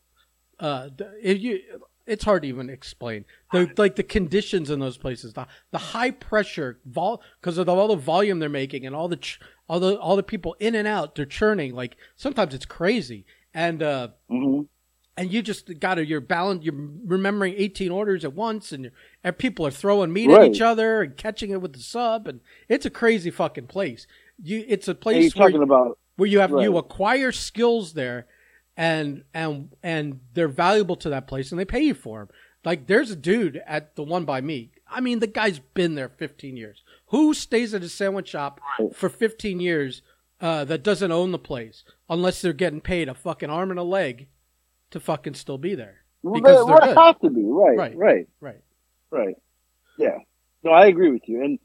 uh, 0.60 0.90
if 1.22 1.40
you, 1.40 1.58
it's 2.06 2.24
hard 2.24 2.42
to 2.42 2.48
even 2.48 2.68
explain 2.68 3.24
the 3.50 3.72
like 3.78 3.96
the 3.96 4.02
conditions 4.02 4.68
in 4.68 4.78
those 4.78 4.98
places, 4.98 5.32
the 5.32 5.46
the 5.70 5.78
high 5.78 6.10
pressure 6.10 6.80
vol 6.84 7.22
because 7.40 7.56
of 7.56 7.64
the, 7.64 7.74
all 7.74 7.88
the 7.88 7.96
volume 7.96 8.40
they're 8.40 8.50
making 8.50 8.84
and 8.84 8.94
all 8.94 9.08
the 9.08 9.16
ch- 9.16 9.40
all 9.72 9.80
the 9.80 9.98
all 9.98 10.16
the 10.16 10.22
people 10.22 10.54
in 10.60 10.74
and 10.74 10.86
out 10.86 11.14
they're 11.14 11.24
churning. 11.24 11.74
Like 11.74 11.96
sometimes 12.14 12.52
it's 12.52 12.66
crazy, 12.66 13.24
and 13.54 13.82
uh, 13.82 14.08
hmm 14.28 14.62
and 15.16 15.30
you 15.30 15.42
just 15.42 15.78
got 15.78 15.96
to 15.96 16.06
you're 16.06 16.22
balanced 16.22 16.64
you're 16.64 16.88
remembering 17.04 17.54
18 17.56 17.90
orders 17.90 18.24
at 18.24 18.32
once 18.32 18.72
and, 18.72 18.90
and 19.22 19.36
people 19.36 19.66
are 19.66 19.70
throwing 19.70 20.10
meat 20.10 20.30
at 20.30 20.42
each 20.42 20.62
other 20.62 21.02
and 21.02 21.18
catching 21.18 21.50
it 21.50 21.60
with 21.60 21.74
the 21.74 21.80
sub 21.80 22.26
and 22.26 22.40
it's 22.66 22.86
a 22.86 22.90
crazy 22.90 23.30
fucking 23.30 23.66
place. 23.66 24.06
You 24.42 24.64
it's 24.66 24.88
a 24.88 24.94
place 24.94 25.34
where, 25.34 25.48
talking 25.48 25.62
about 25.62 25.98
where 26.16 26.28
you 26.28 26.40
have 26.40 26.50
you 26.50 26.78
acquire 26.78 27.30
skills 27.30 27.92
there 27.92 28.26
and 28.74 29.24
and 29.34 29.74
and 29.82 30.20
they're 30.32 30.48
valuable 30.48 30.96
to 30.96 31.10
that 31.10 31.26
place 31.26 31.52
and 31.52 31.60
they 31.60 31.66
pay 31.66 31.82
you 31.82 31.94
for 31.94 32.20
them 32.20 32.28
like 32.64 32.86
there's 32.86 33.10
a 33.10 33.16
dude 33.16 33.60
at 33.66 33.96
the 33.96 34.02
one 34.02 34.24
by 34.24 34.40
me. 34.40 34.70
I 34.90 35.00
mean 35.00 35.18
the 35.18 35.26
guy's 35.26 35.58
been 35.58 35.94
there 35.94 36.08
15 36.08 36.56
years 36.56 36.82
who 37.12 37.34
stays 37.34 37.74
at 37.74 37.82
a 37.82 37.88
sandwich 37.88 38.28
shop 38.28 38.60
for 38.94 39.08
15 39.08 39.60
years 39.60 40.02
uh, 40.40 40.64
that 40.64 40.82
doesn't 40.82 41.12
own 41.12 41.30
the 41.30 41.38
place 41.38 41.84
unless 42.08 42.42
they're 42.42 42.52
getting 42.54 42.80
paid 42.80 43.08
a 43.08 43.14
fucking 43.14 43.50
arm 43.50 43.70
and 43.70 43.78
a 43.78 43.84
leg 43.84 44.28
to 44.90 44.98
fucking 44.98 45.34
still 45.34 45.58
be 45.58 45.74
there? 45.74 45.98
Well, 46.22 46.40
because 46.40 46.66
they 46.66 46.72
they're 46.72 46.94
have 46.94 47.20
to 47.20 47.30
be. 47.30 47.42
Right, 47.44 47.76
Right. 47.76 47.96
right, 47.96 48.28
right. 48.40 48.62
Right, 49.10 49.36
Yeah. 49.98 50.18
No, 50.64 50.70
I 50.70 50.86
agree 50.86 51.10
with 51.10 51.28
you, 51.28 51.42
and 51.42 51.58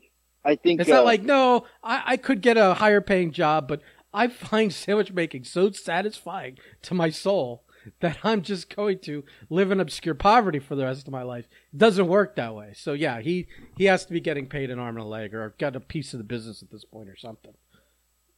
I 0.44 0.56
think 0.56 0.82
It's 0.82 0.90
uh, 0.90 0.96
not 0.96 1.06
like 1.06 1.24
no, 1.24 1.66
I, 1.82 2.04
I 2.06 2.18
could 2.18 2.42
get 2.42 2.58
a 2.58 2.74
higher 2.74 3.00
paying 3.00 3.32
job, 3.32 3.70
but 3.70 3.82
I 4.14 4.28
find 4.28 4.74
sandwich 4.74 5.14
making 5.14 5.46
so 5.46 5.72
satisfying 5.72 6.58
to 6.84 6.94
my 6.94 7.10
soul 7.10 7.64
that 8.00 8.18
I'm 8.24 8.42
just 8.42 8.74
going 8.76 9.00
to 9.00 9.24
live 9.50 9.72
in 9.72 9.80
obscure 9.80 10.16
poverty 10.16 10.60
for 10.60 10.76
the 10.76 10.86
rest 10.86 11.08
of 11.08 11.14
my 11.14 11.24
life. 11.24 11.48
It 11.74 11.78
doesn't 11.78 12.08
work 12.08 12.36
that 12.36 12.56
way. 12.56 12.74
So 12.76 12.94
yeah, 12.94 13.22
he 13.22 13.48
he 13.78 13.86
has 13.86 14.06
to 14.06 14.14
be 14.14 14.20
getting 14.20 14.48
paid 14.48 14.70
an 14.70 14.80
arm 14.80 14.98
and 14.98 15.06
a 15.06 15.08
leg, 15.08 15.34
or 15.34 15.56
got 15.58 15.76
a 15.76 15.80
piece 15.80 16.14
of 16.14 16.20
the 16.20 16.24
business 16.24 16.62
at 16.62 16.72
this 16.72 16.86
point, 16.86 17.10
or 17.10 17.16
something. 17.16 17.54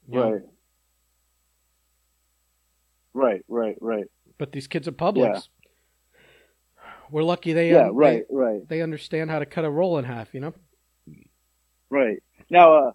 You 0.07 0.15
know? 0.15 0.31
right, 0.31 0.41
right, 3.13 3.41
right, 3.47 3.77
right. 3.81 4.05
But 4.37 4.51
these 4.51 4.67
kids 4.67 4.87
at 4.87 4.97
Publix, 4.97 5.49
we're 7.11 7.23
lucky 7.23 7.53
they 7.53 7.71
Yeah, 7.71 7.89
um, 7.89 7.95
right, 7.95 8.23
right. 8.29 8.67
they, 8.67 8.77
they 8.77 8.81
understand 8.81 9.29
how 9.29 9.39
to 9.39 9.45
cut 9.45 9.65
a 9.65 9.69
roll 9.69 9.97
in 9.97 10.05
half. 10.05 10.33
You 10.33 10.39
know. 10.41 10.53
Right. 11.89 12.21
Now, 12.51 12.73
uh, 12.73 12.91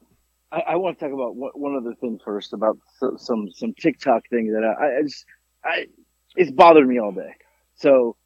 I, 0.54 0.60
I 0.60 0.76
want 0.76 0.98
to 0.98 1.04
talk 1.04 1.12
about 1.12 1.36
one, 1.36 1.50
one 1.54 1.76
other 1.76 1.94
thing 1.94 2.20
first 2.24 2.52
about 2.52 2.78
some 3.18 3.50
some 3.52 3.74
TikTok 3.74 4.28
thing 4.28 4.52
that 4.52 4.64
I, 4.64 4.98
I 4.98 5.02
just 5.02 5.24
I 5.64 5.86
it's 6.36 6.50
bothered 6.50 6.86
me 6.88 6.98
all 6.98 7.12
day. 7.12 7.34
So 7.76 8.16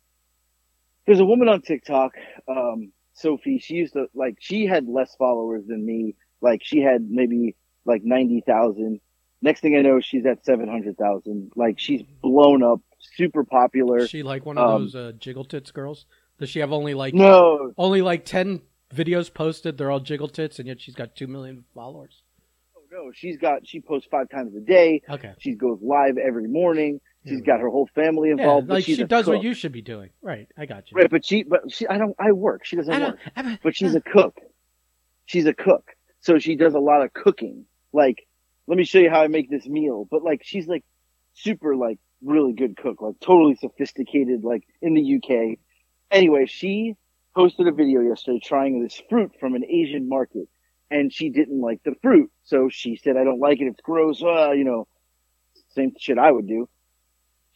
there's 1.06 1.20
a 1.20 1.24
woman 1.24 1.48
on 1.48 1.62
TikTok, 1.62 2.12
um, 2.48 2.92
Sophie. 3.14 3.58
She 3.58 3.74
used 3.74 3.94
to 3.94 4.06
like 4.14 4.36
she 4.40 4.66
had 4.66 4.86
less 4.88 5.14
followers 5.16 5.64
than 5.66 5.84
me. 5.84 6.14
Like 6.40 6.62
she 6.64 6.80
had 6.80 7.08
maybe 7.10 7.56
like 7.84 8.02
ninety 8.04 8.42
thousand. 8.46 9.00
Next 9.40 9.60
thing 9.60 9.76
I 9.76 9.82
know, 9.82 10.00
she's 10.00 10.26
at 10.26 10.44
seven 10.44 10.68
hundred 10.68 10.96
thousand. 10.98 11.52
Like 11.56 11.78
she's 11.78 12.02
blown 12.22 12.62
up, 12.62 12.80
super 13.16 13.44
popular. 13.44 13.98
Is 13.98 14.10
she 14.10 14.22
like 14.22 14.44
one 14.44 14.58
of 14.58 14.68
Um, 14.68 14.82
those 14.82 14.94
uh, 14.94 15.12
jiggle 15.18 15.44
tits 15.44 15.70
girls? 15.70 16.06
Does 16.38 16.48
she 16.50 16.60
have 16.60 16.72
only 16.72 16.94
like 16.94 17.14
no, 17.14 17.72
only 17.76 18.00
like 18.02 18.24
10 18.24 18.62
videos 18.94 19.32
posted 19.34 19.76
they're 19.76 19.90
all 19.90 20.00
jiggle 20.00 20.28
tits 20.28 20.58
and 20.60 20.66
yet 20.68 20.80
she's 20.80 20.94
got 20.94 21.14
2 21.14 21.26
million 21.26 21.62
followers 21.74 22.22
Oh 22.74 22.80
no, 22.90 23.10
she's 23.12 23.36
got 23.36 23.66
she 23.66 23.80
posts 23.80 24.08
five 24.10 24.30
times 24.30 24.54
a 24.54 24.60
day. 24.60 25.02
okay 25.10 25.34
She 25.38 25.54
goes 25.54 25.78
live 25.82 26.16
every 26.16 26.46
morning. 26.48 27.00
She's 27.28 27.40
Yeah. 27.40 27.44
got 27.46 27.60
her 27.60 27.68
whole 27.68 27.88
family 27.94 28.28
yeah, 28.28 28.36
involved. 28.36 28.68
but 28.68 28.74
like 28.74 28.84
she 28.84 29.02
does 29.04 29.26
what 29.26 29.42
you 29.42 29.54
should 29.54 29.72
be 29.72 29.82
doing 29.82 30.10
right 30.22 30.48
i 30.56 30.66
got 30.66 30.90
you 30.90 30.96
Right, 30.96 31.10
but 31.10 31.24
she, 31.24 31.42
but 31.42 31.70
she, 31.70 31.86
I 31.86 31.98
don't, 31.98 32.14
I 32.18 32.32
work. 32.32 32.64
She 32.64 32.76
doesn't 32.76 33.00
work. 33.00 33.18
a- 33.36 33.58
But 33.62 33.76
she's 33.76 33.94
a 33.94 34.00
cook. 34.00 34.38
She's 35.26 35.46
a 35.46 35.52
cook. 35.54 35.90
So 36.20 36.38
she 36.38 36.56
does 36.56 36.74
a 36.74 36.78
lot 36.80 37.02
of 37.02 37.12
cooking. 37.12 37.66
Like, 37.92 38.26
let 38.66 38.76
me 38.78 38.84
show 38.84 38.98
you 38.98 39.10
how 39.10 39.20
I 39.22 39.28
make 39.28 39.50
this 39.50 39.66
meal. 39.66 40.06
But 40.10 40.22
like, 40.22 40.42
she's 40.44 40.66
like 40.66 40.84
super, 41.34 41.76
like, 41.76 41.98
really 42.22 42.52
good 42.52 42.76
cook, 42.76 43.00
like 43.00 43.14
totally 43.20 43.54
sophisticated, 43.56 44.42
like 44.44 44.64
in 44.82 44.94
the 44.94 45.16
UK. 45.16 45.58
Anyway, 46.10 46.46
she 46.46 46.94
posted 47.36 47.68
a 47.68 47.72
video 47.72 48.00
yesterday 48.00 48.40
trying 48.42 48.82
this 48.82 49.00
fruit 49.08 49.32
from 49.38 49.54
an 49.54 49.64
Asian 49.64 50.08
market 50.08 50.48
and 50.90 51.12
she 51.12 51.28
didn't 51.28 51.60
like 51.60 51.80
the 51.84 51.94
fruit. 52.02 52.30
So 52.44 52.68
she 52.70 52.96
said, 52.96 53.16
I 53.16 53.24
don't 53.24 53.38
like 53.40 53.60
it. 53.60 53.66
It's 53.66 53.80
gross. 53.82 54.22
Uh, 54.22 54.52
you 54.52 54.64
know, 54.64 54.88
same 55.74 55.92
shit 55.98 56.18
I 56.18 56.30
would 56.32 56.48
do. 56.48 56.68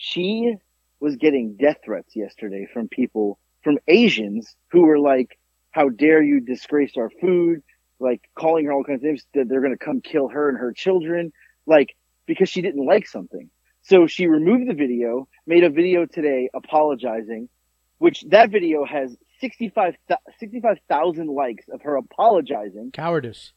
She 0.05 0.57
was 0.99 1.15
getting 1.15 1.55
death 1.55 1.77
threats 1.85 2.17
yesterday 2.17 2.67
from 2.73 2.89
people, 2.89 3.39
from 3.63 3.79
Asians 3.87 4.57
who 4.73 4.83
were 4.83 4.99
like, 4.99 5.39
how 5.71 5.91
dare 5.91 6.21
you 6.21 6.41
disgrace 6.41 6.97
our 6.97 7.09
food? 7.09 7.63
Like 8.01 8.29
calling 8.35 8.65
her 8.65 8.73
all 8.73 8.83
kinds 8.83 8.99
of 8.99 9.05
names 9.05 9.25
that 9.33 9.49
they're 9.49 9.61
going 9.61 9.79
to 9.79 9.85
come 9.85 10.01
kill 10.01 10.27
her 10.27 10.49
and 10.49 10.59
her 10.59 10.73
children. 10.73 11.33
Like, 11.67 11.95
because 12.27 12.49
she 12.49 12.63
didn't 12.63 12.85
like 12.85 13.07
something. 13.07 13.49
So 13.83 14.09
she 14.09 14.27
removed 14.27 14.69
the 14.69 14.75
video, 14.75 15.29
made 15.47 15.63
a 15.63 15.71
video 15.71 16.05
today 16.05 16.51
apologizing, 16.53 17.49
which 17.99 18.23
that 18.31 18.51
video 18.51 18.85
has 18.85 19.17
65 19.41 19.95
65,000 20.41 21.29
likes 21.29 21.69
of 21.69 21.81
her 21.83 21.95
apologizing. 21.95 22.91
cowardice 22.91 23.53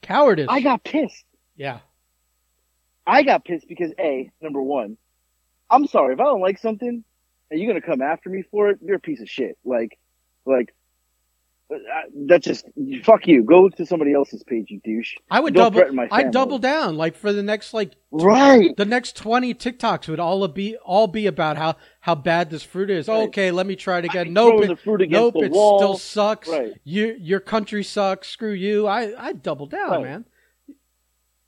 cowardice 0.00 0.46
I 0.48 0.60
got 0.62 0.82
pissed. 0.82 1.26
yeah 1.56 1.80
I 3.06 3.22
got 3.22 3.44
pissed 3.44 3.68
because 3.68 3.92
A, 3.98 4.30
number 4.40 4.62
one, 4.62 4.96
I'm 5.70 5.86
sorry, 5.86 6.14
if 6.14 6.20
I 6.20 6.24
don't 6.24 6.40
like 6.40 6.58
something 6.58 7.04
and 7.50 7.60
you're 7.60 7.70
going 7.70 7.80
to 7.80 7.86
come 7.86 8.02
after 8.02 8.30
me 8.30 8.42
for 8.50 8.70
it, 8.70 8.78
you're 8.82 8.96
a 8.96 9.00
piece 9.00 9.20
of 9.20 9.28
shit. 9.28 9.56
Like, 9.64 9.98
like, 10.46 10.74
that's 12.26 12.46
just, 12.46 12.64
fuck 13.04 13.26
you. 13.26 13.42
Go 13.42 13.68
to 13.68 13.84
somebody 13.84 14.14
else's 14.14 14.42
page, 14.42 14.66
you 14.70 14.80
douche. 14.82 15.14
i 15.30 15.38
would 15.38 15.52
Don't 15.54 15.74
double 15.74 15.92
my 15.94 16.08
i'd 16.12 16.30
double 16.30 16.58
down 16.58 16.96
like 16.96 17.14
for 17.14 17.30
the 17.32 17.42
next 17.42 17.74
like 17.74 17.92
Right. 18.10 18.74
the 18.78 18.86
next 18.86 19.16
20 19.16 19.52
tiktoks 19.54 20.08
would 20.08 20.18
all 20.18 20.48
be 20.48 20.76
all 20.78 21.06
be 21.06 21.26
about 21.26 21.58
how 21.58 21.76
how 22.00 22.14
bad 22.14 22.48
this 22.48 22.62
fruit 22.62 22.88
is 22.88 23.06
Right. 23.06 23.28
okay 23.28 23.50
let 23.50 23.66
me 23.66 23.76
try 23.76 23.98
it 23.98 24.06
again 24.06 24.32
nope 24.32 24.62
it, 24.62 24.68
the 24.68 24.76
fruit 24.76 25.02
against 25.02 25.34
nope 25.34 25.42
it 25.42 25.52
wall. 25.52 25.76
still 25.76 25.98
sucks 25.98 26.48
Right. 26.48 26.72
you, 26.84 27.14
your 27.20 27.40
country 27.40 27.84
sucks 27.84 28.28
screw 28.28 28.52
you 28.52 28.86
i 28.86 29.12
i 29.22 29.32
double 29.34 29.66
down 29.66 29.90
Right. 29.90 30.02
man 30.04 30.24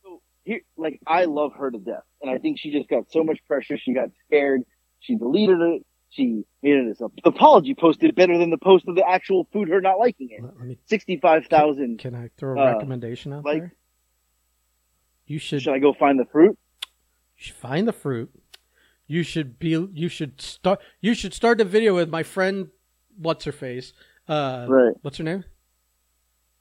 So 0.04 0.20
here, 0.44 0.60
like, 0.76 1.00
I 1.06 1.24
love 1.24 1.52
her 1.54 1.70
to 1.70 1.78
death. 1.78 2.02
And 2.22 2.30
I 2.30 2.38
think 2.38 2.58
she 2.58 2.70
just 2.70 2.88
got 2.88 3.10
so 3.10 3.24
much 3.24 3.38
pressure. 3.46 3.78
She 3.78 3.94
got 3.94 4.08
scared. 4.26 4.62
She 5.00 5.16
deleted 5.16 5.60
it. 5.60 5.86
She 6.10 6.44
made 6.62 6.74
it 6.74 6.90
as 6.90 7.00
a 7.00 7.08
the 7.22 7.30
apology 7.30 7.74
posted 7.74 8.14
better 8.16 8.36
than 8.36 8.50
the 8.50 8.58
post 8.58 8.84
of 8.88 8.96
the 8.96 9.08
actual 9.08 9.46
food, 9.52 9.68
her 9.68 9.80
not 9.80 9.98
liking 9.98 10.28
it. 10.30 10.42
let 10.42 10.58
me 10.58 10.76
65,000. 10.86 11.98
Can 11.98 12.14
I 12.16 12.30
throw 12.36 12.58
a 12.58 12.62
Uh, 12.62 12.72
recommendation 12.74 13.32
out 13.32 13.44
like- 13.44 13.60
there? 13.60 13.74
You 15.26 15.38
should, 15.38 15.62
Should 15.62 15.72
I 15.74 15.78
go 15.78 15.92
find 15.92 16.18
the 16.18 16.24
fruit? 16.24 16.58
you 17.36 17.44
should 17.44 17.54
find 17.56 17.86
the 17.86 17.92
fruit. 17.92 18.30
You 19.06 19.22
should 19.22 19.58
be. 19.58 19.70
You 19.92 20.08
should 20.08 20.40
start. 20.40 20.80
You 21.00 21.14
should 21.14 21.32
start 21.34 21.60
a 21.60 21.64
video 21.64 21.94
with 21.94 22.08
my 22.10 22.22
friend. 22.24 22.68
What's 23.16 23.44
her 23.44 23.52
face? 23.52 23.92
Uh, 24.28 24.66
Right. 24.68 24.94
What's 25.02 25.18
her 25.18 25.24
name? 25.24 25.44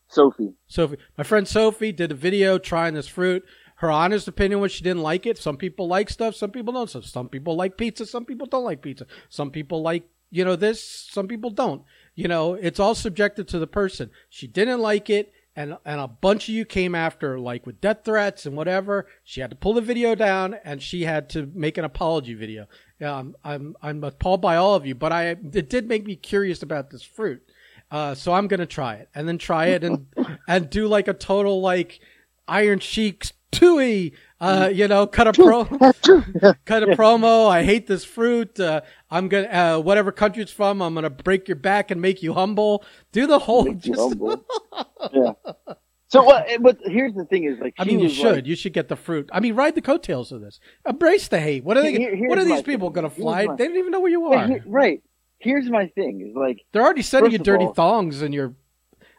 Sophie. 0.07 0.53
Sophie. 0.67 0.97
My 1.17 1.23
friend 1.23 1.47
Sophie 1.47 1.91
did 1.91 2.11
a 2.11 2.15
video 2.15 2.57
trying 2.57 2.93
this 2.95 3.07
fruit. 3.07 3.43
Her 3.79 3.89
honest 3.89 4.27
opinion 4.27 4.59
was 4.59 4.73
she 4.73 4.83
didn't 4.83 5.03
like 5.03 5.25
it. 5.25 5.37
Some 5.37 5.55
people 5.55 5.87
like 5.87 6.09
stuff. 6.09 6.35
Some 6.35 6.51
people 6.51 6.73
don't. 6.73 6.89
So 6.89 6.99
some 6.99 7.29
people 7.29 7.55
like 7.55 7.77
pizza. 7.77 8.05
Some 8.05 8.25
people 8.25 8.45
don't 8.45 8.65
like 8.65 8.81
pizza. 8.81 9.05
Some 9.29 9.51
people 9.51 9.81
like 9.81 10.03
you 10.31 10.43
know 10.43 10.57
this. 10.57 10.83
Some 10.83 11.29
people 11.29 11.49
don't. 11.49 11.83
You 12.13 12.27
know, 12.27 12.55
it's 12.55 12.79
all 12.79 12.93
subjective 12.93 13.47
to 13.47 13.59
the 13.59 13.67
person. 13.67 14.11
She 14.29 14.47
didn't 14.47 14.81
like 14.81 15.09
it. 15.09 15.31
And, 15.55 15.77
and 15.85 15.99
a 15.99 16.07
bunch 16.07 16.47
of 16.47 16.55
you 16.55 16.63
came 16.65 16.93
after 16.93 17.39
like 17.39 17.65
with 17.65 17.79
death 17.79 18.01
threats 18.03 18.45
and 18.45 18.57
whatever. 18.57 19.07
She 19.23 19.39
had 19.39 19.49
to 19.49 19.55
pull 19.55 19.73
the 19.73 19.81
video 19.81 20.13
down 20.13 20.55
and 20.65 20.81
she 20.81 21.03
had 21.03 21.29
to 21.31 21.49
make 21.53 21.77
an 21.77 21.85
apology 21.85 22.33
video. 22.33 22.67
I'm 23.01 23.75
I'm 23.81 24.03
appalled 24.03 24.41
by 24.41 24.57
all 24.57 24.75
of 24.75 24.85
you, 24.85 24.95
but 24.95 25.13
I 25.13 25.23
it 25.29 25.69
did 25.69 25.87
make 25.87 26.05
me 26.05 26.17
curious 26.17 26.61
about 26.61 26.89
this 26.89 27.03
fruit. 27.03 27.41
Uh, 27.89 28.13
so 28.13 28.33
I'm 28.33 28.47
gonna 28.47 28.65
try 28.65 28.95
it 28.95 29.09
and 29.15 29.25
then 29.25 29.37
try 29.37 29.67
it 29.67 29.85
and 29.85 30.05
and 30.49 30.69
do 30.69 30.87
like 30.87 31.07
a 31.07 31.13
total 31.13 31.61
like 31.61 32.01
Iron 32.45 32.79
Sheik's 32.79 33.31
Tui, 33.51 34.13
uh, 34.39 34.69
you 34.71 34.87
know, 34.87 35.07
cut 35.07 35.27
a 35.27 35.33
pro, 35.33 35.65
cut 36.65 36.83
a 36.83 36.87
promo. 36.95 37.49
I 37.49 37.63
hate 37.63 37.87
this 37.87 38.05
fruit. 38.05 38.59
Uh, 38.59 38.81
I'm 39.09 39.27
gonna 39.27 39.47
uh, 39.47 39.79
whatever 39.79 40.11
country 40.11 40.43
it's 40.43 40.51
from. 40.51 40.81
I'm 40.81 40.93
gonna 40.93 41.09
break 41.09 41.47
your 41.47 41.55
back 41.55 41.89
and 41.89 41.99
make 41.99 42.21
you 42.21 42.33
humble. 42.33 42.83
Do 43.11 43.25
the 43.25 43.39
whole. 43.39 43.73
Just, 43.73 44.15
yeah. 45.13 45.31
So 46.09 46.23
what? 46.23 46.47
But 46.61 46.77
here's 46.85 47.13
the 47.15 47.25
thing: 47.25 47.45
is 47.45 47.59
like 47.59 47.73
I 47.79 47.85
mean, 47.85 47.99
you 47.99 48.09
should. 48.09 48.35
like- 48.35 48.45
you 48.45 48.55
should 48.55 48.73
get 48.73 48.87
the 48.87 48.95
fruit. 48.95 49.29
I 49.33 49.39
mean, 49.39 49.55
ride 49.55 49.75
the 49.75 49.81
coattails 49.81 50.31
of 50.31 50.41
this. 50.41 50.59
Embrace 50.87 51.27
the 51.27 51.39
hate. 51.39 51.63
What 51.63 51.77
are 51.77 51.81
they? 51.81 51.93
Here- 51.93 52.29
what 52.29 52.37
are 52.37 52.45
these 52.45 52.61
people 52.61 52.89
thing. 52.89 52.95
gonna 52.95 53.09
fly? 53.09 53.45
my- 53.45 53.55
They 53.55 53.67
don't 53.67 53.77
even 53.77 53.91
know 53.91 53.99
where 53.99 54.11
you 54.11 54.25
are. 54.27 54.47
here- 54.47 54.63
right. 54.67 55.01
Here's 55.39 55.69
my 55.69 55.87
thing: 55.87 56.21
is 56.29 56.35
like, 56.35 56.65
They're 56.71 56.83
already 56.83 57.01
sending 57.01 57.31
you 57.31 57.37
dirty 57.39 57.65
all- 57.65 57.73
thongs 57.73 58.21
in 58.21 58.31
your. 58.31 58.53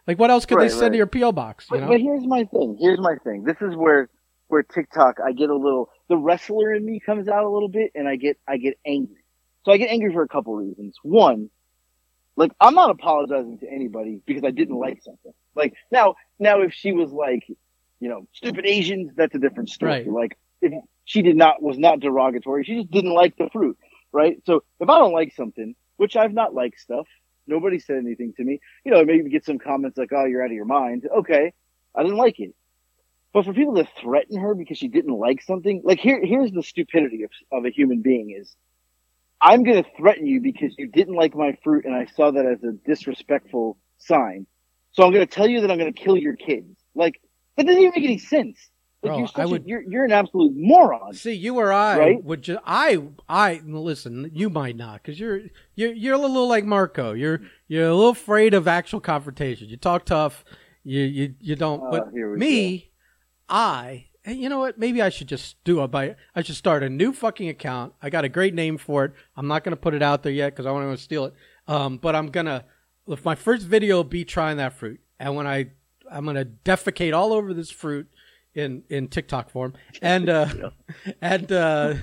Like, 0.07 0.19
what 0.19 0.31
else 0.31 0.47
could 0.47 0.59
they 0.59 0.69
send 0.69 0.83
right. 0.83 0.89
to 0.93 0.97
your 0.97 1.07
PO 1.07 1.33
box? 1.33 1.67
You 1.71 1.77
but, 1.77 1.81
know. 1.83 1.89
but 1.89 2.01
here's 2.01 2.27
my 2.27 2.45
thing. 2.45 2.77
Here's 2.81 2.99
my 2.99 3.17
thing. 3.23 3.45
This 3.45 3.57
is 3.61 3.77
where 3.77 4.09
where 4.51 4.63
TikTok, 4.63 5.19
I 5.25 5.33
get 5.33 5.51
a 5.51 5.57
little. 5.57 5.91
The 6.09 6.17
wrestler 6.17 6.75
in 6.75 6.85
me 6.85 7.01
comes 7.01 7.29
out 7.29 7.45
a 7.45 7.49
little 7.49 7.69
bit, 7.69 7.93
and 7.95 8.09
I 8.09 8.17
get 8.17 8.39
I 8.47 8.57
get 8.57 8.79
angry. 8.85 9.23
So 9.65 9.73
I 9.73 9.77
get 9.77 9.91
angry 9.91 10.13
for 10.13 10.23
a 10.23 10.29
couple 10.29 10.55
reasons. 10.55 10.97
One, 11.03 11.51
like 12.37 12.53
I'm 12.61 12.75
not 12.75 12.91
apologizing 12.91 13.59
to 13.59 13.71
anybody 13.71 14.21
because 14.25 14.45
I 14.45 14.51
didn't 14.51 14.79
like 14.79 15.03
something. 15.03 15.33
Like 15.55 15.75
now, 15.91 16.15
now 16.39 16.63
if 16.63 16.73
she 16.73 16.93
was 16.93 17.13
like, 17.13 17.45
you 18.01 18.09
know, 18.09 18.27
stupid 18.33 18.67
Asians, 18.67 19.13
that's 19.15 19.35
a 19.35 19.39
different 19.39 19.69
story. 19.69 20.05
Right. 20.05 20.09
Like 20.09 20.39
if 20.63 20.73
she 21.05 21.23
did 21.23 21.37
not 21.37 21.63
was 21.63 21.79
not 21.79 22.01
derogatory, 22.01 22.65
she 22.65 22.77
just 22.77 22.91
didn't 22.91 23.13
like 23.13 23.37
the 23.37 23.51
fruit, 23.53 23.77
right? 24.13 24.39
So 24.47 24.63
if 24.81 24.89
I 24.89 24.99
don't 24.99 25.13
like 25.13 25.35
something, 25.35 25.75
which 25.97 26.17
I've 26.17 26.33
not 26.33 26.55
liked 26.55 26.81
stuff, 26.81 27.07
nobody 27.47 27.79
said 27.79 27.97
anything 27.97 28.33
to 28.39 28.45
me. 28.45 28.61
You 28.85 28.93
know, 28.93 29.05
maybe 29.05 29.29
get 29.29 29.45
some 29.45 29.59
comments 29.59 29.99
like, 29.99 30.13
"Oh, 30.13 30.25
you're 30.25 30.43
out 30.43 30.51
of 30.51 30.57
your 30.57 30.65
mind." 30.65 31.07
Okay, 31.19 31.53
I 31.95 32.03
didn't 32.03 32.17
like 32.17 32.41
it. 32.41 32.55
But 33.33 33.45
for 33.45 33.53
people 33.53 33.75
to 33.77 33.87
threaten 34.01 34.39
her 34.41 34.55
because 34.55 34.79
she 34.79 34.89
didn't 34.89 35.15
like 35.17 35.43
something, 35.43 35.83
like 35.85 36.01
here, 36.01 36.21
here's 36.25 36.51
the 36.51 36.63
stupidity 36.63 37.23
of, 37.23 37.31
of 37.53 37.65
a 37.65 37.71
human 37.71 38.03
being 38.03 38.37
is, 38.39 38.57
I'm 39.41 39.63
going 39.63 39.83
to 39.83 39.91
threaten 39.97 40.27
you 40.27 40.41
because 40.41 40.75
you 40.77 40.89
didn't 40.89 41.15
like 41.15 41.35
my 41.35 41.57
fruit 41.63 41.85
and 41.85 41.95
I 41.95 42.07
saw 42.07 42.31
that 42.33 42.45
as 42.45 42.63
a 42.65 42.73
disrespectful 42.87 43.79
sign. 43.99 44.47
So 44.93 45.05
I'm 45.05 45.13
going 45.13 45.27
to 45.27 45.33
tell 45.33 45.49
you 45.49 45.61
that 45.61 45.71
I'm 45.71 45.79
going 45.79 45.93
to 45.93 45.99
kill 45.99 46.17
your 46.17 46.35
kids. 46.37 46.77
Like, 46.95 47.21
that 47.57 47.67
doesn't 47.67 47.81
even 47.81 47.93
make 47.95 48.05
any 48.05 48.19
sense. 48.19 48.59
Like, 49.03 49.11
Bro, 49.13 49.19
you're, 49.19 49.29
I 49.37 49.47
would- 49.47 49.63
a, 49.65 49.69
you're, 49.69 49.83
you're 49.83 50.05
an 50.05 50.13
absolute 50.13 50.53
moron. 50.55 51.15
See, 51.15 51.33
you 51.33 51.57
or 51.57 51.73
I 51.73 51.99
Right? 51.99 52.25
would 52.25 52.43
just 52.43 52.61
I 52.67 53.01
I 53.29 53.63
listen. 53.65 54.31
You 54.35 54.51
might 54.51 54.77
not 54.77 55.03
because 55.03 55.19
you're 55.19 55.41
you're 55.75 55.93
you're 55.93 56.15
a 56.15 56.19
little 56.19 56.47
like 56.47 56.67
Marco. 56.67 57.15
You're 57.15 57.41
you're 57.67 57.87
a 57.87 57.95
little 57.95 58.11
afraid 58.11 58.53
of 58.53 58.69
actual 58.69 59.01
confrontation. 59.01 59.71
You 59.71 59.79
talk 59.79 60.05
tough. 60.05 60.45
You 60.85 61.01
you 61.01 61.35
you 61.41 61.57
don't. 61.57 61.83
Oh, 61.83 61.91
but 61.91 62.13
me, 62.13 62.90
I. 63.51 64.07
And 64.25 64.39
you 64.39 64.49
know 64.49 64.59
what? 64.59 64.79
Maybe 64.79 65.03
I 65.03 65.09
should 65.09 65.29
just 65.29 65.63
do 65.65 65.81
a 65.81 65.89
by. 65.89 66.15
I 66.35 66.43
should 66.43 66.57
start 66.57 66.83
a 66.83 66.91
new 66.91 67.13
fucking 67.13 67.49
account. 67.49 67.95
I 68.03 68.11
got 68.11 68.25
a 68.25 68.29
great 68.29 68.55
name 68.55 68.79
for 68.79 69.07
it. 69.07 69.13
I'm 69.37 69.49
not 69.49 69.65
gonna 69.65 69.77
put 69.77 69.95
it 69.95 70.03
out 70.03 70.23
there 70.23 70.33
yet 70.33 70.51
because 70.51 70.67
I 70.67 70.71
want 70.71 70.97
to 70.97 71.03
steal 71.03 71.25
it. 71.27 71.35
Um, 71.67 71.97
but 71.97 72.15
I'm 72.15 72.29
gonna. 72.29 72.65
If 73.09 73.25
my 73.25 73.35
first 73.35 73.67
video 73.67 73.97
will 73.97 74.05
be 74.05 74.25
trying 74.25 74.59
that 74.59 74.75
fruit, 74.75 75.01
and 75.19 75.37
when 75.37 75.47
I 75.47 75.71
I'm 76.11 76.27
gonna 76.27 76.45
defecate 76.45 77.15
all 77.15 77.33
over 77.33 77.55
this 77.55 77.71
fruit 77.71 78.09
in 78.55 78.83
in 78.91 79.09
TikTok 79.09 79.51
form, 79.51 79.75
and 80.03 80.29
uh, 80.29 80.71
and 81.23 81.51
uh, 81.51 81.95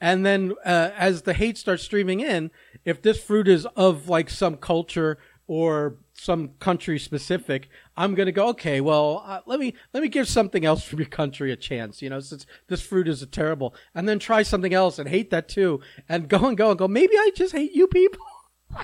and 0.00 0.24
then 0.24 0.54
uh, 0.64 0.90
as 0.96 1.22
the 1.22 1.34
hate 1.34 1.58
starts 1.58 1.82
streaming 1.82 2.20
in, 2.20 2.50
if 2.84 3.02
this 3.02 3.22
fruit 3.22 3.48
is 3.48 3.66
of 3.76 4.08
like 4.08 4.30
some 4.30 4.56
culture 4.56 5.18
or 5.48 5.96
some 6.14 6.50
country 6.58 6.98
specific, 6.98 7.68
I'm 7.96 8.14
gonna 8.14 8.32
go 8.32 8.48
okay. 8.48 8.80
Well, 8.80 9.22
uh, 9.26 9.40
let 9.46 9.60
me 9.60 9.74
let 9.92 10.02
me 10.02 10.08
give 10.08 10.28
something 10.28 10.64
else 10.64 10.82
from 10.84 10.98
your 10.98 11.08
country 11.08 11.52
a 11.52 11.56
chance. 11.56 12.02
You 12.02 12.10
know, 12.10 12.20
since 12.20 12.46
this 12.68 12.80
fruit 12.82 13.06
is 13.08 13.22
a 13.22 13.26
terrible, 13.26 13.74
and 13.94 14.08
then 14.08 14.18
try 14.18 14.42
something 14.42 14.74
else 14.74 14.98
and 14.98 15.08
hate 15.08 15.30
that 15.30 15.48
too, 15.48 15.80
and 16.08 16.28
go 16.28 16.46
and 16.46 16.56
go 16.56 16.70
and 16.70 16.78
go. 16.78 16.88
Maybe 16.88 17.16
I 17.16 17.30
just 17.34 17.52
hate 17.52 17.72
you 17.74 17.86
people, 17.86 18.20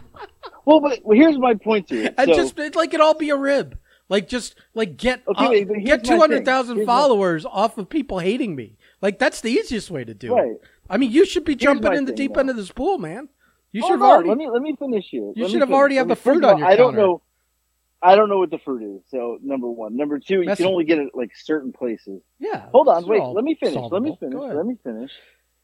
Well, 0.65 0.81
but 0.81 1.01
well, 1.05 1.19
here's 1.19 1.39
my 1.39 1.55
point 1.55 1.89
to 1.89 2.05
it. 2.05 2.15
and 2.17 2.29
So- 2.31 2.37
just 2.37 2.59
it, 2.59 2.77
like 2.77 2.95
it 2.95 3.01
all 3.01 3.15
be 3.15 3.31
a 3.31 3.37
rib. 3.37 3.79
Like 4.09 4.29
just 4.29 4.57
like 4.75 4.97
get 4.99 5.23
Okay, 5.27 5.63
uh, 5.65 5.67
here's 5.75 5.85
get 5.85 6.05
two 6.05 6.19
hundred 6.19 6.45
thousand 6.45 6.77
Here's 6.77 6.87
my- 6.87 6.93
followers 6.93 7.47
off 7.47 7.79
of 7.79 7.89
people 7.89 8.19
hating 8.19 8.55
me. 8.55 8.77
Like 9.01 9.19
that's 9.19 9.41
the 9.41 9.51
easiest 9.51 9.91
way 9.91 10.05
to 10.05 10.13
do 10.15 10.35
Right. 10.35 10.49
it. 10.53 10.61
I 10.91 10.99
mean, 10.99 11.11
you 11.11 11.25
should 11.25 11.45
be 11.45 11.55
jumping 11.57 11.95
in 11.95 12.05
the 12.05 12.11
thing, 12.11 12.17
deep 12.17 12.35
though. 12.35 12.41
end 12.41 12.51
of 12.51 12.57
this 12.57 12.71
pool, 12.71 12.99
man. 12.99 13.29
You 13.73 13.83
oh, 13.85 13.89
should 13.89 14.01
have 14.01 14.03
already. 14.03 14.29
Let 14.29 14.39
me 14.39 14.49
let 14.51 14.62
me 14.62 14.77
finish 14.79 15.07
here. 15.11 15.33
You 15.35 15.45
Let 15.45 15.51
should 15.51 15.61
have 15.61 15.68
finish. 15.68 15.79
already 15.79 15.97
have 15.97 16.09
the 16.09 16.16
fruit 16.16 16.45
on 16.45 16.59
your 16.59 16.66
I 16.66 16.77
don't 16.77 16.95
know. 16.95 17.23
I 18.03 18.16
don't 18.16 18.29
know 18.29 18.39
what 18.39 18.51
the 18.51 18.59
fruit 18.59 18.97
is. 18.97 19.03
So 19.11 19.39
number 19.43 19.70
one, 19.70 19.97
number 19.97 20.18
two, 20.18 20.43
you 20.43 20.55
can 20.57 20.66
only 20.66 20.85
get 20.85 20.99
it 20.99 21.11
like 21.14 21.31
certain 21.37 21.73
places. 21.73 22.20
yeah. 22.39 22.68
Hold 22.73 22.89
on, 22.89 23.07
wait. 23.07 23.23
Let 23.23 23.45
me 23.45 23.55
finish. 23.55 23.91
Let 23.91 24.03
me 24.03 24.16
finish. 24.18 24.39
Let 24.39 24.66
me 24.66 24.77
finish. 24.83 25.12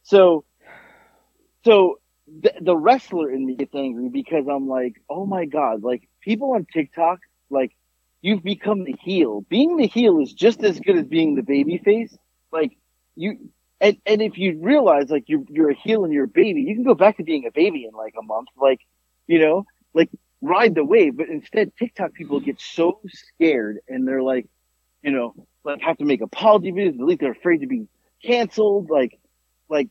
So, 0.04 0.44
so 1.64 1.98
the, 2.40 2.54
the 2.60 2.76
wrestler 2.76 3.30
in 3.30 3.44
me 3.44 3.56
gets 3.56 3.74
angry 3.74 4.08
because 4.08 4.46
I'm 4.48 4.68
like, 4.68 5.02
oh 5.10 5.26
my 5.26 5.46
god, 5.46 5.82
like 5.82 6.08
people 6.20 6.52
on 6.52 6.66
TikTok, 6.72 7.18
like 7.50 7.72
you've 8.20 8.42
become 8.42 8.84
the 8.84 8.94
heel. 9.00 9.42
Being 9.48 9.76
the 9.76 9.86
heel 9.86 10.20
is 10.20 10.32
just 10.32 10.62
as 10.62 10.78
good 10.78 10.96
as 10.96 11.06
being 11.06 11.34
the 11.34 11.42
baby 11.42 11.78
face. 11.78 12.16
Like 12.52 12.78
you, 13.16 13.50
and 13.80 13.96
and 14.06 14.20
if 14.22 14.36
you 14.38 14.58
realize 14.60 15.10
like 15.10 15.24
you're 15.28 15.44
you're 15.48 15.70
a 15.70 15.74
heel 15.74 16.04
and 16.04 16.12
you're 16.12 16.24
a 16.24 16.28
baby, 16.28 16.62
you 16.62 16.74
can 16.74 16.84
go 16.84 16.94
back 16.94 17.16
to 17.18 17.22
being 17.22 17.46
a 17.46 17.50
baby 17.50 17.84
in 17.84 17.94
like 17.94 18.14
a 18.18 18.22
month. 18.22 18.48
Like, 18.56 18.80
you 19.26 19.38
know, 19.38 19.66
like 19.94 20.10
ride 20.40 20.74
the 20.74 20.84
wave. 20.84 21.16
But 21.16 21.28
instead, 21.28 21.72
TikTok 21.78 22.14
people 22.14 22.40
get 22.40 22.60
so 22.60 23.00
scared 23.06 23.78
and 23.88 24.06
they're 24.06 24.22
like, 24.22 24.46
you 25.02 25.10
know, 25.12 25.34
like 25.64 25.80
have 25.82 25.98
to 25.98 26.04
make 26.04 26.20
apology 26.20 26.72
videos. 26.72 26.98
At 26.98 27.06
least 27.06 27.20
they're 27.20 27.32
afraid 27.32 27.58
to 27.58 27.66
be 27.66 27.86
canceled. 28.24 28.90
Like, 28.90 29.18
like 29.68 29.88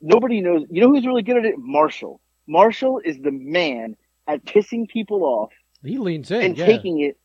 nobody 0.00 0.40
knows. 0.40 0.64
You 0.70 0.82
know 0.82 0.88
who's 0.88 1.06
really 1.06 1.22
good 1.22 1.38
at 1.38 1.44
it? 1.44 1.54
Marshall. 1.58 2.20
Marshall 2.46 3.00
is 3.04 3.18
the 3.18 3.32
man 3.32 3.96
at 4.28 4.44
pissing 4.44 4.88
people 4.88 5.24
off 5.24 5.52
He 5.82 5.98
leans 5.98 6.30
in. 6.30 6.42
and 6.42 6.56
yeah. 6.56 6.66
taking 6.66 7.00
it. 7.00 7.18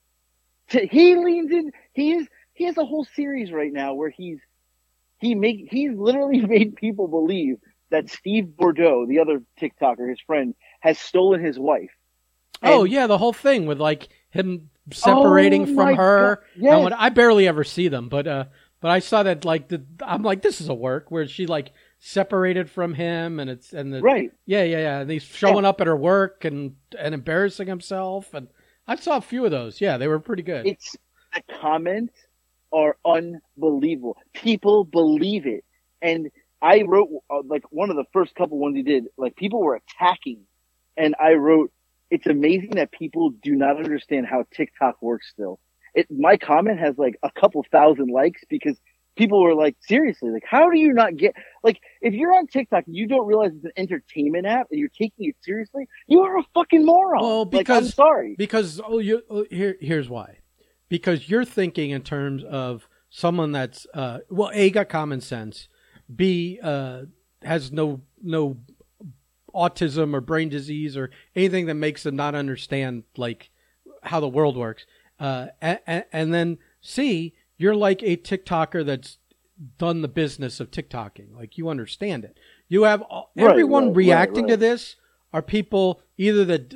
To, 0.70 0.88
he 0.88 1.16
leans 1.16 1.52
in. 1.52 1.72
He 1.93 2.14
is. 2.14 2.28
He 2.54 2.66
has 2.66 2.78
a 2.78 2.86
whole 2.86 3.06
series 3.16 3.52
right 3.52 3.72
now 3.72 3.93
where 3.93 4.10
he's 4.10 4.39
he 5.22 5.36
make 5.36 5.68
he's 5.72 5.92
literally 5.96 6.42
made 6.46 6.76
people 6.76 7.08
believe 7.08 7.56
that 7.90 8.10
Steve 8.10 8.56
Bordeaux, 8.58 9.06
the 9.08 9.20
other 9.20 9.42
TikToker, 9.60 10.10
his 10.10 10.20
friend, 10.22 10.56
has 10.80 10.98
stolen 10.98 11.44
his 11.44 11.58
wife. 11.60 11.92
oh 12.64 12.84
yeah, 12.84 13.08
the 13.08 13.18
whole 13.18 13.34
thing 13.34 13.66
with 13.66 13.80
like 13.80 14.10
him 14.32 14.70
separating 14.92 15.64
Oh, 15.70 15.76
from 15.76 15.96
her. 15.96 16.44
Yes. 16.56 16.84
When, 16.84 16.94
I 16.94 17.10
barely 17.10 17.48
ever 17.48 17.64
see 17.64 17.88
them, 17.88 18.10
but 18.10 18.28
uh, 18.28 18.46
but 18.82 18.92
I 18.92 19.00
saw 19.00 19.24
that 19.24 19.46
like 19.46 19.68
the 19.70 19.86
I'm 20.02 20.24
like 20.24 20.42
this 20.42 20.60
is 20.62 20.70
a 20.70 20.74
work 20.74 21.12
where 21.12 21.28
she 21.28 21.46
like 21.46 21.72
separated 22.00 22.70
from 22.70 22.94
him 22.96 23.40
and 23.40 23.48
it's 23.50 23.74
and 23.74 23.94
the 23.94 24.02
Right. 24.02 24.32
yeah 24.48 24.64
yeah 24.64 24.80
yeah 24.80 25.00
and 25.02 25.12
he's 25.12 25.22
showing 25.24 25.66
up 25.66 25.82
at 25.82 25.88
her 25.88 25.96
work 25.96 26.46
and 26.46 26.76
and 26.98 27.14
embarrassing 27.14 27.68
himself 27.68 28.34
and 28.34 28.48
I 28.88 28.96
saw 28.96 29.18
a 29.18 29.22
few 29.22 29.46
of 29.46 29.52
those. 29.52 29.80
Yeah, 29.80 29.98
they 29.98 30.08
were 30.08 30.20
pretty 30.20 30.42
good. 30.42 30.66
It's 30.66 30.96
the 31.36 31.44
comments 31.62 32.14
are 32.72 32.98
unbelievable. 33.06 34.18
People 34.34 34.84
believe 34.84 35.46
it, 35.46 35.64
and 36.02 36.30
I 36.62 36.84
wrote 36.84 37.10
uh, 37.30 37.42
like 37.46 37.64
one 37.72 37.90
of 37.90 37.96
the 37.96 38.06
first 38.14 38.36
couple 38.36 38.60
ones 38.60 38.76
he 38.76 38.84
did. 38.84 39.06
Like 39.18 39.36
people 39.36 39.62
were 39.62 39.76
attacking, 39.76 40.42
and 40.96 41.16
I 41.20 41.34
wrote, 41.34 41.72
"It's 42.10 42.28
amazing 42.28 42.72
that 42.72 42.92
people 42.92 43.32
do 43.32 43.56
not 43.56 43.78
understand 43.78 44.28
how 44.28 44.46
TikTok 44.52 45.02
works." 45.02 45.30
Still, 45.32 45.60
it 45.96 46.08
my 46.12 46.38
comment 46.38 46.80
has 46.80 46.98
like 46.98 47.18
a 47.24 47.32
couple 47.32 47.66
thousand 47.72 48.10
likes 48.10 48.42
because 48.50 48.78
people 49.16 49.42
were 49.42 49.56
like, 49.56 49.76
"Seriously, 49.82 50.30
like 50.30 50.44
how 50.46 50.70
do 50.70 50.78
you 50.78 50.94
not 50.94 51.18
get 51.18 51.36
like 51.64 51.80
if 52.02 52.14
you're 52.14 52.34
on 52.34 52.48
TikTok 52.48 52.86
and 52.86 52.96
you 52.96 53.08
don't 53.08 53.26
realize 53.26 53.52
it's 53.56 53.66
an 53.66 53.72
entertainment 53.76 54.46
app 54.46 54.68
and 54.72 54.80
you're 54.80 54.90
taking 54.90 55.30
it 55.30 55.36
seriously, 55.42 55.88
you 56.08 56.22
are 56.22 56.38
a 56.38 56.44
fucking 56.54 56.86
moron." 56.86 57.22
Well, 57.24 57.46
like, 57.46 57.70
I'm 57.70 57.84
because- 57.84 57.94
sorry. 57.96 58.36
Because 58.38 58.80
oh, 58.86 59.00
you 59.00 59.24
oh, 59.30 59.46
here 59.50 59.78
here's 59.82 60.10
why. 60.10 60.38
Because 60.92 61.30
you're 61.30 61.46
thinking 61.46 61.92
in 61.92 62.02
terms 62.02 62.44
of 62.44 62.86
someone 63.10 63.54
that's 63.54 63.88
uh, 63.94 64.20
well, 64.30 64.52
a 64.54 64.70
got 64.72 64.89
common 64.89 65.22
sense, 65.22 65.70
b 66.14 66.60
uh, 66.62 67.04
has 67.44 67.72
no 67.72 68.02
no 68.22 68.58
autism 69.56 70.14
or 70.14 70.20
brain 70.20 70.50
disease 70.50 70.98
or 70.98 71.10
anything 71.34 71.66
that 71.68 71.76
makes 71.76 72.04
them 72.04 72.18
not 72.18 72.36
understand 72.36 73.04
like 73.16 73.52
how 74.04 74.20
the 74.20 74.28
world 74.28 74.58
works. 74.58 74.86
Uh, 75.18 75.48
and, 75.62 76.04
and 76.12 76.34
then 76.34 76.58
c 76.82 77.34
you're 77.58 77.74
like 77.76 78.04
a 78.04 78.18
TikToker 78.18 78.86
that's 78.86 79.18
done 79.78 80.02
the 80.02 80.10
business 80.10 80.60
of 80.60 80.72
TikToking. 80.72 81.34
Like 81.34 81.58
you 81.58 81.70
understand 81.70 82.26
it. 82.26 82.38
You 82.68 82.84
have 82.84 83.02
all- 83.04 83.32
Right, 83.38 83.50
everyone 83.52 83.84
right, 83.86 83.89
right, 83.92 83.96
reacting 83.96 84.48
to 84.48 84.58
this 84.58 84.98
are 85.32 85.42
people 85.42 86.02
either 86.18 86.44
that 86.44 86.74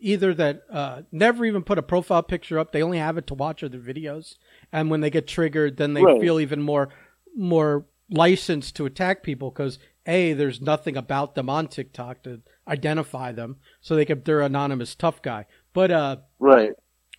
either 0.00 0.34
that 0.34 0.62
uh, 0.70 1.02
never 1.12 1.44
even 1.44 1.62
put 1.62 1.78
a 1.78 1.82
profile 1.82 2.22
picture 2.22 2.58
up. 2.58 2.72
They 2.72 2.82
only 2.82 2.98
have 2.98 3.18
it 3.18 3.26
to 3.28 3.34
watch 3.34 3.62
other 3.62 3.78
videos, 3.78 4.36
and 4.72 4.90
when 4.90 5.00
they 5.00 5.10
get 5.10 5.26
triggered, 5.26 5.76
then 5.76 5.94
they 5.94 6.04
Right. 6.04 6.20
feel 6.20 6.40
even 6.40 6.62
more 6.62 6.88
more 7.36 7.86
licensed 8.10 8.74
to 8.76 8.86
attack 8.86 9.22
people 9.22 9.50
because 9.50 9.78
a 10.06 10.32
there's 10.32 10.60
nothing 10.60 10.96
about 10.96 11.34
them 11.34 11.50
on 11.50 11.68
TikTok 11.68 12.22
to 12.24 12.40
identify 12.66 13.32
them, 13.32 13.56
so 13.80 13.94
they 13.94 14.04
could 14.04 14.24
they're 14.24 14.40
anonymous 14.40 14.94
tough 14.94 15.22
guy. 15.22 15.46
But 15.72 15.90
uh, 15.90 16.16
right. 16.38 16.72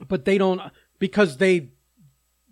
But 0.07 0.25
they 0.25 0.37
don't 0.37 0.61
because 0.97 1.37
they 1.37 1.69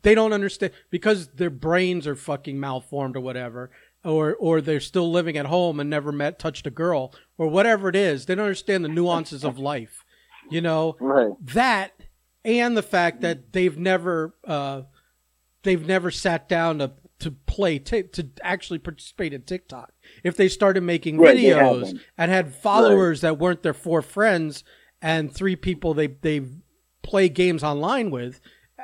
they 0.03 0.15
don't 0.15 0.33
understand 0.33 0.73
because 0.89 1.27
their 1.29 1.49
brains 1.49 2.07
are 2.07 2.15
fucking 2.15 2.59
malformed 2.59 3.15
or 3.15 3.21
whatever 3.21 3.71
or 4.05 4.35
or 4.35 4.61
they're 4.61 4.79
still 4.79 5.11
living 5.11 5.37
at 5.37 5.47
home 5.47 5.79
and 5.79 5.89
never 5.89 6.11
met 6.11 6.39
touched 6.39 6.67
a 6.67 6.71
girl 6.71 7.13
or 7.37 7.47
whatever 7.47 7.89
it 7.89 7.95
is 7.95 8.25
they 8.25 8.35
don't 8.35 8.45
understand 8.45 8.85
the 8.85 8.89
nuances 8.89 9.43
of 9.43 9.57
life 9.57 10.05
you 10.49 10.61
know 10.61 10.95
right. 10.99 11.33
that 11.41 11.91
and 12.45 12.77
the 12.77 12.83
fact 12.83 13.21
that 13.21 13.51
they've 13.51 13.77
never 13.77 14.33
uh, 14.45 14.81
they've 15.63 15.85
never 15.85 16.09
sat 16.09 16.47
down 16.47 16.79
to 16.79 16.91
to 17.19 17.31
play 17.31 17.79
t- 17.79 18.03
to 18.03 18.27
actually 18.41 18.79
participate 18.79 19.33
in 19.33 19.41
TikTok. 19.41 19.91
If 20.23 20.37
they 20.37 20.47
started 20.47 20.81
making 20.81 21.17
right, 21.17 21.35
videos 21.35 21.99
and 22.17 22.31
had 22.31 22.53
followers 22.53 23.23
right. 23.23 23.29
that 23.29 23.39
weren't 23.39 23.63
their 23.63 23.73
four 23.73 24.01
friends 24.01 24.63
and 25.01 25.33
three 25.33 25.55
people 25.55 25.93
they 25.93 26.07
they 26.07 26.41
play 27.01 27.29
games 27.29 27.63
online 27.63 28.11
with, 28.11 28.39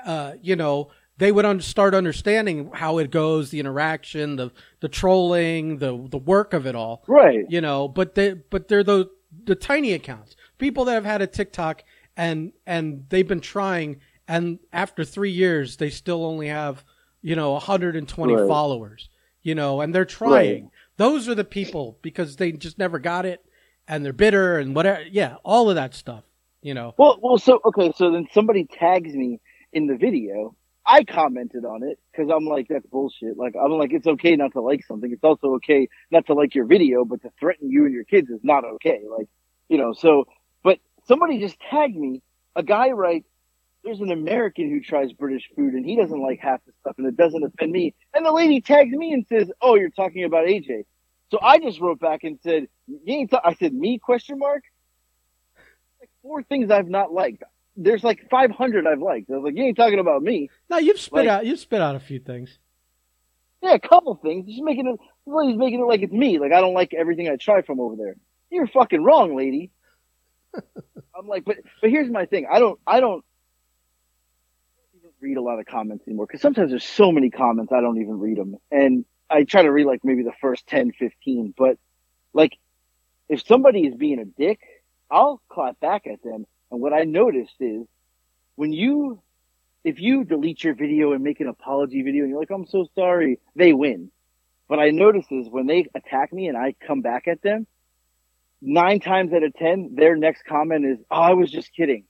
uh, 0.06 0.34
you 0.42 0.56
know, 0.56 0.90
they 1.18 1.32
would 1.32 1.46
un- 1.46 1.62
start 1.62 1.94
understanding 1.94 2.72
how 2.74 2.98
it 2.98 3.12
goes, 3.12 3.52
the 3.52 3.60
interaction, 3.60 4.36
the 4.36 4.52
the 4.80 4.90
trolling, 4.90 5.78
the 5.78 6.08
the 6.10 6.18
work 6.18 6.54
of 6.54 6.66
it 6.66 6.76
all. 6.76 7.04
Right. 7.08 7.46
You 7.50 7.62
know, 7.62 7.88
but 7.88 8.16
they 8.16 8.34
but 8.34 8.68
they're 8.68 8.84
the 8.84 9.10
the 9.46 9.56
tiny 9.56 9.94
accounts. 9.94 10.36
People 10.64 10.86
that 10.86 10.94
have 10.94 11.04
had 11.04 11.22
a 11.22 11.28
TikTok 11.28 11.84
and 12.16 12.54
and 12.66 13.06
they've 13.10 13.28
been 13.28 13.42
trying 13.42 14.00
and 14.30 14.60
after 14.72 15.04
3 15.04 15.30
years 15.30 15.76
they 15.76 15.90
still 15.90 16.24
only 16.24 16.48
have, 16.48 16.86
you 17.22 17.36
know, 17.36 17.52
120 17.52 18.34
right. 18.34 18.48
followers. 18.48 19.10
You 19.42 19.56
know, 19.56 19.82
and 19.82 19.94
they're 19.94 20.06
trying. 20.06 20.64
Right. 20.64 20.72
Those 20.96 21.28
are 21.28 21.36
the 21.36 21.44
people 21.44 21.98
because 22.02 22.38
they 22.38 22.54
just 22.54 22.78
never 22.80 22.98
got 22.98 23.26
it 23.26 23.44
and 23.90 24.06
they're 24.06 24.14
bitter 24.14 24.58
and 24.58 24.74
whatever. 24.74 25.04
Yeah, 25.12 25.36
all 25.44 25.70
of 25.70 25.76
that 25.76 25.94
stuff, 25.94 26.24
you 26.62 26.74
know. 26.74 26.94
Well, 26.98 27.20
well 27.22 27.38
so 27.38 27.60
okay, 27.66 27.92
so 27.94 28.12
then 28.14 28.28
somebody 28.32 28.64
tags 28.64 29.14
me 29.14 29.42
in 29.74 29.88
the 29.88 29.98
video 29.98 30.56
I 30.86 31.04
commented 31.04 31.66
on 31.66 31.84
it 31.84 32.00
because 32.12 32.30
I'm 32.34 32.46
like, 32.46 32.68
that's 32.68 32.86
bullshit. 32.88 33.38
Like, 33.38 33.56
I'm 33.62 33.72
like, 33.72 33.94
it's 33.94 34.08
okay 34.08 34.36
not 34.36 34.52
to 34.54 34.62
like 34.62 34.86
something. 34.86 35.12
It's 35.12 35.24
also 35.24 35.56
okay 35.56 35.88
not 36.12 36.26
to 36.28 36.34
like 36.34 36.56
your 36.56 36.66
video, 36.66 37.06
but 37.06 37.22
to 37.22 37.32
threaten 37.40 37.70
you 37.70 37.86
and 37.86 37.94
your 37.94 38.04
kids 38.04 38.30
is 38.30 38.42
not 38.44 38.66
okay. 38.66 39.02
Like, 39.18 39.28
you 39.70 39.78
know, 39.78 39.94
so, 39.94 40.26
somebody 41.08 41.40
just 41.40 41.58
tagged 41.70 41.96
me. 41.96 42.22
A 42.56 42.64
guy 42.64 42.92
writes, 42.92 43.28
there's 43.84 44.00
an 44.00 44.12
American 44.12 44.70
who 44.70 44.82
tries 44.82 45.12
British 45.12 45.50
food 45.56 45.74
and 45.74 45.86
he 45.86 45.96
doesn't 45.96 46.22
like 46.22 46.40
half 46.40 46.62
the 46.66 46.72
stuff 46.82 46.96
and 46.98 47.08
it 47.08 47.18
doesn't 47.18 47.44
offend 47.44 47.72
me. 47.72 47.94
And 48.14 48.26
the 48.26 48.32
lady 48.32 48.62
tags 48.62 48.92
me 48.92 49.12
and 49.12 49.26
says, 49.28 49.52
oh, 49.62 49.76
you're 49.76 49.90
talking 49.90 50.24
about 50.24 50.48
AJ. 50.48 50.86
So 51.32 51.40
I 51.42 51.60
just 51.60 51.82
wrote 51.82 52.00
back 52.00 52.24
and 52.24 52.40
said, 52.42 52.68
you 52.88 53.00
ain't 53.08 53.32
ta-. 53.32 53.42
I 53.44 53.56
said, 53.56 53.74
me 53.74 53.98
question 53.98 54.40
mark? 54.40 54.64
Like 56.00 56.10
four 56.22 56.44
things 56.44 56.72
I've 56.72 56.88
not 56.88 57.12
liked 57.12 57.44
there's 57.76 58.04
like 58.04 58.30
500 58.30 58.88
I've 58.88 59.02
liked. 59.02 59.30
I 59.30 59.36
was 59.36 59.44
like, 59.44 59.56
you 59.56 59.64
ain't 59.64 59.78
talking 59.78 60.00
about 60.00 60.22
me. 60.22 60.50
No, 60.70 60.78
you've 60.78 61.00
spit 61.00 61.26
like, 61.26 61.28
out 61.28 61.46
you've 61.46 61.60
spit 61.60 61.82
out 61.82 61.96
a 61.96 62.00
few 62.00 62.20
things. 62.20 62.58
Yeah, 63.62 63.74
a 63.74 63.80
couple 63.80 64.16
things. 64.16 64.48
Just 64.48 64.62
making 64.62 64.88
it. 64.88 65.00
He's 65.26 65.58
making 65.58 65.80
it 65.80 65.86
like 65.86 66.02
it's 66.02 66.14
me. 66.14 66.38
Like 66.40 66.52
I 66.52 66.62
don't 66.62 66.74
like 66.74 66.94
everything 66.94 67.30
I 67.30 67.38
try 67.38 67.62
from 67.62 67.80
over 67.80 67.96
there. 67.96 68.16
You're 68.50 68.68
fucking 68.68 69.04
wrong, 69.04 69.36
lady. 69.36 69.72
I'm 71.18 71.28
like, 71.28 71.46
but 71.46 71.58
but 71.82 71.90
here's 71.90 72.10
my 72.10 72.26
thing. 72.26 72.48
I 72.52 72.60
don't 72.60 72.80
I 72.86 73.00
don't 73.00 73.24
read 75.20 75.38
a 75.38 75.42
lot 75.42 75.60
of 75.60 75.66
comments 75.66 76.06
anymore 76.08 76.26
because 76.26 76.42
sometimes 76.42 76.72
there's 76.72 76.84
so 76.84 77.12
many 77.12 77.30
comments 77.30 77.72
I 77.72 77.80
don't 77.82 78.00
even 78.00 78.20
read 78.20 78.38
them, 78.38 78.58
and 78.72 79.06
I 79.30 79.44
try 79.44 79.62
to 79.62 79.72
read 79.72 79.86
like 79.86 80.02
maybe 80.04 80.24
the 80.24 80.34
first 80.42 80.68
10, 80.68 80.92
15. 80.92 81.54
But 81.58 81.78
like, 82.34 82.58
if 83.30 83.46
somebody 83.46 83.88
is 83.88 83.96
being 83.96 84.20
a 84.20 84.26
dick, 84.26 84.60
I'll 85.10 85.42
clap 85.50 85.80
back 85.80 86.08
at 86.08 86.22
them 86.24 86.46
and 86.74 86.82
what 86.82 86.92
I 86.92 87.04
noticed 87.04 87.54
is 87.60 87.86
when 88.56 88.74
you, 88.74 89.22
if 89.84 90.00
you 90.00 90.24
delete 90.24 90.64
your 90.64 90.74
video 90.74 91.14
and 91.14 91.24
make 91.24 91.40
an 91.40 91.48
apology 91.48 92.02
video 92.02 92.24
and 92.24 92.32
you're 92.32 92.40
like, 92.40 92.50
I'm 92.50 92.66
so 92.66 92.88
sorry, 92.96 93.40
they 93.56 93.74
win. 93.74 94.10
What 94.66 94.80
I 94.80 94.90
notice 94.90 95.28
is 95.30 95.48
when 95.48 95.68
they 95.68 95.86
attack 95.94 96.34
me 96.34 96.48
and 96.48 96.58
I 96.58 96.74
come 96.86 97.02
back 97.02 97.28
at 97.28 97.44
them, 97.44 97.68
nine 98.64 99.00
times 99.00 99.34
out 99.34 99.44
of 99.44 99.54
10, 99.56 99.96
their 99.96 100.16
next 100.16 100.44
comment 100.46 100.86
is, 100.86 100.98
Oh, 101.12 101.22
I 101.22 101.34
was 101.34 101.52
just 101.52 101.74
kidding. 101.76 102.06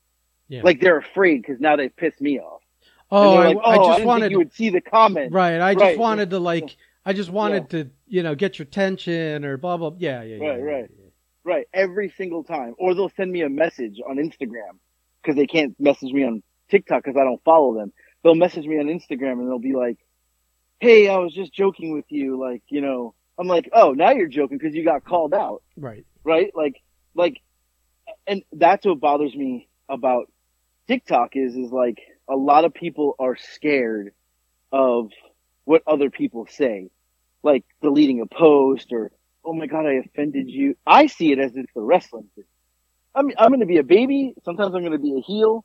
Yeah. 0.48 0.62
Like 0.64 0.80
they're 0.80 0.98
afraid 0.98 1.42
because 1.42 1.60
now 1.60 1.76
they've 1.76 1.96
pissed 1.96 2.22
me 2.22 2.40
off. 2.40 2.62
Oh, 3.12 3.36
like, 3.36 3.58
I, 3.58 3.60
oh, 3.60 3.72
I, 3.72 3.76
just 3.90 4.02
I 4.02 4.06
wanted 4.06 4.32
you 4.32 4.38
would 4.38 4.54
see 4.54 4.70
the 4.70 4.82
comment. 4.82 5.34
Right. 5.34 5.60
I 5.60 5.74
just 5.74 5.84
right. 5.84 5.98
wanted 5.98 6.30
to 6.32 6.40
like, 6.40 6.76
I 7.06 7.14
just 7.14 7.30
wanted 7.30 7.68
yeah. 7.72 7.84
to, 7.84 7.90
you 8.08 8.24
know, 8.24 8.36
get 8.36 8.60
your 8.60 8.64
attention 8.64 9.46
or 9.46 9.58
blah, 9.58 9.78
blah. 9.78 9.92
Yeah. 9.98 10.24
Yeah. 10.24 10.38
Right. 10.38 10.60
Yeah, 10.60 10.64
right. 10.64 10.90
Right, 11.46 11.68
every 11.74 12.14
single 12.16 12.46
time. 12.46 12.74
Or 12.78 12.94
they'll 12.94 13.12
send 13.18 13.30
me 13.32 13.42
a 13.42 13.50
message 13.50 14.00
on 14.08 14.16
Instagram 14.16 14.78
because 15.22 15.36
they 15.36 15.48
can't 15.48 15.78
message 15.80 16.14
me 16.14 16.24
on 16.24 16.42
TikTok 16.70 17.04
because 17.04 17.18
I 17.18 17.24
don't 17.24 17.44
follow 17.44 17.76
them. 17.76 17.92
They'll 18.24 18.36
message 18.36 18.66
me 18.66 18.80
on 18.80 18.86
Instagram 18.86 19.34
and 19.34 19.50
they'll 19.50 19.60
be 19.60 19.74
like, 19.74 19.98
"Hey, 20.80 21.10
I 21.10 21.18
was 21.18 21.34
just 21.34 21.54
joking 21.54 21.94
with 21.94 22.06
you." 22.10 22.40
Like, 22.40 22.64
you 22.70 22.80
know, 22.80 23.14
I'm 23.38 23.48
like, 23.48 23.70
"Oh, 23.74 23.92
now 23.92 24.12
you're 24.12 24.28
joking 24.28 24.58
because 24.58 24.74
you 24.74 24.86
got 24.86 25.04
called 25.04 25.34
out." 25.34 25.62
Right. 25.76 26.06
Right. 26.24 26.52
Like, 26.56 26.82
like, 27.16 27.42
and 28.28 28.44
that's 28.52 28.86
what 28.86 29.00
bothers 29.00 29.36
me 29.36 29.68
about 29.90 30.32
TikTok 30.88 31.36
is 31.36 31.56
is 31.56 31.72
like 31.72 32.00
a 32.30 32.36
lot 32.36 32.66
of 32.66 32.74
people 32.74 33.16
are 33.20 33.36
scared 33.36 34.14
of 34.72 35.12
what 35.66 35.84
other 35.88 36.10
people 36.10 36.48
say, 36.50 36.90
like 37.42 37.64
deleting 37.82 38.22
a 38.22 38.26
post 38.26 38.92
or 38.92 39.12
oh 39.46 39.54
my 39.54 39.68
god, 39.68 39.86
I 39.86 39.94
offended 39.94 40.50
you. 40.50 40.76
I 40.86 41.08
see 41.08 41.32
it 41.32 41.40
as 41.40 41.56
it's 41.56 41.72
the 41.74 41.82
wrestling 41.82 42.30
thing. 42.36 42.46
I'm 43.16 43.32
I'm 43.38 43.50
going 43.50 43.60
to 43.60 43.66
be 43.66 43.78
a 43.78 43.84
baby. 43.84 44.34
Sometimes 44.44 44.74
I'm 44.74 44.82
going 44.82 44.94
to 44.94 45.00
be 45.00 45.18
a 45.18 45.22
heel, 45.22 45.64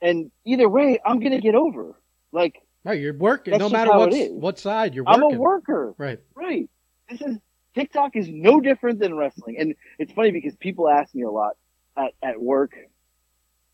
and 0.00 0.30
either 0.44 0.68
way, 0.68 1.00
I'm 1.04 1.18
going 1.18 1.32
to 1.32 1.40
get 1.40 1.54
over. 1.54 1.96
Like, 2.32 2.62
right, 2.84 3.00
you're 3.00 3.14
working. 3.14 3.58
No 3.58 3.68
matter 3.68 3.90
what 3.90 4.14
what 4.32 4.58
side 4.58 4.94
you're. 4.94 5.04
working. 5.04 5.24
I'm 5.24 5.34
a 5.34 5.38
worker. 5.38 5.94
Right. 5.98 6.20
Right. 6.34 6.70
This 7.08 7.20
is 7.20 7.38
TikTok 7.74 8.16
is 8.16 8.28
no 8.28 8.60
different 8.60 8.98
than 8.98 9.14
wrestling, 9.14 9.56
and 9.58 9.74
it's 9.98 10.12
funny 10.12 10.30
because 10.30 10.56
people 10.56 10.88
ask 10.88 11.14
me 11.14 11.22
a 11.22 11.30
lot 11.30 11.56
at 11.96 12.12
at 12.22 12.40
work. 12.40 12.72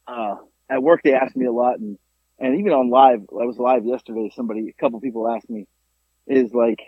Uh, 0.07 0.37
at 0.69 0.83
work 0.83 1.03
they 1.03 1.15
ask 1.15 1.35
me 1.35 1.47
a 1.47 1.53
lot, 1.53 1.79
and 1.79 1.99
and 2.39 2.59
even 2.61 2.73
on 2.73 2.91
live, 2.91 3.21
I 3.31 3.45
was 3.45 3.59
live 3.59 3.85
yesterday. 3.85 4.31
Somebody, 4.35 4.69
a 4.69 4.73
couple 4.81 5.01
people 5.01 5.29
asked 5.29 5.49
me, 5.49 5.67
is 6.27 6.53
like, 6.53 6.81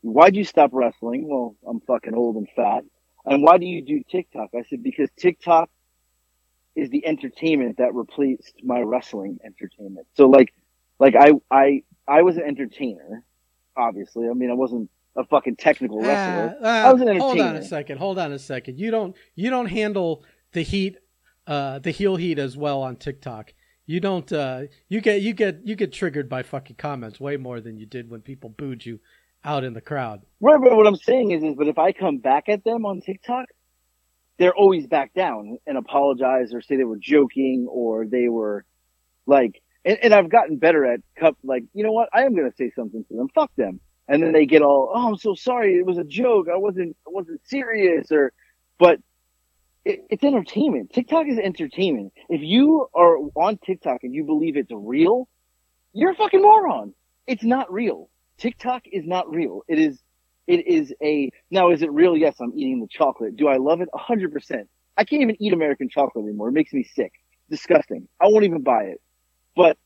why'd 0.00 0.34
you 0.34 0.44
stop 0.44 0.70
wrestling? 0.72 1.28
Well, 1.28 1.56
I'm 1.66 1.80
fucking 1.80 2.14
old 2.14 2.36
and 2.36 2.48
fat. 2.56 2.84
And 3.24 3.42
why 3.42 3.58
do 3.58 3.66
you 3.66 3.82
do 3.82 4.02
TikTok? 4.02 4.50
I 4.56 4.62
said, 4.68 4.82
because 4.82 5.10
TikTok 5.16 5.70
is 6.74 6.90
the 6.90 7.06
entertainment 7.06 7.78
that 7.78 7.94
replaced 7.94 8.54
my 8.64 8.80
wrestling 8.80 9.38
entertainment. 9.44 10.06
So 10.14 10.28
like, 10.28 10.54
like 10.98 11.14
I, 11.14 11.32
I, 11.50 11.82
I 12.08 12.22
was 12.22 12.36
an 12.36 12.44
entertainer, 12.44 13.22
obviously. 13.76 14.28
I 14.28 14.32
mean, 14.32 14.50
I 14.50 14.54
wasn't 14.54 14.90
a 15.16 15.24
fucking 15.24 15.56
technical 15.56 15.98
ah, 16.00 16.06
wrestler. 16.06 16.56
Uh, 16.60 16.64
uh, 16.64 16.88
I 16.88 16.92
was 16.92 17.02
an 17.02 17.08
entertainer. 17.08 17.22
Hold 17.22 17.40
on 17.40 17.56
a 17.56 17.64
second. 17.64 17.98
Hold 17.98 18.18
on 18.18 18.32
a 18.32 18.38
second. 18.38 18.78
You 18.78 18.90
don't, 18.90 19.16
you 19.34 19.50
don't 19.50 19.66
handle 19.66 20.24
the 20.52 20.62
heat, 20.62 20.96
uh, 21.46 21.78
the 21.78 21.90
heel 21.90 22.16
heat 22.16 22.38
as 22.38 22.56
well 22.56 22.82
on 22.82 22.96
TikTok. 22.96 23.52
You 23.86 24.00
don't, 24.00 24.32
uh, 24.32 24.62
you 24.88 25.00
get, 25.00 25.22
you 25.22 25.32
get, 25.32 25.66
you 25.66 25.74
get 25.76 25.92
triggered 25.92 26.28
by 26.28 26.42
fucking 26.42 26.76
comments 26.76 27.20
way 27.20 27.36
more 27.36 27.60
than 27.60 27.76
you 27.76 27.86
did 27.86 28.08
when 28.08 28.20
people 28.20 28.50
booed 28.50 28.86
you 28.86 29.00
out 29.44 29.64
in 29.64 29.74
the 29.74 29.80
crowd. 29.80 30.22
Right, 30.40 30.60
but 30.62 30.76
what 30.76 30.86
I'm 30.86 30.96
saying 30.96 31.32
is, 31.32 31.42
is, 31.42 31.54
but 31.56 31.68
if 31.68 31.78
I 31.78 31.92
come 31.92 32.18
back 32.18 32.48
at 32.48 32.64
them 32.64 32.86
on 32.86 33.00
TikTok, 33.00 33.46
they're 34.38 34.54
always 34.54 34.86
back 34.86 35.12
down 35.14 35.58
and 35.66 35.76
apologize 35.76 36.54
or 36.54 36.62
say 36.62 36.76
they 36.76 36.84
were 36.84 36.98
joking 36.98 37.66
or 37.68 38.06
they 38.06 38.28
were 38.28 38.64
like, 39.26 39.60
and, 39.84 39.98
and 40.02 40.14
I've 40.14 40.30
gotten 40.30 40.56
better 40.56 40.84
at 40.86 41.00
cup, 41.16 41.36
like, 41.42 41.64
you 41.74 41.84
know 41.84 41.92
what? 41.92 42.08
I 42.12 42.22
am 42.22 42.34
going 42.34 42.48
to 42.48 42.56
say 42.56 42.70
something 42.74 43.04
to 43.04 43.16
them. 43.16 43.28
Fuck 43.34 43.50
them. 43.56 43.80
And 44.08 44.22
then 44.22 44.32
they 44.32 44.46
get 44.46 44.62
all, 44.62 44.90
oh, 44.94 45.08
I'm 45.08 45.16
so 45.16 45.34
sorry. 45.34 45.74
It 45.76 45.86
was 45.86 45.98
a 45.98 46.04
joke. 46.04 46.48
I 46.52 46.56
wasn't, 46.56 46.96
I 47.06 47.10
wasn't 47.10 47.40
serious 47.46 48.10
or, 48.10 48.32
but 48.78 48.98
it, 49.84 50.04
it's 50.10 50.24
entertainment. 50.24 50.92
TikTok 50.92 51.26
is 51.28 51.38
entertainment. 51.38 52.12
If 52.28 52.42
you 52.42 52.88
are 52.94 53.16
on 53.36 53.58
TikTok 53.64 54.04
and 54.04 54.14
you 54.14 54.24
believe 54.24 54.56
it's 54.56 54.70
real, 54.72 55.28
you're 55.92 56.12
a 56.12 56.14
fucking 56.16 56.42
moron. 56.42 56.94
It's 57.26 57.44
not 57.44 57.72
real. 57.72 58.10
TikTok 58.38 58.82
is 58.90 59.06
not 59.06 59.30
real. 59.30 59.62
It 59.68 59.78
is, 59.78 60.00
it 60.46 60.66
is 60.66 60.92
a, 61.02 61.30
now 61.50 61.70
is 61.70 61.82
it 61.82 61.92
real? 61.92 62.16
Yes, 62.16 62.36
I'm 62.40 62.52
eating 62.56 62.80
the 62.80 62.88
chocolate. 62.88 63.36
Do 63.36 63.48
I 63.48 63.56
love 63.58 63.80
it? 63.80 63.88
A 63.94 63.98
hundred 63.98 64.32
percent. 64.32 64.68
I 64.96 65.04
can't 65.04 65.22
even 65.22 65.40
eat 65.40 65.52
American 65.52 65.88
chocolate 65.88 66.24
anymore. 66.24 66.48
It 66.48 66.52
makes 66.52 66.72
me 66.72 66.84
sick. 66.84 67.12
disgusting. 67.52 68.08
I 68.20 68.26
won't 68.26 68.44
even 68.44 68.62
buy 68.62 68.84
it. 68.84 69.00
But 69.54 69.76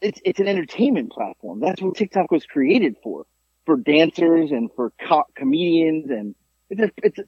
it's, 0.00 0.20
it's 0.24 0.40
an 0.40 0.48
entertainment 0.48 1.10
platform. 1.12 1.60
That's 1.60 1.80
what 1.80 1.96
TikTok 1.96 2.30
was 2.30 2.44
created 2.44 2.96
for, 3.02 3.26
for 3.64 3.76
dancers 3.76 4.50
and 4.50 4.70
for 4.74 4.92
co- 5.00 5.24
comedians. 5.34 6.10
And 6.10 6.34
it's 6.70 6.80
a, 6.80 6.90
it's 7.02 7.18
a, 7.18 7.24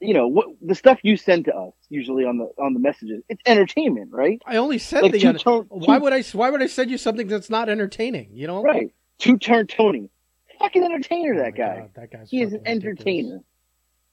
you 0.00 0.14
know 0.14 0.28
what 0.28 0.46
the 0.62 0.76
stuff 0.76 1.00
you 1.02 1.16
send 1.16 1.46
to 1.46 1.54
us 1.54 1.72
usually 1.88 2.24
on 2.24 2.38
the 2.38 2.48
on 2.62 2.72
the 2.72 2.78
messages 2.78 3.20
it's 3.28 3.42
entertainment 3.46 4.12
right 4.12 4.40
i 4.46 4.54
only 4.54 4.78
send 4.78 5.02
like 5.02 5.10
the 5.10 5.66
why 5.70 5.98
would 5.98 6.12
i 6.12 6.22
why 6.34 6.50
would 6.50 6.62
i 6.62 6.68
send 6.68 6.88
you 6.88 6.96
something 6.96 7.26
that's 7.26 7.50
not 7.50 7.68
entertaining 7.68 8.28
you 8.32 8.46
know 8.46 8.62
right 8.62 8.94
two 9.18 9.36
turn 9.36 9.66
tony 9.66 10.08
fucking 10.58 10.82
entertainer. 10.84 11.34
Oh 11.34 11.38
that 11.38 11.56
guy. 11.56 11.78
God, 11.80 11.90
that 11.94 12.10
guy's 12.12 12.30
he 12.30 12.42
is 12.42 12.52
an 12.52 12.60
ridiculous. 12.60 12.84
entertainer. 12.84 13.40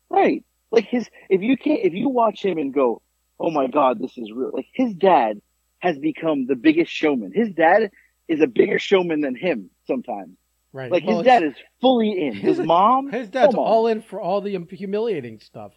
Right. 0.09 0.43
Like 0.71 0.85
his 0.85 1.09
if 1.29 1.41
you 1.41 1.57
can't 1.57 1.81
if 1.83 1.93
you 1.93 2.09
watch 2.09 2.43
him 2.43 2.57
and 2.57 2.73
go, 2.73 3.01
Oh 3.39 3.51
my 3.51 3.67
god, 3.67 3.99
this 3.99 4.17
is 4.17 4.31
real 4.31 4.51
like 4.53 4.67
his 4.73 4.93
dad 4.93 5.41
has 5.79 5.97
become 5.97 6.45
the 6.47 6.55
biggest 6.55 6.91
showman. 6.91 7.31
His 7.33 7.49
dad 7.51 7.91
is 8.27 8.41
a 8.41 8.47
bigger 8.47 8.79
showman 8.79 9.21
than 9.21 9.35
him 9.35 9.69
sometimes. 9.85 10.37
Right. 10.73 10.91
Like 10.91 11.05
Well, 11.05 11.17
his 11.17 11.25
dad 11.25 11.43
is 11.43 11.53
fully 11.79 12.11
in. 12.11 12.33
His 12.33 12.57
His- 12.57 12.67
mom 12.67 13.09
His 13.11 13.29
dad's 13.29 13.55
all 13.55 13.87
in 13.87 14.01
for 14.01 14.19
all 14.19 14.41
the 14.41 14.59
humiliating 14.71 15.39
stuff. 15.39 15.71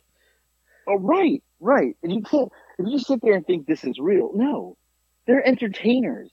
Oh 0.88 0.98
right, 0.98 1.42
right. 1.60 1.94
And 2.02 2.12
you 2.12 2.22
can't 2.22 2.50
if 2.78 2.86
you 2.86 2.92
just 2.92 3.06
sit 3.06 3.20
there 3.22 3.34
and 3.34 3.46
think 3.46 3.66
this 3.66 3.84
is 3.84 3.98
real. 3.98 4.32
No. 4.34 4.76
They're 5.26 5.46
entertainers. 5.46 6.30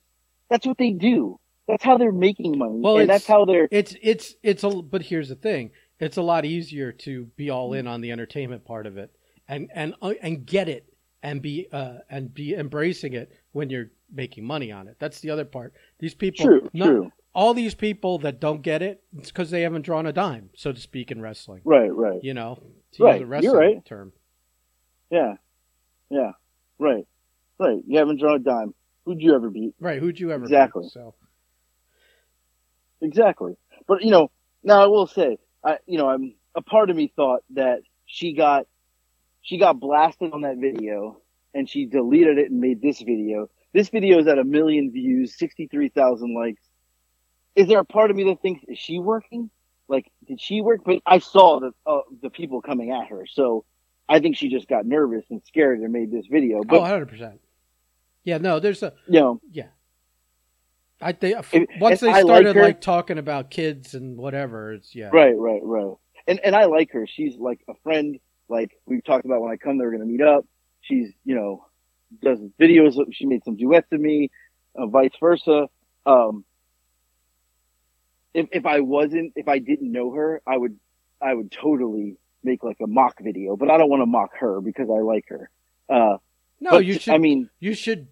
That's 0.49 0.66
what 0.66 0.78
they 0.78 0.91
do. 0.91 1.39
That's 1.68 1.84
how 1.84 1.97
they're 1.97 2.11
making 2.11 2.57
money. 2.57 2.80
Well, 2.80 2.99
and 2.99 3.09
that's 3.09 3.28
how 3.28 3.45
they're 3.45 3.68
It's 3.72 3.95
it's 4.01 4.36
it's 4.41 4.63
a 4.63 4.70
but 4.70 5.01
here's 5.01 5.30
the 5.30 5.36
thing. 5.36 5.72
It's 5.99 6.18
a 6.18 6.22
lot 6.22 6.45
easier 6.45 6.91
to 6.91 7.26
be 7.36 7.49
all 7.49 7.74
in 7.74 7.88
on 7.88 8.01
the 8.01 8.11
entertainment 8.11 8.66
part 8.66 8.86
of 8.86 8.97
it 8.97 9.11
and 9.47 9.70
and 9.74 9.93
uh, 10.01 10.13
and 10.22 10.45
get 10.45 10.70
it 10.70 10.86
and 11.26 11.41
be 11.41 11.67
uh 11.73 11.95
and 12.09 12.34
be 12.34 12.53
embracing 12.53 13.13
it 13.13 13.32
when 13.51 13.69
you're 13.69 13.89
making 14.13 14.45
money 14.45 14.71
on 14.71 14.88
it. 14.88 14.95
That's 14.99 15.19
the 15.19 15.32
other 15.32 15.43
part. 15.43 15.73
These 15.99 16.13
people 16.13 16.45
true, 16.45 16.69
not- 16.73 16.86
true. 16.86 17.11
all 17.34 17.53
these 17.55 17.73
people 17.73 18.19
that 18.19 18.39
don't 18.39 18.61
get 18.61 18.82
it, 18.82 19.01
it's 19.17 19.32
because 19.32 19.49
they 19.49 19.61
haven't 19.63 19.82
drawn 19.82 20.05
a 20.05 20.13
dime, 20.13 20.51
so 20.55 20.71
to 20.71 20.80
speak, 20.80 21.11
in 21.11 21.19
wrestling. 21.21 21.61
Right, 21.65 21.93
right. 21.93 22.23
You 22.23 22.34
know, 22.36 22.59
to 22.93 23.03
Right, 23.03 23.15
use 23.15 23.23
a 23.23 23.26
wrestling 23.26 23.55
right. 23.57 23.86
term. 23.86 24.13
Yeah. 25.09 25.34
Yeah. 26.09 26.32
Right. 26.78 27.07
Right. 27.59 27.82
You 27.88 27.97
haven't 27.97 28.19
drawn 28.19 28.36
a 28.36 28.39
dime. 28.39 28.73
Who'd 29.05 29.21
you 29.21 29.34
ever 29.36 29.49
beat? 29.49 29.73
Right? 29.80 29.99
Who'd 29.99 30.19
you 30.19 30.32
ever 30.32 30.45
beat? 30.45 30.53
Exactly. 30.53 30.89
So 30.89 31.15
Exactly. 33.01 33.57
But 33.88 34.03
you 34.03 34.11
know, 34.11 34.30
now 34.63 34.84
I 34.84 34.88
will 34.88 35.07
say, 35.07 35.38
I 35.63 35.80
you 35.86 35.97
know, 35.97 36.09
I'm 36.09 36.36
a 36.55 36.61
part 36.61 36.89
of 36.89 36.95
me 36.95 37.11
thought 37.15 37.43
that 37.51 37.80
she 38.05 38.34
got 38.34 38.67
she 39.46 39.60
got 39.60 39.80
blasted 39.80 40.34
on 40.34 40.41
that 40.41 40.58
video 40.58 41.22
and 41.54 41.70
she 41.70 41.86
deleted 41.86 42.39
it 42.39 42.50
and 42.52 42.60
made 42.60 42.82
this 42.82 43.00
video. 43.00 43.48
This 43.74 43.89
video 43.89 44.20
is 44.20 44.28
at 44.28 44.39
a 44.39 44.43
million 44.43 44.91
views, 44.91 45.38
sixty 45.38 45.68
three 45.68 45.89
thousand 45.89 46.34
likes. 46.34 46.62
Is 47.56 47.68
there 47.68 47.80
a 47.80 47.86
part 47.86 48.10
of 48.10 48.18
me 48.18 48.24
that 48.26 48.41
thinks 48.41 48.66
is 48.68 48.78
she 48.78 49.00
working? 49.00 49.50
Like, 49.88 50.12
did 50.28 50.41
she 50.41 50.62
work? 50.62 50.82
But 50.84 51.02
I 51.06 51.20
saw 51.20 51.60
the 51.60 51.74
uh, 51.86 52.02
the 52.22 52.32
people 52.32 52.62
coming 52.62 52.91
at 52.91 53.08
her, 53.10 53.26
so 53.32 53.66
I 54.10 54.20
think 54.20 54.36
she 54.36 54.50
just 54.50 54.68
got 54.68 54.86
nervous 54.86 55.26
and 55.30 55.41
scared 55.46 55.80
and 55.80 55.93
made 55.93 56.12
this 56.12 56.26
video. 56.26 56.64
But 56.64 56.78
oh, 56.78 56.82
100 56.82 57.08
percent. 57.08 57.39
Yeah, 58.24 58.39
no, 58.39 58.60
there's 58.60 58.82
a 58.82 58.93
you 59.08 59.20
know, 59.20 59.41
yeah. 59.52 59.68
I 61.00 61.12
think 61.12 61.38
once 61.80 61.96
if 61.96 62.00
they 62.00 62.10
I 62.10 62.14
like 62.14 62.26
started 62.26 62.56
her- 62.56 62.64
like 62.64 62.82
talking 62.82 63.20
about 63.20 63.52
kids 63.52 63.93
and 63.93 64.18
whatever, 64.18 64.74
it's 64.74 64.96
yeah. 64.96 65.10
Right, 65.14 65.38
right, 65.38 65.62
right. 65.64 65.93
And 66.28 66.39
and 66.39 66.56
I 66.56 66.66
like 66.66 66.91
her. 66.93 67.06
She's 67.06 67.38
like 67.38 67.60
a 67.70 67.76
friend. 67.84 68.20
Like 68.50 68.72
we've 68.86 69.04
talked 69.04 69.26
about 69.26 69.41
when 69.41 69.52
I 69.52 69.58
come 69.58 69.78
there, 69.78 69.88
we're 69.88 69.93
gonna 69.93 70.06
meet 70.06 70.22
up. 70.22 70.46
She's 70.82 71.10
you 71.24 71.36
know 71.36 71.66
does 72.22 72.39
videos. 72.60 72.96
She 73.12 73.26
made 73.26 73.43
some 73.43 73.56
duets 73.58 73.88
of 73.91 74.00
me, 74.00 74.30
uh, 74.76 74.86
vice 74.88 75.12
versa. 75.20 75.68
Um, 76.06 76.46
if 78.34 78.48
if 78.52 78.66
I 78.66 78.82
wasn't, 78.82 79.34
if 79.36 79.48
I 79.48 79.60
didn't 79.60 79.91
know 79.91 80.12
her, 80.12 80.41
I 80.46 80.58
would 80.58 80.78
I 81.22 81.34
would 81.34 81.52
totally 81.52 82.18
make 82.43 82.64
like 82.64 82.78
a 82.82 82.88
mock 82.88 83.16
video. 83.22 83.56
But 83.56 83.72
I 83.72 83.78
don't 83.78 83.89
want 83.89 84.02
to 84.02 84.06
mock 84.06 84.32
her 84.39 84.62
because 84.62 84.89
I 84.89 85.00
like 85.02 85.26
her. 85.30 85.50
Uh, 85.89 86.18
No, 86.60 86.78
you 86.80 87.00
should. 87.00 87.14
I 87.14 87.18
mean, 87.18 87.50
you 87.60 87.74
should. 87.74 88.08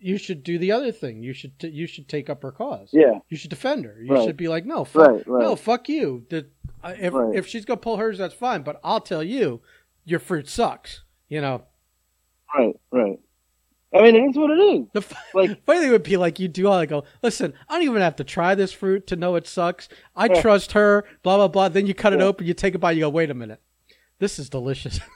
You 0.00 0.16
should 0.16 0.42
do 0.42 0.58
the 0.58 0.72
other 0.72 0.90
thing. 0.90 1.22
You 1.22 1.34
should. 1.34 1.58
T- 1.58 1.68
you 1.68 1.86
should 1.86 2.08
take 2.08 2.30
up 2.30 2.42
her 2.42 2.50
cause. 2.52 2.88
yeah, 2.92 3.18
You 3.28 3.36
should 3.36 3.50
defend 3.50 3.84
her. 3.84 4.00
You 4.02 4.14
Right. 4.14 4.24
should 4.24 4.36
be 4.38 4.48
like, 4.48 4.64
no, 4.64 4.84
fuck, 4.86 5.06
right, 5.06 5.28
right. 5.28 5.42
no, 5.42 5.54
fuck 5.54 5.90
you. 5.90 6.24
The, 6.30 6.46
if 6.98 7.12
Right. 7.14 7.34
if 7.36 7.46
she's 7.46 7.64
gonna 7.64 7.78
pull 7.78 7.96
hers, 7.96 8.18
that's 8.18 8.34
fine. 8.34 8.62
But 8.62 8.80
I'll 8.84 9.00
tell 9.00 9.22
you, 9.22 9.60
your 10.04 10.18
fruit 10.20 10.48
sucks. 10.48 11.02
You 11.28 11.40
know. 11.40 11.62
Right, 12.56 12.74
right. 12.92 13.18
I 13.94 14.02
mean, 14.02 14.16
it 14.16 14.30
is 14.30 14.36
what 14.36 14.50
it 14.50 14.60
is. 14.60 14.86
The 14.92 15.16
Like- 15.34 15.64
funny 15.64 15.80
thing 15.80 15.90
would 15.90 16.02
be 16.02 16.16
like 16.16 16.38
you 16.38 16.48
do 16.48 16.66
all 16.68 16.74
like 16.74 16.88
go, 16.90 17.04
listen, 17.22 17.54
I 17.68 17.74
don't 17.74 17.84
even 17.84 18.02
have 18.02 18.16
to 18.16 18.24
try 18.24 18.54
this 18.54 18.72
fruit 18.72 19.06
to 19.08 19.16
know 19.16 19.36
it 19.36 19.46
sucks. 19.46 19.88
I 20.14 20.26
Yeah. 20.26 20.40
trust 20.42 20.72
her, 20.72 21.04
blah 21.22 21.36
blah 21.36 21.48
blah. 21.48 21.68
Then 21.68 21.86
you 21.86 21.94
cut 21.94 22.12
it 22.12 22.20
open, 22.20 22.46
you 22.46 22.54
take 22.54 22.74
a 22.74 22.78
bite, 22.78 22.92
you 22.96 23.00
go, 23.02 23.08
wait 23.08 23.30
a 23.30 23.34
minute. 23.34 23.60
This 24.18 24.38
is 24.38 24.48
delicious. 24.50 25.00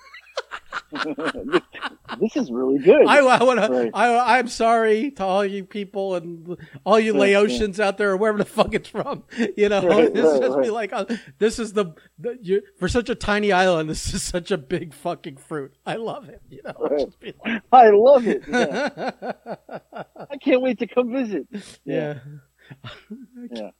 this 2.20 2.36
is 2.36 2.50
really 2.50 2.78
good. 2.78 3.06
I, 3.06 3.18
I 3.18 3.42
want 3.42 3.60
to. 3.60 3.68
Right. 3.68 3.90
I, 3.94 4.38
I'm 4.38 4.48
sorry 4.48 5.10
to 5.12 5.24
all 5.24 5.44
you 5.44 5.64
people 5.64 6.16
and 6.16 6.56
all 6.84 6.98
you 6.98 7.14
Yeah, 7.14 7.20
Laotians 7.20 7.78
out 7.78 7.98
there, 7.98 8.10
or 8.10 8.16
wherever 8.16 8.38
the 8.38 8.44
fuck 8.44 8.74
it's 8.74 8.88
from. 8.88 9.24
You 9.56 9.68
know, 9.68 9.86
Right, 9.86 10.10
it's 10.14 10.38
just 10.38 10.60
be 10.60 10.70
like, 10.70 10.90
oh, 10.92 11.06
this 11.38 11.58
is 11.58 11.72
the, 11.72 11.94
the 12.18 12.38
you, 12.42 12.62
for 12.78 12.88
such 12.88 13.08
a 13.08 13.14
tiny 13.14 13.52
island. 13.52 13.88
This 13.88 14.12
is 14.12 14.22
such 14.22 14.50
a 14.50 14.58
big 14.58 14.92
fucking 14.94 15.36
fruit. 15.36 15.72
I 15.86 15.96
love 15.96 16.28
it. 16.28 16.42
You 16.50 16.60
know, 16.64 16.74
like, 16.80 17.62
I 17.72 17.90
love 17.90 18.26
it. 18.26 18.42
Yeah. 18.48 19.10
I 20.30 20.36
can't 20.36 20.62
wait 20.62 20.78
to 20.80 20.86
come 20.86 21.12
visit. 21.12 21.46
yeah. 21.84 22.18
Yeah. 23.50 23.70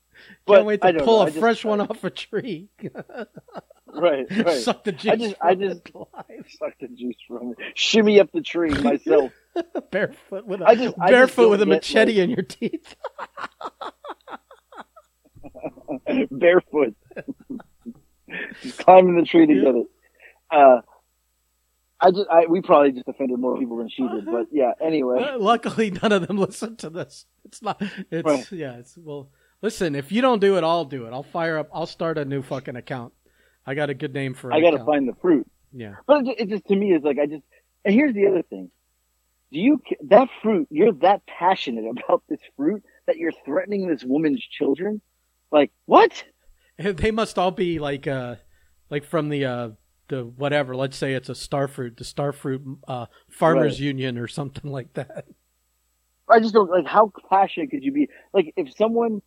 Can't 0.47 0.65
wait 0.67 0.81
to 0.83 0.93
pull 1.05 1.19
know. 1.19 1.23
a 1.23 1.27
I 1.27 1.27
just- 1.31 1.39
fresh 1.39 1.65
one 1.65 1.81
off 1.81 2.03
a 2.05 2.11
tree. 2.11 2.69
Right, 3.93 4.25
right. 4.31 4.51
Suck 4.63 4.85
the 4.85 4.93
juice. 4.93 5.11
just- 5.17 5.35
I 5.43 5.55
from 5.55 5.63
it 5.65 5.85
just-. 5.85 6.59
Suck 6.61 6.73
the 6.81 6.87
juice 6.87 7.17
from 7.27 7.51
it. 7.59 7.73
Shimmy 7.75 8.21
up 8.21 8.31
the 8.33 8.41
tree 8.41 8.71
myself. 8.71 9.33
barefoot 9.91 10.47
with 10.47 10.61
a 10.61 10.65
I 10.65 10.77
just- 10.77 10.95
I 11.01 11.07
just 11.09 11.11
barefoot 11.11 11.43
don't 11.43 11.51
with 11.51 11.63
a 11.63 11.67
machete 11.67 12.13
like- 12.13 12.23
in 12.23 12.31
your 12.31 12.43
teeth. 12.43 12.95
barefoot. 16.31 16.95
just 18.63 18.79
climbing 18.79 19.17
the 19.17 19.25
tree 19.25 19.47
to 19.47 19.53
Yeah. 19.55 19.63
get 19.65 19.75
it. 19.75 19.87
Uh, 20.53 20.81
I 22.01 22.11
just, 22.13 22.27
I, 22.31 22.47
we 22.47 22.61
probably 22.63 22.93
just 22.93 23.09
offended 23.09 23.39
more 23.39 23.59
people 23.59 23.77
than 23.79 23.89
she 23.89 24.07
did, 24.07 24.25
but 24.25 24.47
yeah. 24.53 24.73
Anyway, 24.81 25.23
Uh, 25.23 25.39
Luckily, 25.39 25.91
none 25.91 26.13
of 26.13 26.27
them 26.27 26.39
listen 26.39 26.77
to 26.77 26.91
this. 26.91 27.27
It's 27.45 27.61
not. 27.61 27.83
It's 28.11 28.25
Right. 28.25 28.53
yeah. 28.53 28.77
It's 28.79 28.97
well. 28.97 29.31
Listen, 29.63 29.95
if 29.95 30.11
you 30.11 30.23
don't 30.23 30.41
do 30.41 30.57
it, 30.57 30.65
I'll 30.65 30.85
do 30.85 31.07
it. 31.07 31.13
I'll 31.13 31.23
fire 31.23 31.59
up. 31.59 31.69
I'll 31.73 31.87
start 31.87 32.17
a 32.19 32.25
new 32.25 32.43
fucking 32.43 32.77
account. 32.77 33.13
I 33.67 33.75
got 33.75 33.91
a 33.91 33.95
good 33.95 34.15
name 34.15 34.35
for. 34.35 34.51
An 34.51 34.57
I 34.57 34.61
got 34.61 34.77
to 34.77 34.85
find 34.85 35.07
the 35.09 35.15
fruit. 35.21 35.47
Yeah. 35.73 35.97
But 36.07 36.27
it, 36.27 36.41
it 36.41 36.49
just 36.49 36.67
to 36.67 36.77
me 36.77 36.93
is 36.93 37.03
like 37.03 37.19
I 37.19 37.27
just. 37.27 37.43
And 37.85 37.95
here's 37.95 38.15
the 38.15 38.27
other 38.27 38.43
thing: 38.43 38.71
Do 39.53 39.59
you 39.59 39.81
that 40.09 40.29
fruit? 40.43 40.69
You're 40.71 40.93
that 40.95 41.23
passionate 41.27 41.85
about 42.07 42.23
this 42.29 42.41
fruit 42.57 42.83
that 43.07 43.17
you're 43.17 43.33
threatening 43.45 43.87
this 43.87 44.03
woman's 44.05 44.43
children? 44.43 45.01
Like 45.51 45.71
what? 45.87 46.25
They 46.79 47.11
must 47.11 47.39
all 47.39 47.51
be 47.51 47.79
like 47.79 48.07
uh, 48.07 48.37
like 48.89 49.05
from 49.05 49.29
the 49.29 49.45
uh 49.45 49.69
the 50.09 50.25
whatever. 50.25 50.75
Let's 50.75 50.97
say 50.97 51.13
it's 51.13 51.29
a 51.29 51.33
starfruit, 51.35 51.99
the 51.99 52.05
starfruit 52.05 52.79
uh 52.89 53.05
farmers 53.29 53.75
Right. 53.75 53.81
union 53.87 54.17
or 54.17 54.27
something 54.27 54.73
like 54.73 54.95
that. 54.95 55.27
I 56.31 56.41
just 56.41 56.55
don't 56.55 56.71
like 56.71 56.87
how 56.87 57.13
passionate 57.29 57.71
could 57.71 57.85
you 57.85 57.93
be? 57.93 58.09
Like 58.33 58.55
if 58.57 58.75
someone 58.75 59.21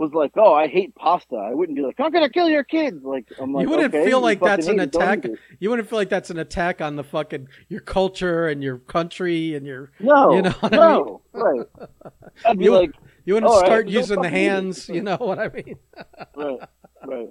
was 0.00 0.14
like, 0.14 0.32
"Oh, 0.36 0.54
I 0.54 0.66
hate 0.66 0.94
pasta," 0.94 1.36
I 1.36 1.52
wouldn't 1.52 1.76
be 1.76 1.82
like, 1.82 2.00
"I'm 2.00 2.10
gonna 2.10 2.30
kill 2.30 2.48
your 2.48 2.64
kids." 2.64 3.04
Like 3.04 3.26
I'm 3.38 3.52
like, 3.52 3.64
you 3.64 3.68
wouldn't 3.68 3.94
okay, 3.94 4.06
feel 4.06 4.20
like 4.22 4.40
that's 4.40 4.66
an 4.66 4.80
attack. 4.80 5.26
You 5.58 5.68
wouldn't 5.68 5.88
feel 5.90 5.98
like 5.98 6.08
that's 6.08 6.30
an 6.30 6.38
attack 6.38 6.80
on 6.80 6.96
the 6.96 7.04
fucking 7.04 7.48
your 7.68 7.80
culture 7.82 8.48
and 8.48 8.62
your 8.64 8.78
country 8.78 9.54
and 9.54 9.66
your. 9.66 9.92
No, 10.00 10.32
You 10.32 10.42
know 10.42 10.50
what 10.60 10.72
I 10.72 10.76
no, 10.76 11.22
right? 11.32 11.66
I'd 12.46 12.58
be 12.58 12.64
You- 12.64 12.74
like, 12.74 12.92
You 13.26 13.34
wouldn't 13.34 13.52
start 13.52 13.84
don't 13.86 13.88
using 13.88 14.22
the 14.22 14.28
fucking 14.28 14.38
eat 14.38 14.46
it. 14.46 14.50
hands. 14.50 14.88
You 14.88 15.02
know 15.02 15.16
what 15.18 15.38
I 15.38 15.48
mean? 15.48 15.76
right, 16.34 16.58
right, 17.06 17.28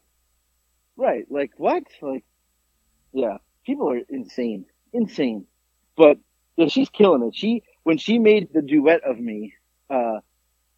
right. 0.96 1.26
Like 1.32 1.52
what? 1.58 1.84
Like, 2.04 2.24
yeah, 3.14 3.38
people 3.66 3.90
are 3.90 3.98
insane, 4.10 4.66
insane. 4.94 5.46
But 5.98 6.20
yeah, 6.56 6.68
she's 6.68 6.90
killing 6.90 7.24
it. 7.28 7.36
She 7.36 7.64
when 7.82 7.98
she 7.98 8.20
made 8.20 8.54
the 8.54 8.62
duet 8.62 9.02
of 9.04 9.20
me, 9.20 9.54
uh, 9.90 10.20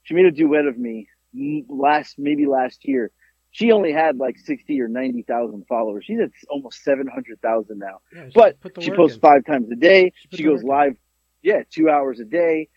she 0.03 0.13
made 0.13 0.25
a 0.25 0.31
duet 0.31 0.65
of 0.67 0.77
me 0.77 1.09
last 1.33 2.15
maybe 2.17 2.45
last 2.45 2.87
year. 2.87 3.11
She 3.53 3.71
only 3.71 3.91
had 3.91 4.17
like 4.17 4.37
sixty 4.37 4.79
or 4.79 4.87
ninety 4.87 5.23
thousand 5.23 5.65
followers. 5.67 6.05
She's 6.05 6.19
at 6.19 6.29
almost 6.49 6.83
seven 6.83 7.07
hundred 7.07 7.41
thousand 7.41 7.79
now. 7.79 7.99
Yeah, 8.13 8.25
she 8.27 8.31
But 8.33 8.57
she 8.79 8.91
posts 8.91 9.15
in. 9.17 9.21
five 9.21 9.45
times 9.45 9.69
a 9.71 9.75
day. 9.75 10.13
She 10.31 10.37
She 10.37 10.43
goes 10.43 10.57
work 10.57 10.63
in. 10.63 10.69
live, 10.69 10.93
yeah, 11.41 11.63
two 11.69 11.89
hours 11.89 12.19
a 12.21 12.25
day. 12.25 12.69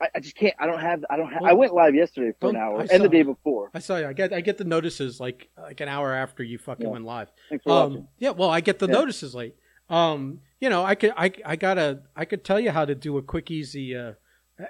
I, 0.00 0.08
I 0.14 0.20
just 0.20 0.34
can't. 0.34 0.54
I 0.58 0.66
don't 0.66 0.80
have. 0.80 1.04
I 1.10 1.16
don't. 1.18 1.30
have. 1.30 1.42
I 1.44 1.52
went 1.52 1.74
live 1.74 1.94
yesterday 1.94 2.32
for 2.40 2.48
an 2.50 2.56
hour 2.56 2.80
and 2.90 3.04
the 3.04 3.08
day 3.10 3.22
before. 3.22 3.70
I 3.74 3.78
saw 3.78 3.98
you. 3.98 4.06
I 4.06 4.14
get 4.14 4.32
I 4.32 4.40
get 4.40 4.56
the 4.56 4.64
notices 4.64 5.20
like 5.20 5.50
like 5.60 5.80
an 5.80 5.88
hour 5.88 6.14
after 6.14 6.42
you 6.42 6.56
fucking 6.58 6.86
Yeah. 6.86 6.92
went 6.92 7.04
live. 7.04 7.30
Thanks 7.50 7.64
for 7.64 7.74
watching. 7.74 7.96
Um, 7.98 8.08
yeah, 8.18 8.30
well, 8.30 8.48
I 8.50 8.60
get 8.60 8.78
the 8.78 8.86
Yeah. 8.86 8.92
notices 8.94 9.34
late. 9.34 9.54
Um, 9.90 10.40
you 10.60 10.70
know, 10.70 10.82
I 10.82 10.94
could 10.94 11.12
I 11.16 11.30
I 11.44 11.56
gotta 11.56 12.02
I 12.16 12.24
could 12.24 12.42
tell 12.42 12.58
you 12.58 12.70
how 12.70 12.86
to 12.86 12.94
do 12.94 13.18
a 13.18 13.22
quick 13.22 13.50
easy 13.50 13.94
uh, 13.94 14.14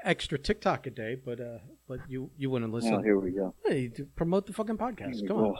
extra 0.03 0.39
TikTok 0.39 0.87
a 0.89 0.91
day, 0.91 1.15
but 1.15 1.41
uh, 1.41 1.59
but 1.93 2.11
you 2.11 2.31
you 2.39 2.49
wouldn't 2.49 2.73
listen. 2.73 2.95
Oh, 2.95 3.03
here 3.03 3.19
we 3.19 3.33
go. 3.33 3.55
Hey, 3.67 3.91
promote 4.17 4.47
the 4.47 4.55
fucking 4.55 4.79
podcast. 4.79 5.27
Come 5.29 5.37
go. 5.37 5.47
on, 5.49 5.57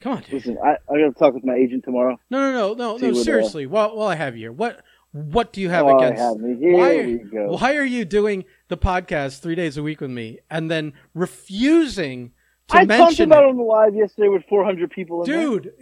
come 0.00 0.12
on. 0.12 0.22
Dude. 0.22 0.32
Listen, 0.34 0.58
I, 0.62 0.72
I 0.92 1.00
got 1.00 1.08
to 1.08 1.12
talk 1.18 1.32
with 1.34 1.44
my 1.44 1.54
agent 1.54 1.84
tomorrow. 1.84 2.18
No, 2.28 2.38
no, 2.38 2.52
no, 2.52 2.74
no, 2.74 2.96
no. 2.98 3.18
uh, 3.18 3.24
Seriously, 3.24 3.66
while 3.66 3.96
while 3.96 4.08
I 4.08 4.14
have 4.14 4.36
you 4.36 4.42
here, 4.42 4.52
what 4.52 4.82
what 5.12 5.52
do 5.54 5.62
you 5.62 5.70
have 5.70 5.86
oh, 5.86 5.96
against? 5.96 6.20
I 6.20 6.24
have 6.26 6.36
me. 6.36 6.56
Here 6.58 6.76
why, 6.76 6.96
we 7.06 7.18
go. 7.18 7.52
why 7.52 7.76
are 7.76 7.84
you 7.84 8.04
doing 8.04 8.44
the 8.68 8.76
podcast 8.76 9.40
three 9.40 9.54
days 9.54 9.78
a 9.78 9.82
week 9.82 10.02
with 10.02 10.10
me 10.10 10.38
and 10.50 10.70
then 10.70 10.92
refusing 11.14 12.32
to 12.68 12.76
I 12.76 12.84
talked 12.84 13.20
about 13.20 13.44
it. 13.44 13.48
on 13.48 13.56
the 13.56 13.62
live 13.62 13.94
yesterday 13.94 14.28
with 14.28 14.44
400 14.50 14.90
people 14.90 15.24
in 15.24 15.30
there. 15.30 15.40
Dude, 15.40 15.72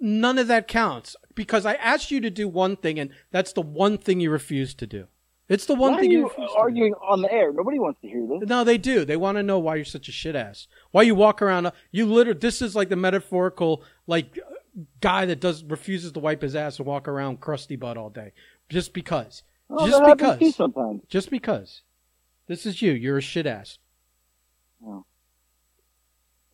none 0.00 0.38
of 0.38 0.46
that 0.46 0.68
counts 0.68 1.16
because 1.34 1.66
I 1.66 1.74
asked 1.74 2.12
you 2.12 2.20
to 2.20 2.30
do 2.30 2.46
one 2.46 2.76
thing 2.76 3.00
and 3.00 3.10
that's 3.32 3.52
the 3.52 3.62
one 3.62 3.98
thing 3.98 4.20
you 4.20 4.30
refused 4.30 4.78
to 4.78 4.86
do. 4.86 5.08
It's 5.48 5.66
the 5.66 5.74
one 5.74 5.92
Why 5.92 5.98
are 5.98 6.00
thing 6.00 6.10
you, 6.10 6.18
you 6.18 6.24
refuse 6.24 6.50
to 6.50 6.56
arguing 6.56 6.94
on 6.94 7.22
the 7.22 7.32
air? 7.32 7.52
Nobody 7.52 7.78
wants 7.78 8.00
to 8.00 8.08
hear 8.08 8.26
this. 8.26 8.48
No, 8.48 8.64
they 8.64 8.78
do. 8.78 9.04
They 9.04 9.16
want 9.16 9.36
to 9.36 9.42
know 9.42 9.58
why 9.58 9.76
you're 9.76 9.84
such 9.84 10.08
a 10.08 10.12
shit 10.12 10.34
ass. 10.34 10.66
Why 10.90 11.02
you 11.02 11.14
walk 11.14 11.40
around 11.40 11.70
you 11.92 12.06
literally 12.06 12.38
this 12.38 12.60
is 12.60 12.74
like 12.74 12.88
the 12.88 12.96
metaphorical 12.96 13.84
like 14.06 14.38
guy 15.00 15.24
that 15.26 15.40
does 15.40 15.62
refuses 15.64 16.12
to 16.12 16.20
wipe 16.20 16.42
his 16.42 16.56
ass 16.56 16.78
and 16.78 16.86
walk 16.86 17.06
around 17.06 17.40
crusty 17.40 17.76
butt 17.76 17.96
all 17.96 18.10
day 18.10 18.32
just 18.68 18.92
because. 18.92 19.44
Oh, 19.70 19.86
just 19.86 20.04
because. 20.04 20.54
sometimes. 20.56 21.02
Just 21.08 21.30
because. 21.30 21.82
This 22.48 22.66
is 22.66 22.82
you. 22.82 22.92
You're 22.92 23.18
a 23.18 23.22
shit 23.22 23.46
ass. 23.46 23.78
Oh. 24.84 25.04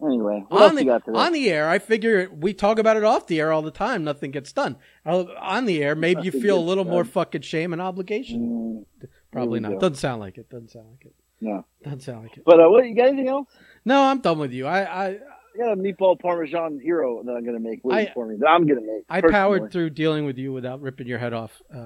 Anyway, 0.04 0.44
on 0.50 0.74
the, 0.74 0.82
you 0.82 0.90
got 0.90 1.04
today? 1.04 1.18
on 1.18 1.32
the 1.32 1.50
air, 1.50 1.68
I 1.68 1.78
figure 1.78 2.28
we 2.30 2.52
talk 2.54 2.78
about 2.78 2.96
it 2.96 3.04
off 3.04 3.26
the 3.28 3.38
air 3.40 3.52
all 3.52 3.62
the 3.62 3.70
time. 3.70 4.02
Nothing 4.02 4.32
gets 4.32 4.52
done. 4.52 4.76
On 5.06 5.64
the 5.64 5.82
air, 5.82 5.94
maybe 5.94 6.22
you 6.22 6.32
feel 6.32 6.58
a 6.58 6.60
little 6.60 6.84
more 6.84 7.04
fucking 7.04 7.42
shame 7.42 7.72
and 7.72 7.80
obligation. 7.80 8.86
Mm, 9.00 9.08
Probably 9.30 9.60
not. 9.60 9.72
go. 9.72 9.78
Doesn't 9.78 9.96
sound 9.96 10.20
like 10.20 10.38
it. 10.38 10.50
Doesn't 10.50 10.70
sound 10.70 10.86
like 10.90 11.06
it. 11.06 11.14
no. 11.40 11.64
Doesn't 11.84 12.00
sound 12.00 12.22
like 12.24 12.36
it. 12.36 12.42
But 12.44 12.58
uh, 12.60 12.68
what? 12.68 12.84
You 12.86 12.96
got 12.96 13.08
anything 13.08 13.28
else? 13.28 13.48
No, 13.84 14.02
I'm 14.02 14.20
done 14.20 14.38
with 14.38 14.52
you. 14.52 14.66
I 14.66 14.80
I, 14.82 15.06
I 15.08 15.18
got 15.56 15.72
a 15.72 15.76
meatball 15.76 16.18
parmesan 16.18 16.80
hero 16.82 17.22
that 17.24 17.32
I'm 17.32 17.44
gonna 17.44 17.60
make 17.60 17.80
waiting 17.84 18.08
I- 18.08 18.14
for 18.14 18.26
me. 18.26 18.36
That 18.40 18.48
I'm 18.48 18.66
gonna 18.66 18.80
make. 18.80 19.04
I 19.08 19.20
personally. 19.20 19.32
powered 19.32 19.72
through 19.72 19.90
dealing 19.90 20.24
with 20.24 20.36
you 20.38 20.52
without 20.52 20.80
ripping 20.80 21.06
your 21.06 21.18
head 21.18 21.32
off 21.32 21.52
uh, 21.74 21.78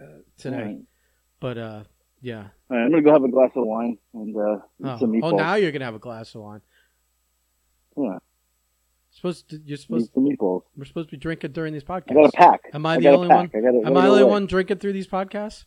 uh, 0.00 0.04
today. 0.36 0.56
Right. 0.62 0.78
But 1.40 1.58
uh, 1.58 1.84
yeah. 2.20 2.48
Right, 2.68 2.84
I'm 2.84 2.90
gonna 2.90 3.02
go 3.02 3.12
have 3.12 3.24
a 3.24 3.28
glass 3.30 3.50
of 3.56 3.66
wine 3.66 3.98
and 4.14 4.36
uh, 4.36 4.58
Oh, 4.84 4.98
some 4.98 5.20
oh, 5.22 5.30
now 5.30 5.54
you're 5.54 5.72
gonna 5.72 5.84
have 5.84 5.94
a 5.94 5.98
glass 6.00 6.34
of 6.34 6.42
wine. 6.42 6.60
Yeah, 7.98 8.18
Supposed 9.10 9.48
to, 9.50 9.60
you're 9.64 9.76
supposed 9.78 10.12
some 10.14 10.24
meatballs. 10.24 10.62
we're 10.76 10.84
supposed 10.84 11.08
to 11.08 11.16
be 11.16 11.20
drinking 11.20 11.52
during 11.52 11.72
these 11.72 11.82
I 11.88 12.00
got 12.00 12.08
a 12.08 12.14
podcasts. 12.28 12.32
pack. 12.34 12.60
Am 12.72 12.86
I 12.86 12.94
I 12.94 12.96
the 12.98 13.02
got 13.02 13.12
a 13.12 13.16
only 13.16 13.28
pack. 13.28 13.36
one? 13.38 13.50
I 13.54 13.66
got 13.66 13.74
it 13.74 13.86
Am 13.86 13.96
I 13.96 14.02
the 14.02 14.08
only 14.12 14.24
one 14.24 14.46
drinking 14.46 14.78
through 14.78 14.92
these 14.92 15.08
podcasts? 15.08 15.64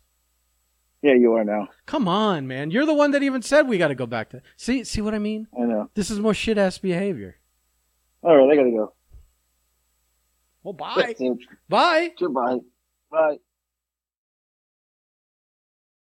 Yeah, 1.01 1.13
you 1.15 1.33
are 1.33 1.43
now. 1.43 1.67
Come 1.87 2.07
on, 2.07 2.47
man. 2.47 2.69
You're 2.69 2.85
the 2.85 2.93
one 2.93 3.09
that 3.11 3.23
even 3.23 3.41
said 3.41 3.67
we 3.67 3.79
got 3.79 3.87
to 3.87 3.95
go 3.95 4.05
back 4.05 4.29
to. 4.29 4.41
See, 4.55 4.83
see 4.83 5.01
what 5.01 5.15
I 5.15 5.19
mean? 5.19 5.47
I 5.59 5.63
know. 5.63 5.89
This 5.95 6.11
is 6.11 6.19
more 6.19 6.33
shit 6.35 6.59
ass 6.59 6.77
behavior. 6.77 7.37
All 8.23 8.37
right, 8.37 8.53
I 8.53 8.55
gotta 8.55 8.69
go. 8.69 8.93
Well, 10.63 10.73
bye. 10.73 11.15
Bye. 11.67 12.11
Goodbye. 12.19 12.59
Bye. 13.09 13.37